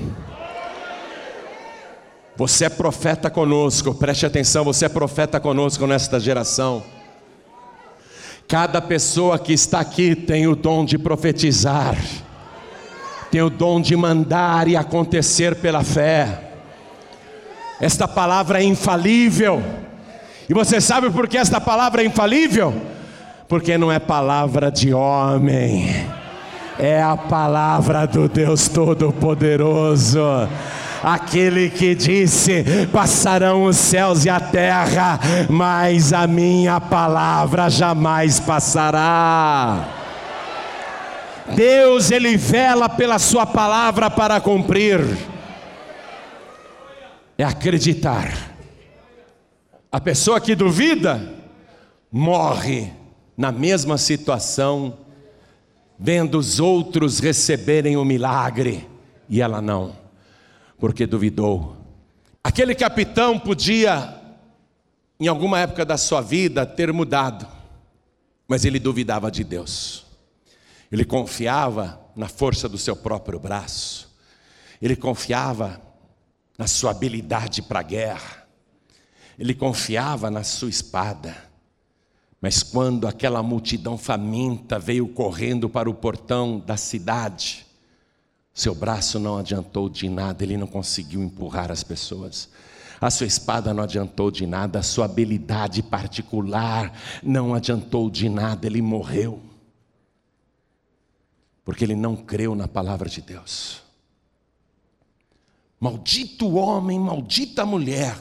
Você 2.37 2.67
é 2.67 2.69
profeta 2.69 3.29
conosco, 3.29 3.93
preste 3.93 4.25
atenção, 4.25 4.65
você 4.65 4.87
é 4.87 4.89
profeta 4.89 5.41
conosco 5.41 5.87
nesta 5.87 6.21
geração. 6.21 6.83
Cada 8.47 8.81
pessoa 8.81 9.39
que 9.39 9.53
está 9.53 9.81
aqui 9.81 10.15
tem 10.15 10.47
o 10.47 10.55
dom 10.55 10.85
de 10.85 10.97
profetizar 10.97 11.97
tem 13.33 13.41
o 13.41 13.49
dom 13.49 13.81
de 13.81 13.97
mandar 13.97 14.69
e 14.69 14.77
acontecer 14.77 15.55
pela 15.57 15.83
fé. 15.83 16.51
Esta 17.81 18.07
palavra 18.07 18.61
é 18.61 18.63
infalível. 18.63 19.63
E 20.47 20.53
você 20.53 20.83
sabe 20.83 21.09
por 21.09 21.27
que 21.27 21.39
esta 21.39 21.59
palavra 21.59 22.03
é 22.03 22.05
infalível? 22.05 22.75
Porque 23.49 23.79
não 23.79 23.91
é 23.91 23.99
palavra 23.99 24.71
de 24.71 24.93
homem, 24.93 26.07
é 26.79 27.03
a 27.03 27.17
palavra 27.17 28.07
do 28.07 28.29
Deus 28.29 28.69
Todo-Poderoso. 28.69 30.21
aquele 31.03 31.71
que 31.71 31.95
disse: 31.95 32.87
passarão 32.93 33.65
os 33.65 33.79
céus 33.79 34.27
e 34.27 34.29
a 34.29 34.41
terra, 34.41 35.19
mas 35.49 36.13
a 36.13 36.27
minha 36.27 36.79
palavra 36.79 37.71
jamais 37.71 38.39
passará. 38.39 40.02
Deus, 41.55 42.11
Ele 42.11 42.37
vela 42.37 42.89
pela 42.89 43.19
Sua 43.19 43.45
palavra 43.45 44.11
para 44.11 44.41
cumprir, 44.41 45.01
é 47.37 47.45
acreditar. 47.45 48.53
A 49.91 50.01
pessoa 50.01 50.41
que 50.41 50.55
duvida, 50.55 51.35
morre 52.11 52.93
na 53.37 53.51
mesma 53.51 53.99
situação, 53.99 54.99
vendo 55.99 56.39
os 56.39 56.61
outros 56.61 57.19
receberem 57.19 57.97
o 57.97 58.05
milagre 58.05 58.89
e 59.29 59.41
ela 59.41 59.63
não, 59.63 59.97
porque 60.79 61.07
duvidou. 61.07 61.77
Aquele 62.45 62.75
capitão 62.75 63.39
podia, 63.39 64.15
em 65.19 65.29
alguma 65.29 65.61
época 65.61 65.85
da 65.85 65.97
sua 65.97 66.21
vida, 66.21 66.67
ter 66.67 66.93
mudado, 66.93 67.47
mas 68.49 68.65
ele 68.65 68.79
duvidava 68.79 69.31
de 69.31 69.45
Deus, 69.45 70.05
ele 70.93 71.07
confiava 71.07 71.99
na 72.15 72.29
força 72.29 72.69
do 72.69 72.77
seu 72.77 72.95
próprio 72.95 73.41
braço, 73.41 74.15
ele 74.81 74.95
confiava 74.95 75.81
na 76.59 76.67
sua 76.67 76.91
habilidade 76.91 77.63
para 77.63 77.81
a 77.81 77.83
guerra, 77.83 78.47
ele 79.39 79.55
confiava 79.55 80.31
na 80.31 80.45
sua 80.45 80.69
espada. 80.69 81.35
Mas 82.43 82.63
quando 82.63 83.07
aquela 83.09 83.43
multidão 83.43 83.97
faminta 83.97 84.79
veio 84.79 85.09
correndo 85.09 85.67
para 85.71 85.89
o 85.89 85.95
portão 85.95 86.59
da 86.59 86.77
cidade, 86.77 87.65
seu 88.53 88.75
braço 88.75 89.19
não 89.19 89.39
adiantou 89.39 89.89
de 89.89 90.11
nada, 90.11 90.45
ele 90.45 90.59
não 90.59 90.67
conseguiu 90.67 91.23
empurrar 91.23 91.73
as 91.73 91.83
pessoas. 91.83 92.51
A 93.01 93.11
sua 93.11 93.27
espada 93.27 93.73
não 93.73 93.85
adiantou 93.85 94.31
de 94.31 94.47
nada, 94.47 94.81
a 94.81 94.83
sua 94.83 95.07
habilidade 95.07 95.83
particular 95.83 96.93
não 97.23 97.55
adiantou 97.55 98.11
de 98.11 98.29
nada, 98.29 98.67
ele 98.67 98.83
morreu. 98.83 99.52
Porque 101.65 101.85
ele 101.85 101.95
não 101.95 102.17
creu 102.17 102.55
na 102.55 102.67
palavra 102.67 103.09
de 103.09 103.21
Deus. 103.21 103.83
Maldito 105.79 106.55
homem, 106.55 106.99
maldita 106.99 107.65
mulher 107.67 108.17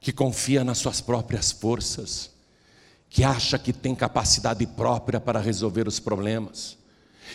que 0.00 0.12
confia 0.12 0.64
nas 0.64 0.78
suas 0.78 1.00
próprias 1.00 1.50
forças 1.52 2.30
que 3.10 3.24
acha 3.24 3.58
que 3.58 3.72
tem 3.72 3.94
capacidade 3.94 4.66
própria 4.66 5.20
para 5.20 5.40
resolver 5.40 5.88
os 5.88 5.98
problemas. 5.98 6.76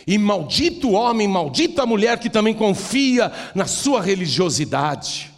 E 0.05 0.17
maldito 0.17 0.91
homem, 0.91 1.27
maldita 1.27 1.85
mulher 1.85 2.19
que 2.19 2.29
também 2.29 2.53
confia 2.53 3.31
na 3.55 3.65
sua 3.65 4.01
religiosidade, 4.01 5.31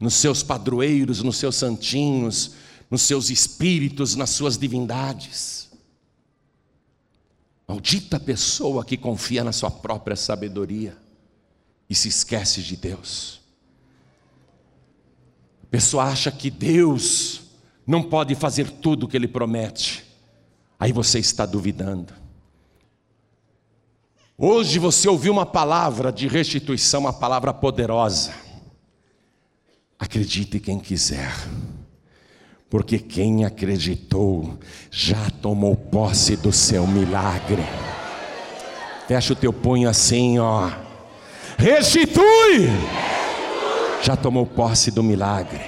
nos 0.00 0.14
seus 0.14 0.42
padroeiros, 0.42 1.22
nos 1.22 1.36
seus 1.36 1.56
santinhos, 1.56 2.52
nos 2.90 3.02
seus 3.02 3.30
espíritos, 3.30 4.14
nas 4.16 4.30
suas 4.30 4.58
divindades. 4.58 5.63
Maldita 7.66 8.20
pessoa 8.20 8.84
que 8.84 8.96
confia 8.96 9.42
na 9.42 9.52
sua 9.52 9.70
própria 9.70 10.16
sabedoria 10.16 10.96
e 11.88 11.94
se 11.94 12.08
esquece 12.08 12.62
de 12.62 12.76
Deus. 12.76 13.40
A 15.62 15.66
pessoa 15.66 16.04
acha 16.04 16.30
que 16.30 16.50
Deus 16.50 17.42
não 17.86 18.02
pode 18.02 18.34
fazer 18.34 18.70
tudo 18.70 19.04
o 19.04 19.08
que 19.08 19.16
ele 19.16 19.28
promete, 19.28 20.04
aí 20.78 20.92
você 20.92 21.18
está 21.18 21.44
duvidando. 21.46 22.12
Hoje 24.36 24.78
você 24.78 25.08
ouviu 25.08 25.32
uma 25.32 25.46
palavra 25.46 26.12
de 26.12 26.26
restituição, 26.26 27.00
uma 27.00 27.12
palavra 27.12 27.54
poderosa. 27.54 28.34
Acredite 29.98 30.58
quem 30.58 30.78
quiser, 30.78 31.32
porque 32.74 32.98
quem 32.98 33.44
acreditou 33.44 34.58
já 34.90 35.30
tomou 35.40 35.76
posse 35.76 36.34
do 36.34 36.50
seu 36.50 36.88
milagre. 36.88 37.62
Fecha 39.06 39.32
o 39.32 39.36
teu 39.36 39.52
punho 39.52 39.88
assim, 39.88 40.40
ó. 40.40 40.72
Restitui! 41.56 42.68
Já 44.02 44.16
tomou 44.16 44.44
posse 44.44 44.90
do 44.90 45.04
milagre. 45.04 45.60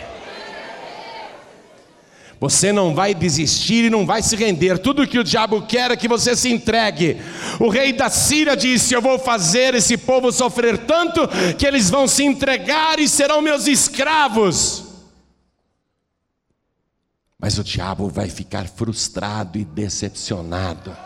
Você 2.41 2.73
não 2.73 2.93
vai 2.93 3.15
desistir 3.15 3.85
e 3.85 3.91
não 3.91 4.05
vai 4.05 4.21
se 4.21 4.35
render. 4.35 4.77
Tudo 4.77 5.07
que 5.07 5.21
o 5.21 5.23
diabo 5.23 5.63
quer 5.63 5.93
é 5.93 5.97
que 5.97 6.09
você 6.09 6.35
se 6.35 6.51
entregue. 6.51 7.19
O 7.61 7.69
rei 7.69 7.93
da 7.93 8.11
Síria 8.11 8.57
disse: 8.57 8.95
Eu 8.95 9.01
vou 9.01 9.17
fazer 9.17 9.77
esse 9.77 9.97
povo 9.97 10.33
sofrer 10.33 10.77
tanto 10.79 11.21
que 11.57 11.65
eles 11.65 11.89
vão 11.89 12.09
se 12.09 12.25
entregar 12.25 12.99
e 12.99 13.09
serão 13.09 13.41
meus 13.41 13.69
escravos. 13.69 14.86
Mas 17.39 17.59
o 17.59 17.65
diabo 17.65 18.09
vai 18.09 18.29
ficar 18.29 18.67
frustrado 18.67 19.59
e 19.59 19.65
decepcionado. 19.65 20.97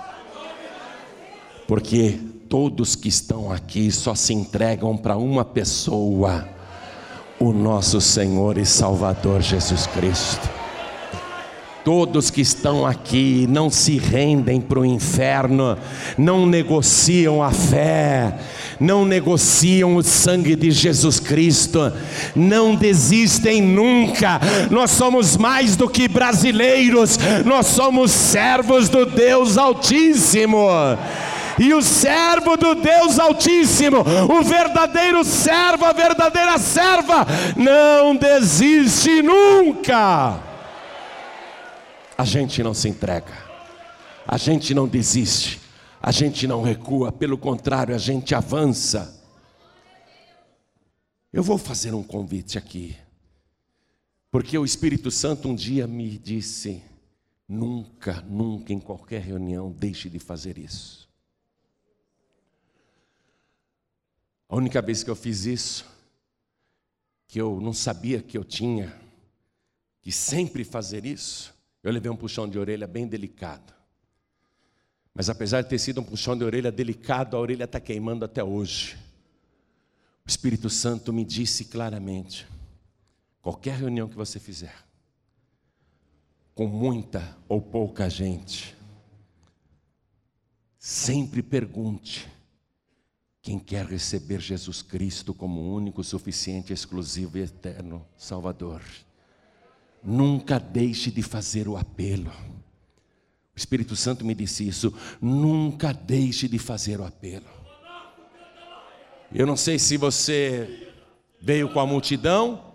Porque 1.67 2.21
todos 2.49 2.95
que 2.95 3.09
estão 3.09 3.53
aqui 3.53 3.91
só 3.91 4.15
se 4.15 4.33
entregam 4.33 4.97
para 4.97 5.17
uma 5.17 5.45
pessoa, 5.45 6.49
o 7.39 7.53
nosso 7.53 8.01
Senhor 8.01 8.59
e 8.59 8.67
Salvador 8.67 9.41
Jesus 9.41 9.87
Cristo. 9.87 10.60
Todos 11.91 12.31
que 12.31 12.41
estão 12.41 12.87
aqui 12.87 13.49
não 13.51 13.69
se 13.69 13.99
rendem 13.99 14.61
para 14.61 14.79
o 14.79 14.87
inferno, 14.87 15.77
não 16.17 16.47
negociam 16.47 17.43
a 17.43 17.51
fé, 17.51 18.33
não 18.79 19.05
negociam 19.05 19.97
o 19.97 20.03
sangue 20.05 20.55
de 20.55 20.71
Jesus 20.71 21.19
Cristo, 21.19 21.93
não 22.37 22.77
desistem 22.77 23.61
nunca. 23.61 24.41
Nós 24.71 24.93
somos 24.93 25.37
mais 25.37 25.75
do 25.75 25.89
que 25.89 26.07
brasileiros, 26.07 27.19
nós 27.45 27.67
somos 27.67 28.13
servos 28.13 28.89
do 28.89 29.05
Deus 29.05 29.59
Altíssimo. 29.59 30.69
E 31.59 31.75
o 31.75 31.83
servo 31.83 32.57
do 32.57 32.77
Deus 32.77 33.19
Altíssimo, 33.19 34.05
o 34.29 34.45
verdadeiro 34.45 35.25
servo, 35.25 35.87
a 35.87 35.93
verdadeira 35.93 36.57
serva, 36.57 37.27
não 37.57 38.15
desiste 38.15 39.23
nunca. 39.23 40.50
A 42.21 42.25
gente 42.27 42.63
não 42.63 42.75
se 42.75 42.87
entrega, 42.87 43.33
a 44.27 44.37
gente 44.37 44.75
não 44.75 44.87
desiste, 44.87 45.59
a 46.03 46.13
gente 46.13 46.47
não 46.47 46.61
recua, 46.61 47.11
pelo 47.11 47.39
contrário, 47.39 47.95
a 47.95 47.99
gente 47.99 48.35
avança. 48.35 49.19
Eu 51.33 51.43
vou 51.43 51.57
fazer 51.57 51.95
um 51.95 52.03
convite 52.03 52.59
aqui, 52.59 52.95
porque 54.31 54.59
o 54.59 54.67
Espírito 54.67 55.11
Santo 55.11 55.49
um 55.49 55.55
dia 55.55 55.87
me 55.87 56.19
disse: 56.19 56.83
nunca, 57.49 58.21
nunca, 58.29 58.71
em 58.71 58.81
qualquer 58.81 59.23
reunião, 59.23 59.73
deixe 59.73 60.11
de 60.11 60.19
fazer 60.19 60.59
isso. 60.59 61.09
A 64.47 64.57
única 64.57 64.83
vez 64.83 65.03
que 65.03 65.09
eu 65.09 65.17
fiz 65.17 65.47
isso, 65.47 65.87
que 67.27 67.41
eu 67.41 67.59
não 67.63 67.73
sabia 67.73 68.21
que 68.21 68.37
eu 68.37 68.45
tinha 68.45 68.95
que 70.03 70.13
sempre 70.13 70.65
fazer 70.65 71.07
isso, 71.07 71.59
eu 71.83 71.93
levei 71.93 72.11
um 72.11 72.17
puxão 72.17 72.49
de 72.49 72.59
orelha 72.59 72.87
bem 72.87 73.07
delicado. 73.07 73.73
Mas 75.15 75.29
apesar 75.29 75.63
de 75.63 75.69
ter 75.69 75.79
sido 75.79 76.01
um 76.01 76.05
puxão 76.05 76.37
de 76.37 76.45
orelha 76.45 76.71
delicado, 76.71 77.37
a 77.37 77.41
orelha 77.41 77.65
está 77.65 77.81
queimando 77.81 78.25
até 78.25 78.43
hoje. 78.45 78.97
O 80.25 80.29
Espírito 80.29 80.71
Santo 80.71 81.13
me 81.13 81.25
disse 81.25 81.65
claramente: 81.65 82.47
qualquer 83.43 83.77
reunião 83.77 84.09
que 84.09 84.17
você 84.17 84.39
fizer, 84.39 84.75
com 86.55 86.67
muita 86.67 87.37
ou 87.49 87.61
pouca 87.61 88.09
gente, 88.09 88.77
sempre 90.79 91.43
pergunte 91.43 92.29
quem 93.43 93.59
quer 93.59 93.87
receber 93.87 94.41
Jesus 94.41 94.83
Cristo 94.83 95.33
como 95.33 95.75
único, 95.75 96.05
suficiente, 96.05 96.73
exclusivo 96.73 97.39
e 97.39 97.43
eterno 97.43 98.07
Salvador. 98.17 98.83
Nunca 100.03 100.59
deixe 100.59 101.11
de 101.11 101.23
fazer 101.23 101.69
o 101.69 101.77
apelo. 101.77 102.31
O 103.55 103.57
Espírito 103.57 103.95
Santo 103.95 104.25
me 104.25 104.35
disse 104.35 104.67
isso. 104.67 104.93
Nunca 105.21 105.93
deixe 105.93 106.49
de 106.49 106.59
fazer 106.59 107.01
o 107.01 107.05
apelo. 107.05 107.47
Eu 109.33 109.47
não 109.47 109.57
sei 109.57 109.79
se 109.79 109.97
você 109.97 110.93
veio 111.41 111.73
com 111.73 111.79
a 111.79 111.87
multidão 111.87 112.75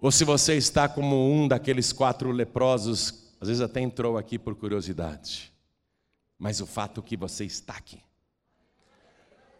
ou 0.00 0.10
se 0.10 0.24
você 0.24 0.56
está 0.56 0.88
como 0.88 1.30
um 1.30 1.46
daqueles 1.46 1.92
quatro 1.92 2.32
leprosos, 2.32 3.30
às 3.40 3.48
vezes 3.48 3.60
até 3.62 3.80
entrou 3.80 4.16
aqui 4.16 4.38
por 4.38 4.54
curiosidade. 4.54 5.52
Mas 6.38 6.60
o 6.60 6.66
fato 6.66 7.00
é 7.00 7.02
que 7.02 7.16
você 7.16 7.44
está 7.44 7.74
aqui. 7.74 7.98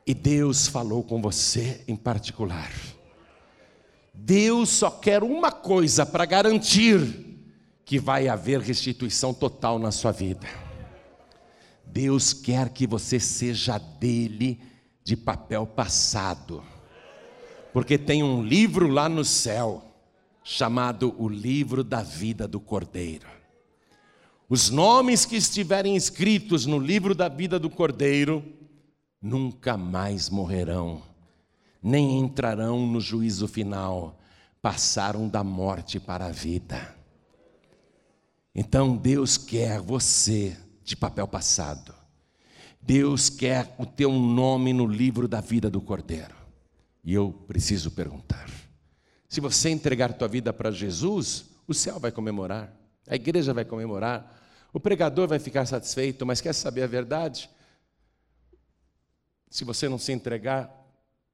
E 0.06 0.14
Deus 0.14 0.66
falou 0.66 1.04
com 1.04 1.20
você 1.20 1.84
em 1.86 1.94
particular. 1.94 2.72
Deus 4.12 4.68
só 4.68 4.90
quer 4.90 5.22
uma 5.22 5.50
coisa 5.50 6.04
para 6.04 6.24
garantir 6.24 7.30
que 7.84 7.98
vai 7.98 8.28
haver 8.28 8.60
restituição 8.60 9.34
total 9.34 9.78
na 9.78 9.90
sua 9.90 10.12
vida. 10.12 10.46
Deus 11.84 12.32
quer 12.32 12.68
que 12.68 12.86
você 12.86 13.18
seja 13.18 13.78
dele 13.78 14.60
de 15.02 15.16
papel 15.16 15.66
passado. 15.66 16.62
Porque 17.72 17.98
tem 17.98 18.22
um 18.22 18.42
livro 18.42 18.88
lá 18.88 19.08
no 19.08 19.24
céu 19.24 19.84
chamado 20.42 21.14
o 21.18 21.28
livro 21.28 21.82
da 21.82 22.02
vida 22.02 22.46
do 22.46 22.60
Cordeiro. 22.60 23.26
Os 24.48 24.70
nomes 24.70 25.24
que 25.24 25.36
estiverem 25.36 25.94
escritos 25.94 26.66
no 26.66 26.78
livro 26.78 27.14
da 27.14 27.28
vida 27.28 27.58
do 27.58 27.70
Cordeiro 27.70 28.44
nunca 29.22 29.76
mais 29.76 30.28
morrerão, 30.28 31.02
nem 31.82 32.18
entrarão 32.18 32.86
no 32.86 33.00
juízo 33.00 33.48
final, 33.48 34.18
passaram 34.60 35.28
da 35.28 35.42
morte 35.42 35.98
para 35.98 36.26
a 36.26 36.32
vida. 36.32 36.94
Então 38.54 38.96
Deus 38.96 39.36
quer 39.36 39.80
você 39.80 40.56
de 40.84 40.96
papel 40.96 41.26
passado. 41.26 41.94
Deus 42.80 43.28
quer 43.28 43.74
o 43.78 43.86
teu 43.86 44.12
nome 44.12 44.72
no 44.72 44.86
livro 44.86 45.28
da 45.28 45.40
vida 45.40 45.70
do 45.70 45.80
Cordeiro. 45.80 46.34
E 47.04 47.14
eu 47.14 47.32
preciso 47.46 47.90
perguntar: 47.90 48.50
se 49.28 49.40
você 49.40 49.70
entregar 49.70 50.12
tua 50.14 50.28
vida 50.28 50.52
para 50.52 50.70
Jesus, 50.70 51.46
o 51.66 51.74
céu 51.74 51.98
vai 51.98 52.10
comemorar, 52.10 52.74
a 53.06 53.14
igreja 53.14 53.54
vai 53.54 53.64
comemorar, 53.64 54.38
o 54.72 54.80
pregador 54.80 55.28
vai 55.28 55.38
ficar 55.38 55.66
satisfeito, 55.66 56.26
mas 56.26 56.40
quer 56.40 56.52
saber 56.52 56.82
a 56.82 56.86
verdade? 56.86 57.48
Se 59.48 59.64
você 59.64 59.88
não 59.88 59.98
se 59.98 60.12
entregar 60.12 60.79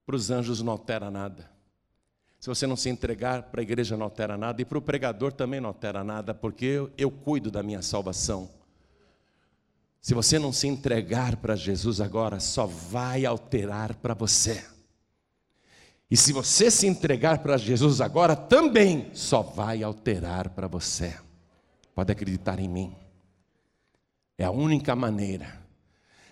para 0.06 0.14
os 0.14 0.30
anjos, 0.30 0.62
não 0.62 0.72
altera 0.72 1.10
nada. 1.10 1.50
Se 2.38 2.48
você 2.48 2.66
não 2.66 2.76
se 2.76 2.88
entregar 2.88 3.44
para 3.44 3.60
a 3.60 3.62
igreja, 3.62 3.96
não 3.96 4.04
altera 4.04 4.36
nada. 4.36 4.62
E 4.62 4.64
para 4.64 4.78
o 4.78 4.82
pregador 4.82 5.32
também 5.32 5.60
não 5.60 5.68
altera 5.68 6.04
nada, 6.04 6.32
porque 6.32 6.64
eu, 6.64 6.92
eu 6.96 7.10
cuido 7.10 7.50
da 7.50 7.62
minha 7.62 7.82
salvação. 7.82 8.48
Se 10.00 10.14
você 10.14 10.38
não 10.38 10.52
se 10.52 10.68
entregar 10.68 11.36
para 11.36 11.56
Jesus 11.56 12.00
agora, 12.00 12.38
só 12.38 12.64
vai 12.64 13.26
alterar 13.26 13.96
para 13.96 14.14
você. 14.14 14.64
E 16.08 16.16
se 16.16 16.32
você 16.32 16.70
se 16.70 16.86
entregar 16.86 17.38
para 17.38 17.56
Jesus 17.56 18.00
agora, 18.00 18.36
também 18.36 19.10
só 19.12 19.42
vai 19.42 19.82
alterar 19.82 20.50
para 20.50 20.68
você. 20.68 21.16
Pode 21.92 22.12
acreditar 22.12 22.60
em 22.60 22.68
mim. 22.68 22.94
É 24.38 24.44
a 24.44 24.52
única 24.52 24.94
maneira 24.94 25.60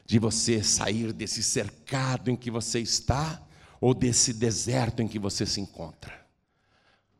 de 0.06 0.20
você 0.20 0.62
sair 0.62 1.12
desse 1.12 1.42
cercado 1.42 2.30
em 2.30 2.36
que 2.36 2.50
você 2.50 2.78
está 2.78 3.43
ou 3.84 3.92
desse 3.92 4.32
deserto 4.32 5.02
em 5.02 5.06
que 5.06 5.18
você 5.18 5.44
se 5.44 5.60
encontra. 5.60 6.18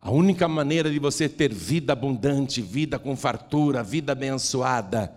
A 0.01 0.11
única 0.11 0.49
maneira 0.49 0.91
de 0.91 0.99
você 0.99 1.29
ter 1.29 1.53
vida 1.53 1.93
abundante, 1.93 2.63
vida 2.63 2.99
com 2.99 3.15
fartura, 3.15 3.83
vida 3.83 4.13
abençoada, 4.13 5.15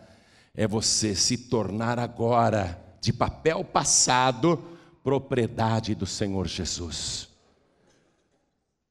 é 0.54 0.68
você 0.68 1.16
se 1.16 1.38
tornar 1.38 2.00
agora, 2.00 2.78
de 3.00 3.14
papel 3.14 3.64
passado, 3.64 4.62
propriedade 5.02 5.96
do 5.96 6.06
Senhor 6.06 6.50
Jesus. 6.50 7.30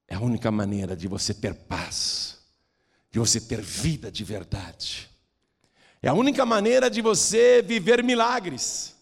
É 0.09 0.14
a 0.14 0.20
única 0.20 0.50
maneira 0.50 0.96
de 0.96 1.07
você 1.07 1.34
ter 1.34 1.52
paz, 1.52 2.38
de 3.11 3.18
você 3.18 3.38
ter 3.38 3.61
vida 3.61 4.11
de 4.11 4.24
verdade. 4.24 5.11
É 6.00 6.09
a 6.09 6.14
única 6.14 6.46
maneira 6.46 6.88
de 6.88 7.02
você 7.02 7.61
viver 7.61 8.02
milagres. 8.02 8.95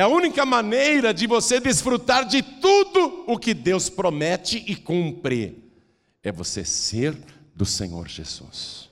É 0.00 0.02
a 0.02 0.08
única 0.08 0.46
maneira 0.46 1.12
de 1.12 1.26
você 1.26 1.60
desfrutar 1.60 2.24
de 2.24 2.42
tudo 2.42 3.22
o 3.26 3.38
que 3.38 3.52
Deus 3.52 3.90
promete 3.90 4.64
e 4.66 4.74
cumpre. 4.74 5.70
É 6.22 6.32
você 6.32 6.64
ser 6.64 7.14
do 7.54 7.66
Senhor 7.66 8.08
Jesus. 8.08 8.88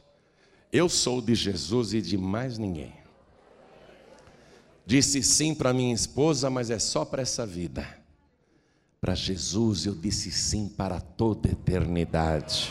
Eu 0.70 0.86
sou 0.86 1.22
de 1.22 1.34
Jesus 1.34 1.94
e 1.94 2.02
de 2.02 2.18
mais 2.18 2.58
ninguém. 2.58 2.92
Disse 4.84 5.22
sim 5.22 5.54
para 5.54 5.72
minha 5.72 5.94
esposa, 5.94 6.50
mas 6.50 6.68
é 6.68 6.78
só 6.78 7.06
para 7.06 7.22
essa 7.22 7.46
vida. 7.46 7.88
Para 9.00 9.14
Jesus 9.14 9.86
eu 9.86 9.94
disse 9.94 10.30
sim 10.30 10.68
para 10.68 11.00
toda 11.00 11.48
eternidade. 11.48 12.68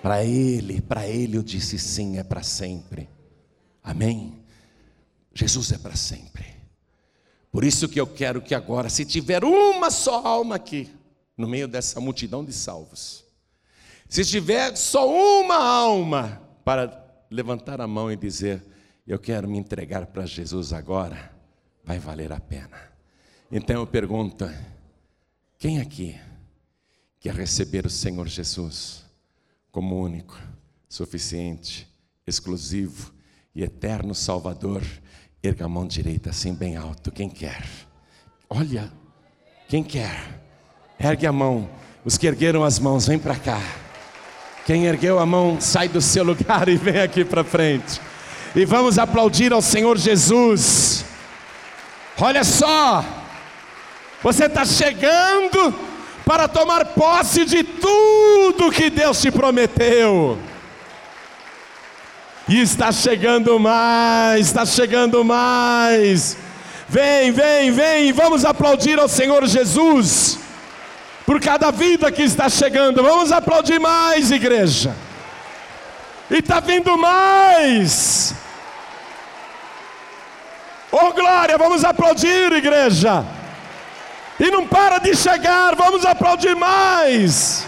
Para 0.00 0.24
Ele, 0.24 0.80
para 0.80 1.08
Ele 1.08 1.38
eu 1.38 1.42
disse 1.42 1.76
sim, 1.76 2.18
é 2.18 2.22
para 2.22 2.44
sempre. 2.44 3.08
Amém? 3.82 4.44
Jesus 5.34 5.72
é 5.72 5.78
para 5.78 5.96
sempre. 5.96 6.61
Por 7.52 7.64
isso 7.64 7.86
que 7.86 8.00
eu 8.00 8.06
quero 8.06 8.40
que 8.40 8.54
agora, 8.54 8.88
se 8.88 9.04
tiver 9.04 9.44
uma 9.44 9.90
só 9.90 10.26
alma 10.26 10.54
aqui, 10.56 10.90
no 11.36 11.46
meio 11.46 11.68
dessa 11.68 12.00
multidão 12.00 12.42
de 12.42 12.52
salvos, 12.52 13.24
se 14.08 14.24
tiver 14.24 14.74
só 14.74 15.06
uma 15.06 15.56
alma 15.56 16.42
para 16.64 17.02
levantar 17.30 17.78
a 17.82 17.86
mão 17.86 18.10
e 18.10 18.16
dizer: 18.16 18.64
Eu 19.06 19.18
quero 19.18 19.46
me 19.46 19.58
entregar 19.58 20.06
para 20.06 20.24
Jesus 20.24 20.72
agora, 20.72 21.30
vai 21.84 21.98
valer 21.98 22.32
a 22.32 22.40
pena. 22.40 22.90
Então 23.50 23.80
eu 23.80 23.86
pergunto: 23.86 24.50
quem 25.58 25.78
aqui 25.78 26.18
quer 27.20 27.34
receber 27.34 27.84
o 27.84 27.90
Senhor 27.90 28.28
Jesus 28.28 29.04
como 29.70 30.02
único, 30.02 30.38
suficiente, 30.88 31.86
exclusivo 32.26 33.12
e 33.54 33.62
eterno 33.62 34.14
Salvador? 34.14 34.82
Erga 35.42 35.64
a 35.64 35.68
mão 35.68 35.86
direita 35.86 36.30
assim 36.30 36.54
bem 36.54 36.76
alto. 36.76 37.10
Quem 37.10 37.28
quer? 37.28 37.64
Olha, 38.48 38.88
quem 39.68 39.82
quer? 39.82 40.40
Ergue 41.00 41.26
a 41.26 41.32
mão. 41.32 41.68
Os 42.04 42.16
que 42.16 42.28
ergueram 42.28 42.62
as 42.62 42.78
mãos, 42.78 43.08
vem 43.08 43.18
para 43.18 43.34
cá. 43.34 43.60
Quem 44.64 44.84
ergueu 44.84 45.18
a 45.18 45.26
mão, 45.26 45.60
sai 45.60 45.88
do 45.88 46.00
seu 46.00 46.22
lugar 46.22 46.68
e 46.70 46.76
vem 46.76 47.00
aqui 47.00 47.24
para 47.24 47.42
frente. 47.42 48.00
E 48.54 48.64
vamos 48.64 48.98
aplaudir 48.98 49.52
ao 49.52 49.60
Senhor 49.60 49.98
Jesus. 49.98 51.04
Olha 52.20 52.44
só. 52.44 53.04
Você 54.22 54.44
está 54.44 54.64
chegando 54.64 55.74
para 56.24 56.46
tomar 56.46 56.84
posse 56.84 57.44
de 57.44 57.64
tudo 57.64 58.70
que 58.70 58.90
Deus 58.90 59.20
te 59.20 59.32
prometeu. 59.32 60.38
E 62.48 62.60
está 62.60 62.90
chegando 62.90 63.58
mais, 63.58 64.46
está 64.46 64.66
chegando 64.66 65.24
mais. 65.24 66.36
Vem, 66.88 67.30
vem, 67.30 67.70
vem, 67.70 68.12
vamos 68.12 68.44
aplaudir 68.44 68.98
ao 68.98 69.08
Senhor 69.08 69.46
Jesus 69.46 70.38
por 71.24 71.40
cada 71.40 71.70
vida 71.70 72.10
que 72.10 72.22
está 72.22 72.48
chegando. 72.48 73.02
Vamos 73.02 73.32
aplaudir 73.32 73.78
mais, 73.78 74.30
igreja. 74.30 74.94
E 76.30 76.38
está 76.38 76.60
vindo 76.60 76.96
mais. 76.98 78.34
Oh 80.90 81.12
glória, 81.12 81.56
vamos 81.56 81.84
aplaudir, 81.84 82.52
igreja 82.52 83.24
e 84.42 84.50
não 84.50 84.66
para 84.66 84.98
de 84.98 85.14
chegar, 85.16 85.76
vamos 85.76 86.04
aplaudir 86.04 86.56
mais. 86.56 87.64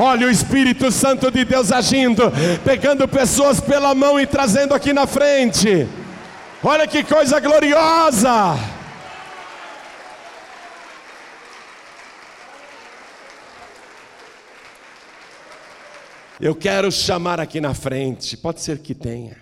Olha 0.00 0.28
o 0.28 0.30
Espírito 0.30 0.92
Santo 0.92 1.28
de 1.28 1.44
Deus 1.44 1.72
agindo, 1.72 2.22
pegando 2.64 3.08
pessoas 3.08 3.60
pela 3.60 3.96
mão 3.96 4.20
e 4.20 4.28
trazendo 4.28 4.72
aqui 4.72 4.92
na 4.92 5.08
frente. 5.08 5.88
Olha 6.62 6.86
que 6.86 7.02
coisa 7.02 7.40
gloriosa! 7.40 8.54
Eu 16.40 16.54
quero 16.54 16.92
chamar 16.92 17.40
aqui 17.40 17.60
na 17.60 17.74
frente, 17.74 18.36
pode 18.36 18.60
ser 18.60 18.78
que 18.78 18.94
tenha, 18.94 19.36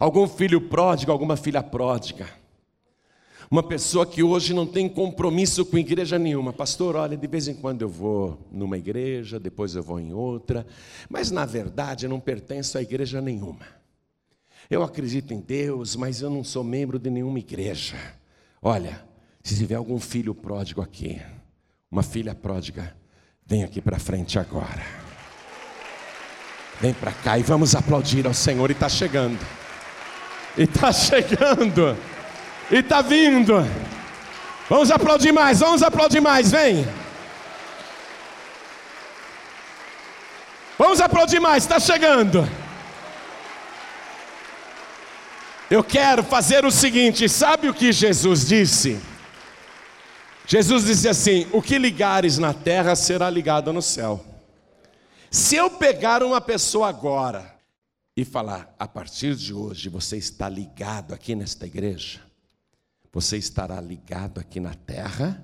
algum 0.00 0.26
filho 0.26 0.58
pródigo, 0.58 1.12
alguma 1.12 1.36
filha 1.36 1.62
pródiga 1.62 2.26
uma 3.50 3.62
pessoa 3.62 4.04
que 4.04 4.22
hoje 4.22 4.52
não 4.52 4.66
tem 4.66 4.88
compromisso 4.88 5.64
com 5.64 5.78
igreja 5.78 6.18
nenhuma. 6.18 6.52
Pastor, 6.52 6.96
olha, 6.96 7.16
de 7.16 7.26
vez 7.26 7.46
em 7.48 7.54
quando 7.54 7.82
eu 7.82 7.88
vou 7.88 8.38
numa 8.50 8.76
igreja, 8.76 9.38
depois 9.38 9.74
eu 9.74 9.82
vou 9.82 10.00
em 10.00 10.12
outra, 10.12 10.66
mas 11.08 11.30
na 11.30 11.44
verdade 11.44 12.06
eu 12.06 12.10
não 12.10 12.20
pertenço 12.20 12.76
a 12.76 12.82
igreja 12.82 13.20
nenhuma. 13.20 13.66
Eu 14.68 14.82
acredito 14.82 15.32
em 15.32 15.40
Deus, 15.40 15.94
mas 15.94 16.20
eu 16.20 16.28
não 16.28 16.42
sou 16.42 16.64
membro 16.64 16.98
de 16.98 17.08
nenhuma 17.08 17.38
igreja. 17.38 17.96
Olha, 18.60 19.04
se 19.42 19.56
tiver 19.56 19.76
algum 19.76 20.00
filho 20.00 20.34
pródigo 20.34 20.82
aqui, 20.82 21.20
uma 21.88 22.02
filha 22.02 22.34
pródiga, 22.34 22.96
vem 23.46 23.62
aqui 23.62 23.80
para 23.80 23.98
frente 23.98 24.40
agora. 24.40 24.82
Vem 26.80 26.92
para 26.92 27.12
cá 27.12 27.38
e 27.38 27.42
vamos 27.42 27.76
aplaudir 27.76 28.26
ao 28.26 28.34
Senhor. 28.34 28.70
E 28.70 28.72
está 28.72 28.88
chegando. 28.88 29.38
E 30.58 30.62
está 30.64 30.90
chegando. 30.92 31.96
E 32.70 32.76
está 32.76 33.00
vindo. 33.00 33.54
Vamos 34.68 34.90
aplaudir 34.90 35.32
mais, 35.32 35.60
vamos 35.60 35.82
aplaudir 35.82 36.20
mais, 36.20 36.50
vem. 36.50 36.86
Vamos 40.76 41.00
aplaudir 41.00 41.40
mais, 41.40 41.62
está 41.62 41.78
chegando. 41.78 42.46
Eu 45.70 45.82
quero 45.82 46.22
fazer 46.22 46.64
o 46.64 46.70
seguinte: 46.70 47.28
sabe 47.28 47.68
o 47.68 47.74
que 47.74 47.92
Jesus 47.92 48.46
disse? 48.46 49.00
Jesus 50.46 50.84
disse 50.84 51.08
assim: 51.08 51.46
O 51.52 51.62
que 51.62 51.78
ligares 51.78 52.38
na 52.38 52.52
terra 52.52 52.94
será 52.94 53.30
ligado 53.30 53.72
no 53.72 53.82
céu. 53.82 54.24
Se 55.30 55.56
eu 55.56 55.70
pegar 55.70 56.22
uma 56.22 56.40
pessoa 56.40 56.88
agora 56.88 57.54
e 58.16 58.24
falar, 58.24 58.74
a 58.78 58.86
partir 58.86 59.34
de 59.34 59.52
hoje 59.52 59.88
você 59.88 60.16
está 60.16 60.48
ligado 60.48 61.12
aqui 61.12 61.34
nesta 61.34 61.66
igreja, 61.66 62.25
você 63.16 63.38
estará 63.38 63.80
ligado 63.80 64.38
aqui 64.38 64.60
na 64.60 64.74
terra 64.74 65.42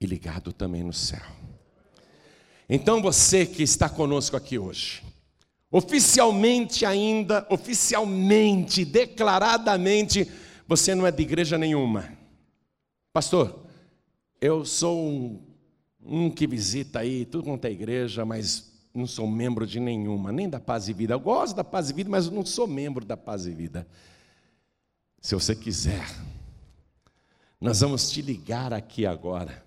e 0.00 0.06
ligado 0.06 0.52
também 0.52 0.84
no 0.84 0.92
céu. 0.92 1.26
Então 2.68 3.02
você 3.02 3.44
que 3.44 3.64
está 3.64 3.88
conosco 3.88 4.36
aqui 4.36 4.56
hoje, 4.56 5.02
oficialmente 5.68 6.86
ainda, 6.86 7.44
oficialmente, 7.50 8.84
declaradamente, 8.84 10.30
você 10.64 10.94
não 10.94 11.04
é 11.04 11.10
de 11.10 11.24
igreja 11.24 11.58
nenhuma. 11.58 12.08
Pastor, 13.12 13.66
eu 14.40 14.64
sou 14.64 15.04
um, 15.04 15.42
um 16.00 16.30
que 16.30 16.46
visita 16.46 17.00
aí 17.00 17.24
tudo 17.24 17.46
quanto 17.46 17.64
é 17.64 17.72
igreja, 17.72 18.24
mas 18.24 18.72
não 18.94 19.08
sou 19.08 19.26
membro 19.26 19.66
de 19.66 19.80
nenhuma, 19.80 20.30
nem 20.30 20.48
da 20.48 20.60
Paz 20.60 20.86
e 20.86 20.92
Vida. 20.92 21.14
Eu 21.14 21.20
gosto 21.20 21.56
da 21.56 21.64
Paz 21.64 21.90
e 21.90 21.94
Vida, 21.94 22.08
mas 22.08 22.30
não 22.30 22.46
sou 22.46 22.68
membro 22.68 23.04
da 23.04 23.16
Paz 23.16 23.44
e 23.44 23.50
Vida. 23.50 23.88
Se 25.20 25.34
você 25.34 25.56
quiser, 25.56 26.06
nós 27.62 27.80
vamos 27.80 28.10
te 28.10 28.20
ligar 28.20 28.72
aqui 28.72 29.06
agora. 29.06 29.62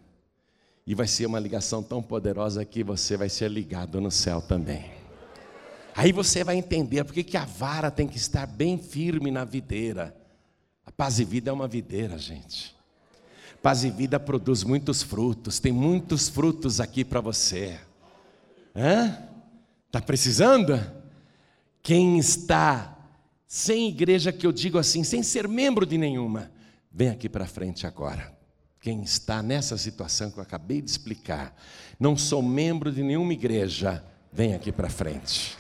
E 0.86 0.94
vai 0.94 1.08
ser 1.08 1.26
uma 1.26 1.40
ligação 1.40 1.82
tão 1.82 2.04
poderosa 2.04 2.66
que 2.66 2.84
você 2.84 3.16
vai 3.16 3.30
ser 3.30 3.50
ligado 3.50 4.02
no 4.02 4.12
céu 4.12 4.42
também. 4.42 4.92
Aí 5.96 6.12
você 6.12 6.44
vai 6.44 6.58
entender 6.58 7.06
porque 7.06 7.24
que 7.24 7.38
a 7.38 7.46
vara 7.46 7.90
tem 7.90 8.06
que 8.06 8.18
estar 8.18 8.46
bem 8.46 8.78
firme 8.78 9.32
na 9.32 9.46
videira. 9.46 10.14
A 10.86 10.92
paz 10.92 11.20
e 11.20 11.24
vida 11.24 11.50
é 11.50 11.54
uma 11.54 11.70
videira, 11.70 12.18
gente. 12.18 12.76
Paz 13.62 13.86
e 13.86 13.90
vida 13.90 14.20
produz 14.20 14.62
muitos 14.62 15.02
frutos, 15.02 15.58
tem 15.58 15.72
muitos 15.72 16.28
frutos 16.28 16.82
aqui 16.82 17.06
para 17.06 17.22
você. 17.22 17.80
Hã? 18.76 19.18
Está 19.88 20.02
precisando? 20.02 20.80
Quem 21.82 22.20
está 22.20 22.94
sem 23.48 23.88
igreja, 23.88 24.34
que 24.34 24.46
eu 24.46 24.52
digo 24.52 24.78
assim, 24.78 25.02
sem 25.02 25.24
ser 25.24 25.48
membro 25.48 25.86
de 25.86 25.98
nenhuma, 25.98 26.52
vem 26.96 27.10
aqui 27.10 27.28
para 27.28 27.46
frente 27.46 27.86
agora. 27.86 28.34
Quem 28.80 29.04
está 29.04 29.44
nessa 29.44 29.78
situação 29.78 30.32
que 30.32 30.38
eu 30.38 30.44
acabei 30.44 30.82
de 30.82 30.90
explicar, 30.90 31.54
não 32.00 32.16
sou 32.16 32.42
membro 32.42 32.90
de 32.90 33.04
nenhuma 33.04 33.34
igreja, 33.34 34.02
vem 34.32 34.56
aqui 34.56 34.72
para 34.72 34.90
frente. 34.90 35.58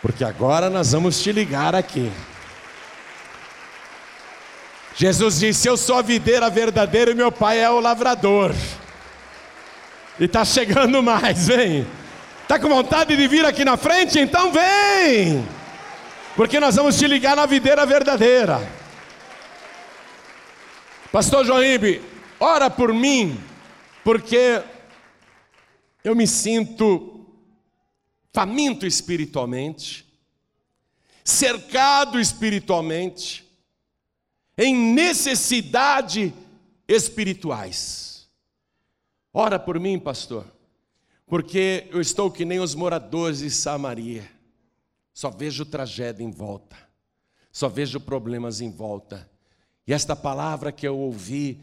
Porque 0.00 0.24
agora 0.24 0.68
nós 0.68 0.90
vamos 0.90 1.22
te 1.22 1.30
ligar 1.30 1.76
aqui. 1.76 2.10
Jesus 4.96 5.38
disse: 5.38 5.68
Eu 5.68 5.76
sou 5.76 5.98
a 5.98 6.02
videira 6.02 6.50
verdadeira 6.50 7.12
e 7.12 7.14
meu 7.14 7.30
pai 7.30 7.60
é 7.60 7.70
o 7.70 7.78
lavrador. 7.78 8.52
E 10.18 10.24
está 10.24 10.44
chegando 10.44 11.00
mais, 11.02 11.46
vem. 11.46 11.86
Está 12.42 12.58
com 12.58 12.68
vontade 12.68 13.16
de 13.16 13.28
vir 13.28 13.44
aqui 13.46 13.64
na 13.64 13.76
frente? 13.76 14.18
Então 14.18 14.50
vem! 14.50 15.46
Porque 16.34 16.58
nós 16.58 16.74
vamos 16.74 16.98
te 16.98 17.06
ligar 17.06 17.36
na 17.36 17.46
videira 17.46 17.86
verdadeira. 17.86 18.81
Pastor 21.12 21.44
Joaíbe, 21.44 22.00
ora 22.40 22.70
por 22.70 22.94
mim, 22.94 23.38
porque 24.02 24.64
eu 26.02 26.16
me 26.16 26.26
sinto 26.26 27.26
faminto 28.32 28.86
espiritualmente, 28.86 30.10
cercado 31.22 32.18
espiritualmente, 32.18 33.46
em 34.56 34.74
necessidade 34.74 36.32
espirituais. 36.88 38.26
Ora 39.34 39.58
por 39.58 39.78
mim, 39.78 39.98
pastor, 39.98 40.46
porque 41.26 41.88
eu 41.90 42.00
estou 42.00 42.30
que 42.30 42.46
nem 42.46 42.58
os 42.58 42.74
moradores 42.74 43.40
de 43.40 43.50
Samaria, 43.50 44.26
só 45.12 45.28
vejo 45.28 45.66
tragédia 45.66 46.24
em 46.24 46.30
volta, 46.30 46.76
só 47.52 47.68
vejo 47.68 48.00
problemas 48.00 48.62
em 48.62 48.70
volta. 48.70 49.30
E 49.86 49.92
esta 49.92 50.14
palavra 50.14 50.70
que 50.70 50.86
eu 50.86 50.96
ouvi 50.96 51.60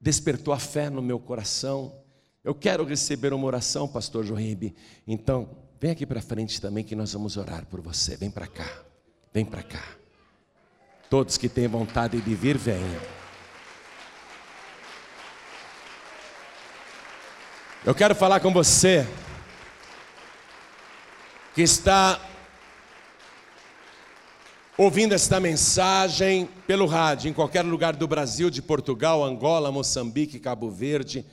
despertou 0.00 0.52
a 0.52 0.58
fé 0.58 0.90
no 0.90 1.00
meu 1.00 1.18
coração. 1.18 1.94
Eu 2.42 2.54
quero 2.54 2.84
receber 2.84 3.32
uma 3.32 3.46
oração, 3.46 3.86
pastor 3.86 4.24
Joibe. 4.24 4.74
Então, 5.06 5.48
vem 5.80 5.92
aqui 5.92 6.04
para 6.04 6.20
frente 6.20 6.60
também 6.60 6.82
que 6.82 6.96
nós 6.96 7.12
vamos 7.12 7.36
orar 7.36 7.64
por 7.66 7.80
você. 7.80 8.16
Vem 8.16 8.30
para 8.30 8.48
cá. 8.48 8.68
Vem 9.32 9.44
para 9.44 9.62
cá. 9.62 9.84
Todos 11.08 11.36
que 11.36 11.48
têm 11.48 11.68
vontade 11.68 12.20
de 12.20 12.34
vir, 12.34 12.58
venham. 12.58 13.00
Eu 17.84 17.94
quero 17.94 18.14
falar 18.14 18.40
com 18.40 18.52
você 18.52 19.06
que 21.54 21.62
está 21.62 22.20
ouvindo 24.76 25.12
esta 25.12 25.38
mensagem 25.38 26.46
pelo 26.66 26.86
rádio, 26.86 27.28
em 27.28 27.32
qualquer 27.32 27.62
lugar 27.64 27.94
do 27.94 28.08
Brasil, 28.08 28.48
de 28.48 28.62
Portugal, 28.62 29.22
Angola, 29.22 29.70
Moçambique, 29.70 30.40
Cabo 30.40 30.70
Verde, 30.70 31.26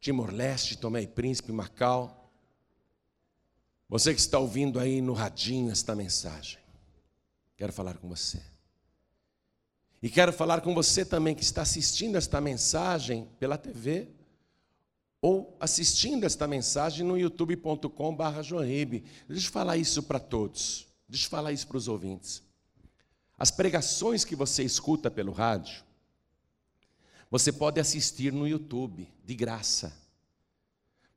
Timor-Leste, 0.00 0.78
Tomé 0.78 1.02
e 1.02 1.06
Príncipe, 1.06 1.52
Macau. 1.52 2.30
Você 3.88 4.14
que 4.14 4.20
está 4.20 4.38
ouvindo 4.38 4.78
aí 4.78 5.00
no 5.00 5.12
radinho 5.12 5.70
esta 5.70 5.94
mensagem. 5.94 6.58
Quero 7.56 7.72
falar 7.72 7.98
com 7.98 8.08
você. 8.08 8.40
E 10.02 10.08
quero 10.08 10.32
falar 10.32 10.60
com 10.60 10.74
você 10.74 11.04
também 11.04 11.34
que 11.34 11.42
está 11.42 11.62
assistindo 11.62 12.16
esta 12.16 12.40
mensagem 12.40 13.28
pela 13.38 13.58
TV 13.58 14.08
ou 15.20 15.56
assistindo 15.58 16.24
esta 16.24 16.46
mensagem 16.46 17.04
no 17.04 17.18
youtube.com.br 17.18 18.42
Joanribe. 18.42 19.04
Deixa 19.28 19.48
eu 19.48 19.52
falar 19.52 19.76
isso 19.76 20.02
para 20.04 20.20
todos. 20.20 20.87
Deixa 21.08 21.26
eu 21.26 21.30
falar 21.30 21.52
isso 21.52 21.66
para 21.66 21.76
os 21.76 21.88
ouvintes. 21.88 22.42
As 23.38 23.50
pregações 23.50 24.24
que 24.24 24.36
você 24.36 24.62
escuta 24.62 25.10
pelo 25.10 25.32
rádio, 25.32 25.82
você 27.30 27.52
pode 27.52 27.80
assistir 27.80 28.32
no 28.32 28.46
YouTube, 28.46 29.08
de 29.24 29.34
graça. 29.34 29.96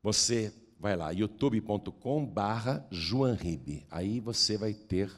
Você 0.02 0.52
vai 0.78 0.96
lá, 0.96 1.10
youtube.com/barra 1.10 2.86
Joanribe. 2.90 3.86
Aí 3.90 4.20
você 4.20 4.56
vai 4.56 4.72
ter 4.72 5.10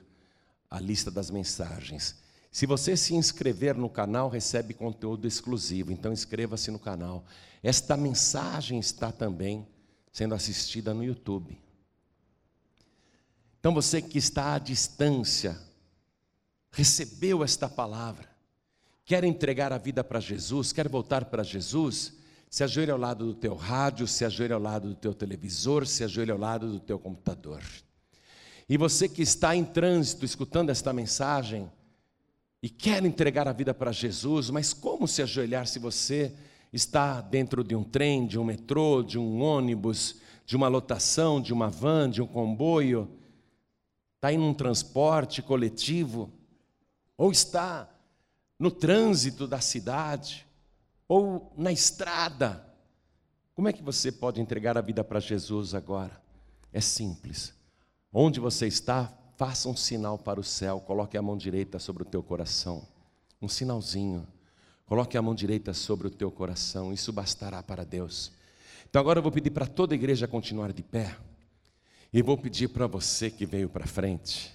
a 0.71 0.81
lista 0.81 1.11
das 1.11 1.31
mensagens. 1.31 2.17
Se 2.51 2.67
você 2.67 2.97
se 2.97 3.15
inscrever 3.15 3.77
no 3.77 3.89
canal, 3.91 4.29
recebe 4.29 4.75
conteúdo 4.75 5.27
exclusivo, 5.27 5.91
então 5.91 6.13
inscreva-se 6.13 6.71
no 6.71 6.79
canal. 6.79 7.25
Esta 7.63 7.97
mensagem 7.97 8.79
está 8.79 9.11
também 9.11 9.67
sendo 10.13 10.35
assistida 10.35 10.95
no 10.95 11.03
YouTube. 11.03 11.61
Então 13.65 13.73
você 13.73 14.03
que 14.03 14.19
está 14.19 14.53
à 14.53 14.59
distância, 14.59 15.59
recebeu 16.71 17.43
esta 17.43 17.67
palavra, 17.67 18.29
quer 19.07 19.25
entregar 19.25 19.73
a 19.73 19.79
vida 19.79 20.05
para 20.05 20.21
Jesus, 20.21 20.71
quer 20.71 20.87
voltar 20.87 21.25
para 21.25 21.43
Jesus, 21.43 22.13
se 22.51 22.63
ajoelhe 22.63 22.91
ao 22.91 22.99
lado 22.99 23.25
do 23.25 23.33
teu 23.33 23.55
rádio, 23.55 24.07
se 24.07 24.23
ajoelhe 24.23 24.53
ao 24.53 24.61
lado 24.61 24.89
do 24.89 24.95
teu 24.95 25.15
televisor, 25.15 25.87
se 25.87 26.05
ajoelhe 26.05 26.31
ao 26.31 26.37
lado 26.37 26.73
do 26.73 26.79
teu 26.79 26.99
computador. 26.99 27.63
E 28.69 28.77
você 28.77 29.09
que 29.09 29.23
está 29.23 29.57
em 29.57 29.65
trânsito 29.65 30.27
escutando 30.27 30.69
esta 30.69 30.93
mensagem 30.93 31.73
e 32.63 32.69
quer 32.69 33.03
entregar 33.03 33.49
a 33.49 33.53
vida 33.55 33.73
para 33.73 33.93
Jesus, 33.93 34.51
mas 34.51 34.75
como 34.75 35.09
se 35.09 35.23
ajoelhar 35.23 35.67
se 35.67 35.79
você 35.79 36.35
está 36.71 37.23
dentro 37.23 37.65
de 37.65 37.75
um 37.75 37.83
trem, 37.83 38.27
de 38.27 38.39
um 38.39 38.45
metrô, 38.45 39.03
de 39.03 39.19
um 39.19 39.41
ônibus, 39.41 40.17
de 40.45 40.55
uma 40.55 40.69
lotação, 40.69 41.41
de 41.41 41.51
uma 41.51 41.71
van, 41.71 42.11
de 42.11 42.21
um 42.21 42.27
comboio, 42.27 43.09
está 44.25 44.33
em 44.33 44.39
um 44.39 44.55
transporte 44.55 45.43
coletivo, 45.43 46.33
ou 47.15 47.31
está 47.31 47.87
no 48.59 48.71
trânsito 48.71 49.47
da 49.47 49.61
cidade, 49.61 50.47
ou 51.07 51.53
na 51.59 51.71
estrada. 51.71 52.67
Como 53.55 53.69
é 53.69 53.73
que 53.73 53.83
você 53.83 54.11
pode 54.11 54.41
entregar 54.41 54.79
a 54.79 54.81
vida 54.81 55.05
para 55.05 55.21
Jesus 55.21 55.75
agora? 55.75 56.19
É 56.73 56.81
simples. 56.81 57.53
Onde 58.11 58.41
você 58.41 58.67
está, 58.67 59.13
faça 59.37 59.69
um 59.69 59.77
sinal 59.77 60.17
para 60.17 60.41
o 60.41 60.45
céu, 60.45 60.81
coloque 60.81 61.19
a 61.19 61.23
mão 61.23 61.37
direita 61.37 61.79
sobre 61.79 62.03
o 62.03 62.07
teu 62.07 62.23
coração. 62.23 62.89
Um 63.43 63.49
sinalzinho. 63.49 64.27
Coloque 64.87 65.19
a 65.19 65.23
mão 65.23 65.35
direita 65.35 65.75
sobre 65.75 66.07
o 66.07 66.11
teu 66.11 66.31
coração, 66.31 66.95
isso 66.95 67.13
bastará 67.13 67.63
para 67.63 67.85
Deus. 67.85 68.33
Então 68.89 69.01
agora 69.01 69.19
eu 69.19 69.23
vou 69.23 69.33
pedir 69.33 69.51
para 69.51 69.67
toda 69.67 69.93
a 69.93 69.97
igreja 69.97 70.27
continuar 70.27 70.73
de 70.73 70.83
pé. 70.83 71.15
E 72.15 72.23
vou 72.23 72.39
pedir 72.39 72.69
para 72.69 72.87
você 72.87 73.29
que 73.29 73.45
veio 73.45 73.69
para 73.69 73.89
frente 73.89 74.55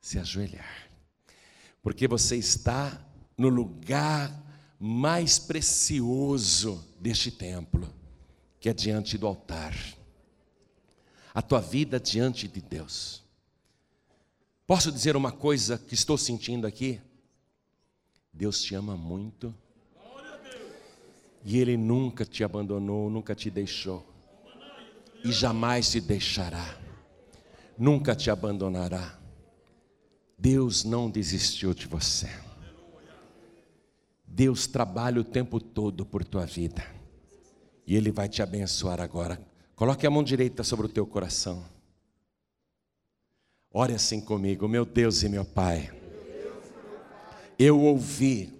se 0.00 0.20
ajoelhar. 0.20 0.88
Porque 1.82 2.06
você 2.06 2.36
está 2.36 3.04
no 3.36 3.48
lugar 3.48 4.32
mais 4.78 5.36
precioso 5.36 6.86
deste 7.00 7.32
templo, 7.32 7.92
que 8.60 8.68
é 8.68 8.72
diante 8.72 9.18
do 9.18 9.26
altar 9.26 9.74
a 11.34 11.40
tua 11.42 11.60
vida 11.60 11.98
diante 11.98 12.46
de 12.48 12.60
Deus. 12.60 13.22
Posso 14.66 14.92
dizer 14.92 15.16
uma 15.16 15.32
coisa 15.32 15.78
que 15.78 15.94
estou 15.94 16.18
sentindo 16.18 16.66
aqui? 16.66 17.00
Deus 18.32 18.62
te 18.62 18.74
ama 18.74 18.96
muito. 18.96 19.54
E 21.44 21.58
Ele 21.58 21.76
nunca 21.76 22.24
te 22.24 22.44
abandonou, 22.44 23.10
nunca 23.10 23.34
te 23.34 23.50
deixou. 23.50 24.09
E 25.24 25.32
jamais 25.32 25.90
te 25.90 26.00
deixará. 26.00 26.76
Nunca 27.76 28.14
te 28.14 28.30
abandonará. 28.30 29.18
Deus 30.38 30.84
não 30.84 31.10
desistiu 31.10 31.74
de 31.74 31.86
você. 31.86 32.28
Deus 34.26 34.66
trabalha 34.66 35.20
o 35.20 35.24
tempo 35.24 35.60
todo 35.60 36.06
por 36.06 36.24
tua 36.24 36.46
vida. 36.46 36.84
E 37.86 37.96
Ele 37.96 38.10
vai 38.10 38.28
te 38.28 38.42
abençoar 38.42 39.00
agora. 39.00 39.40
Coloque 39.74 40.06
a 40.06 40.10
mão 40.10 40.22
direita 40.22 40.62
sobre 40.62 40.86
o 40.86 40.88
teu 40.88 41.06
coração. 41.06 41.64
Ore 43.72 43.94
assim 43.94 44.20
comigo, 44.20 44.68
meu 44.68 44.84
Deus 44.84 45.22
e 45.22 45.28
meu 45.28 45.44
Pai. 45.44 45.92
Eu 47.58 47.78
ouvi 47.80 48.52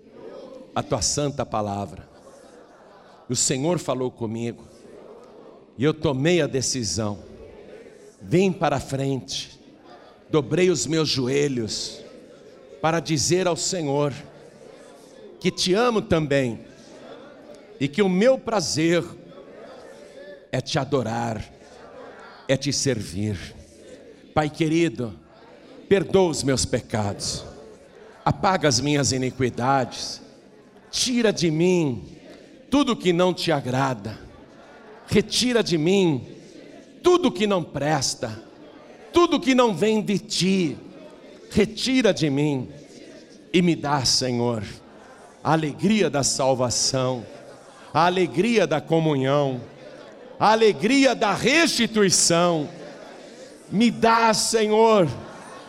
a 0.75 0.83
tua 0.83 1.03
santa 1.03 1.45
palavra. 1.45 2.09
O 3.29 3.35
Senhor 3.35 3.79
falou 3.79 4.11
comigo. 4.11 4.70
E 5.81 5.85
eu 5.85 5.95
tomei 5.95 6.43
a 6.43 6.47
decisão. 6.47 7.21
Vim 8.21 8.53
para 8.53 8.79
frente. 8.79 9.59
Dobrei 10.29 10.69
os 10.69 10.87
meus 10.87 11.09
joelhos 11.09 12.03
para 12.83 13.01
dizer 13.01 13.47
ao 13.47 13.57
Senhor 13.57 14.13
que 15.41 15.51
te 15.51 15.73
amo 15.73 16.03
também 16.03 16.61
e 17.81 17.89
que 17.89 18.03
o 18.03 18.11
meu 18.11 18.39
prazer 18.39 19.03
é 20.53 20.61
te 20.61 20.79
adorar, 20.79 21.43
é 22.47 22.59
te 22.59 22.75
servir. 22.75 23.39
Pai 24.35 24.51
querido, 24.51 25.19
perdoa 25.89 26.29
os 26.29 26.43
meus 26.43 26.67
pecados, 26.67 27.43
apaga 28.23 28.69
as 28.69 28.81
minhas 28.81 29.13
iniquidades, 29.13 30.21
tira 30.91 31.33
de 31.33 31.51
mim 31.51 32.19
tudo 32.71 32.95
que 32.95 33.15
não 33.15 33.33
te 33.33 33.51
agrada, 33.51 34.29
retira 35.11 35.63
de 35.63 35.77
mim 35.77 36.25
tudo 37.03 37.33
que 37.33 37.47
não 37.47 37.63
presta, 37.63 38.43
tudo 39.13 39.41
que 39.41 39.55
não 39.55 39.75
vem 39.75 40.01
de 40.01 40.19
ti, 40.19 40.79
retira 41.51 42.15
de 42.15 42.31
mim 42.31 42.69
e 43.53 43.61
me 43.61 43.75
dá, 43.75 44.05
Senhor, 44.05 44.63
a 45.43 45.53
alegria 45.53 46.09
da 46.09 46.23
salvação, 46.23 47.27
a 47.93 48.07
alegria 48.07 48.67
da 48.67 48.81
comunhão, 48.81 49.61
a 50.39 50.53
alegria 50.53 51.15
da 51.15 51.35
restituição. 51.35 52.69
Me 53.71 53.91
dá, 53.91 54.33
Senhor, 54.33 55.09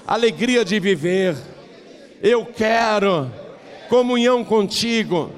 alegria 0.06 0.64
de 0.64 0.80
viver. 0.80 1.36
Eu 2.22 2.46
quero 2.46 3.32
comunhão 3.90 4.44
contigo, 4.44 5.32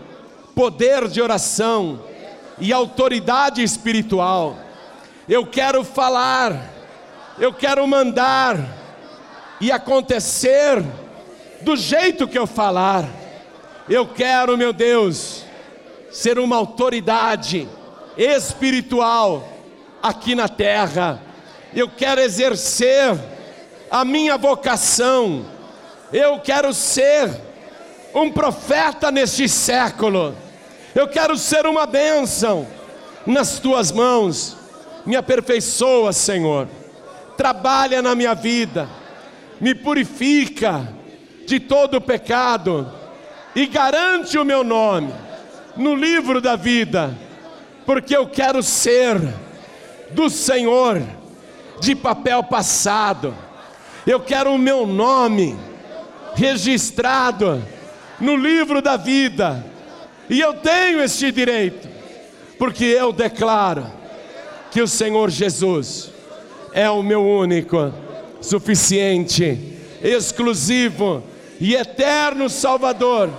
poder 0.53 1.07
de 1.07 1.21
oração 1.21 2.12
e 2.59 2.71
autoridade 2.71 3.63
espiritual. 3.63 4.57
Eu 5.27 5.45
quero 5.45 5.83
falar, 5.83 6.71
eu 7.39 7.53
quero 7.53 7.87
mandar 7.87 8.57
e 9.59 9.71
acontecer 9.71 10.83
do 11.61 11.75
jeito 11.75 12.27
que 12.27 12.37
eu 12.37 12.45
falar. 12.45 13.05
Eu 13.89 14.07
quero, 14.07 14.57
meu 14.57 14.73
Deus, 14.73 15.43
ser 16.11 16.37
uma 16.37 16.55
autoridade 16.55 17.67
espiritual 18.17 19.47
aqui 20.01 20.35
na 20.35 20.47
terra. 20.47 21.21
Eu 21.73 21.89
quero 21.89 22.21
exercer 22.21 23.17
a 23.89 24.05
minha 24.05 24.37
vocação. 24.37 25.45
Eu 26.11 26.39
quero 26.39 26.73
ser 26.73 27.29
um 28.13 28.31
profeta 28.31 29.09
neste 29.09 29.49
século. 29.49 30.35
Eu 30.95 31.07
quero 31.07 31.37
ser 31.37 31.65
uma 31.65 31.85
bênção 31.85 32.67
nas 33.25 33.59
tuas 33.59 33.91
mãos. 33.91 34.55
Me 35.05 35.15
aperfeiçoa, 35.15 36.13
Senhor. 36.13 36.67
Trabalha 37.35 38.01
na 38.01 38.13
minha 38.13 38.35
vida. 38.35 38.87
Me 39.59 39.73
purifica 39.73 40.87
de 41.47 41.59
todo 41.59 41.97
o 41.97 42.01
pecado 42.01 42.91
e 43.55 43.65
garante 43.65 44.37
o 44.37 44.45
meu 44.45 44.63
nome 44.63 45.13
no 45.75 45.95
livro 45.95 46.39
da 46.39 46.55
vida, 46.55 47.15
porque 47.85 48.15
eu 48.15 48.27
quero 48.27 48.61
ser 48.61 49.19
do 50.11 50.29
Senhor 50.29 51.01
de 51.79 51.95
papel 51.95 52.43
passado. 52.43 53.35
Eu 54.05 54.19
quero 54.19 54.53
o 54.53 54.57
meu 54.57 54.85
nome 54.85 55.57
registrado 56.35 57.63
no 58.19 58.35
livro 58.35 58.81
da 58.81 58.95
vida. 58.95 59.72
E 60.29 60.39
eu 60.39 60.53
tenho 60.53 61.01
este 61.01 61.31
direito, 61.31 61.87
porque 62.57 62.85
eu 62.85 63.11
declaro 63.11 63.85
que 64.71 64.81
o 64.81 64.87
Senhor 64.87 65.29
Jesus 65.29 66.11
é 66.73 66.89
o 66.89 67.03
meu 67.03 67.23
único, 67.23 67.93
suficiente, 68.41 69.77
exclusivo 70.01 71.23
e 71.59 71.75
eterno 71.75 72.49
Salvador 72.49 73.29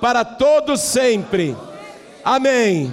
para 0.00 0.24
todos 0.24 0.80
sempre. 0.80 1.56
Amém. 2.24 2.92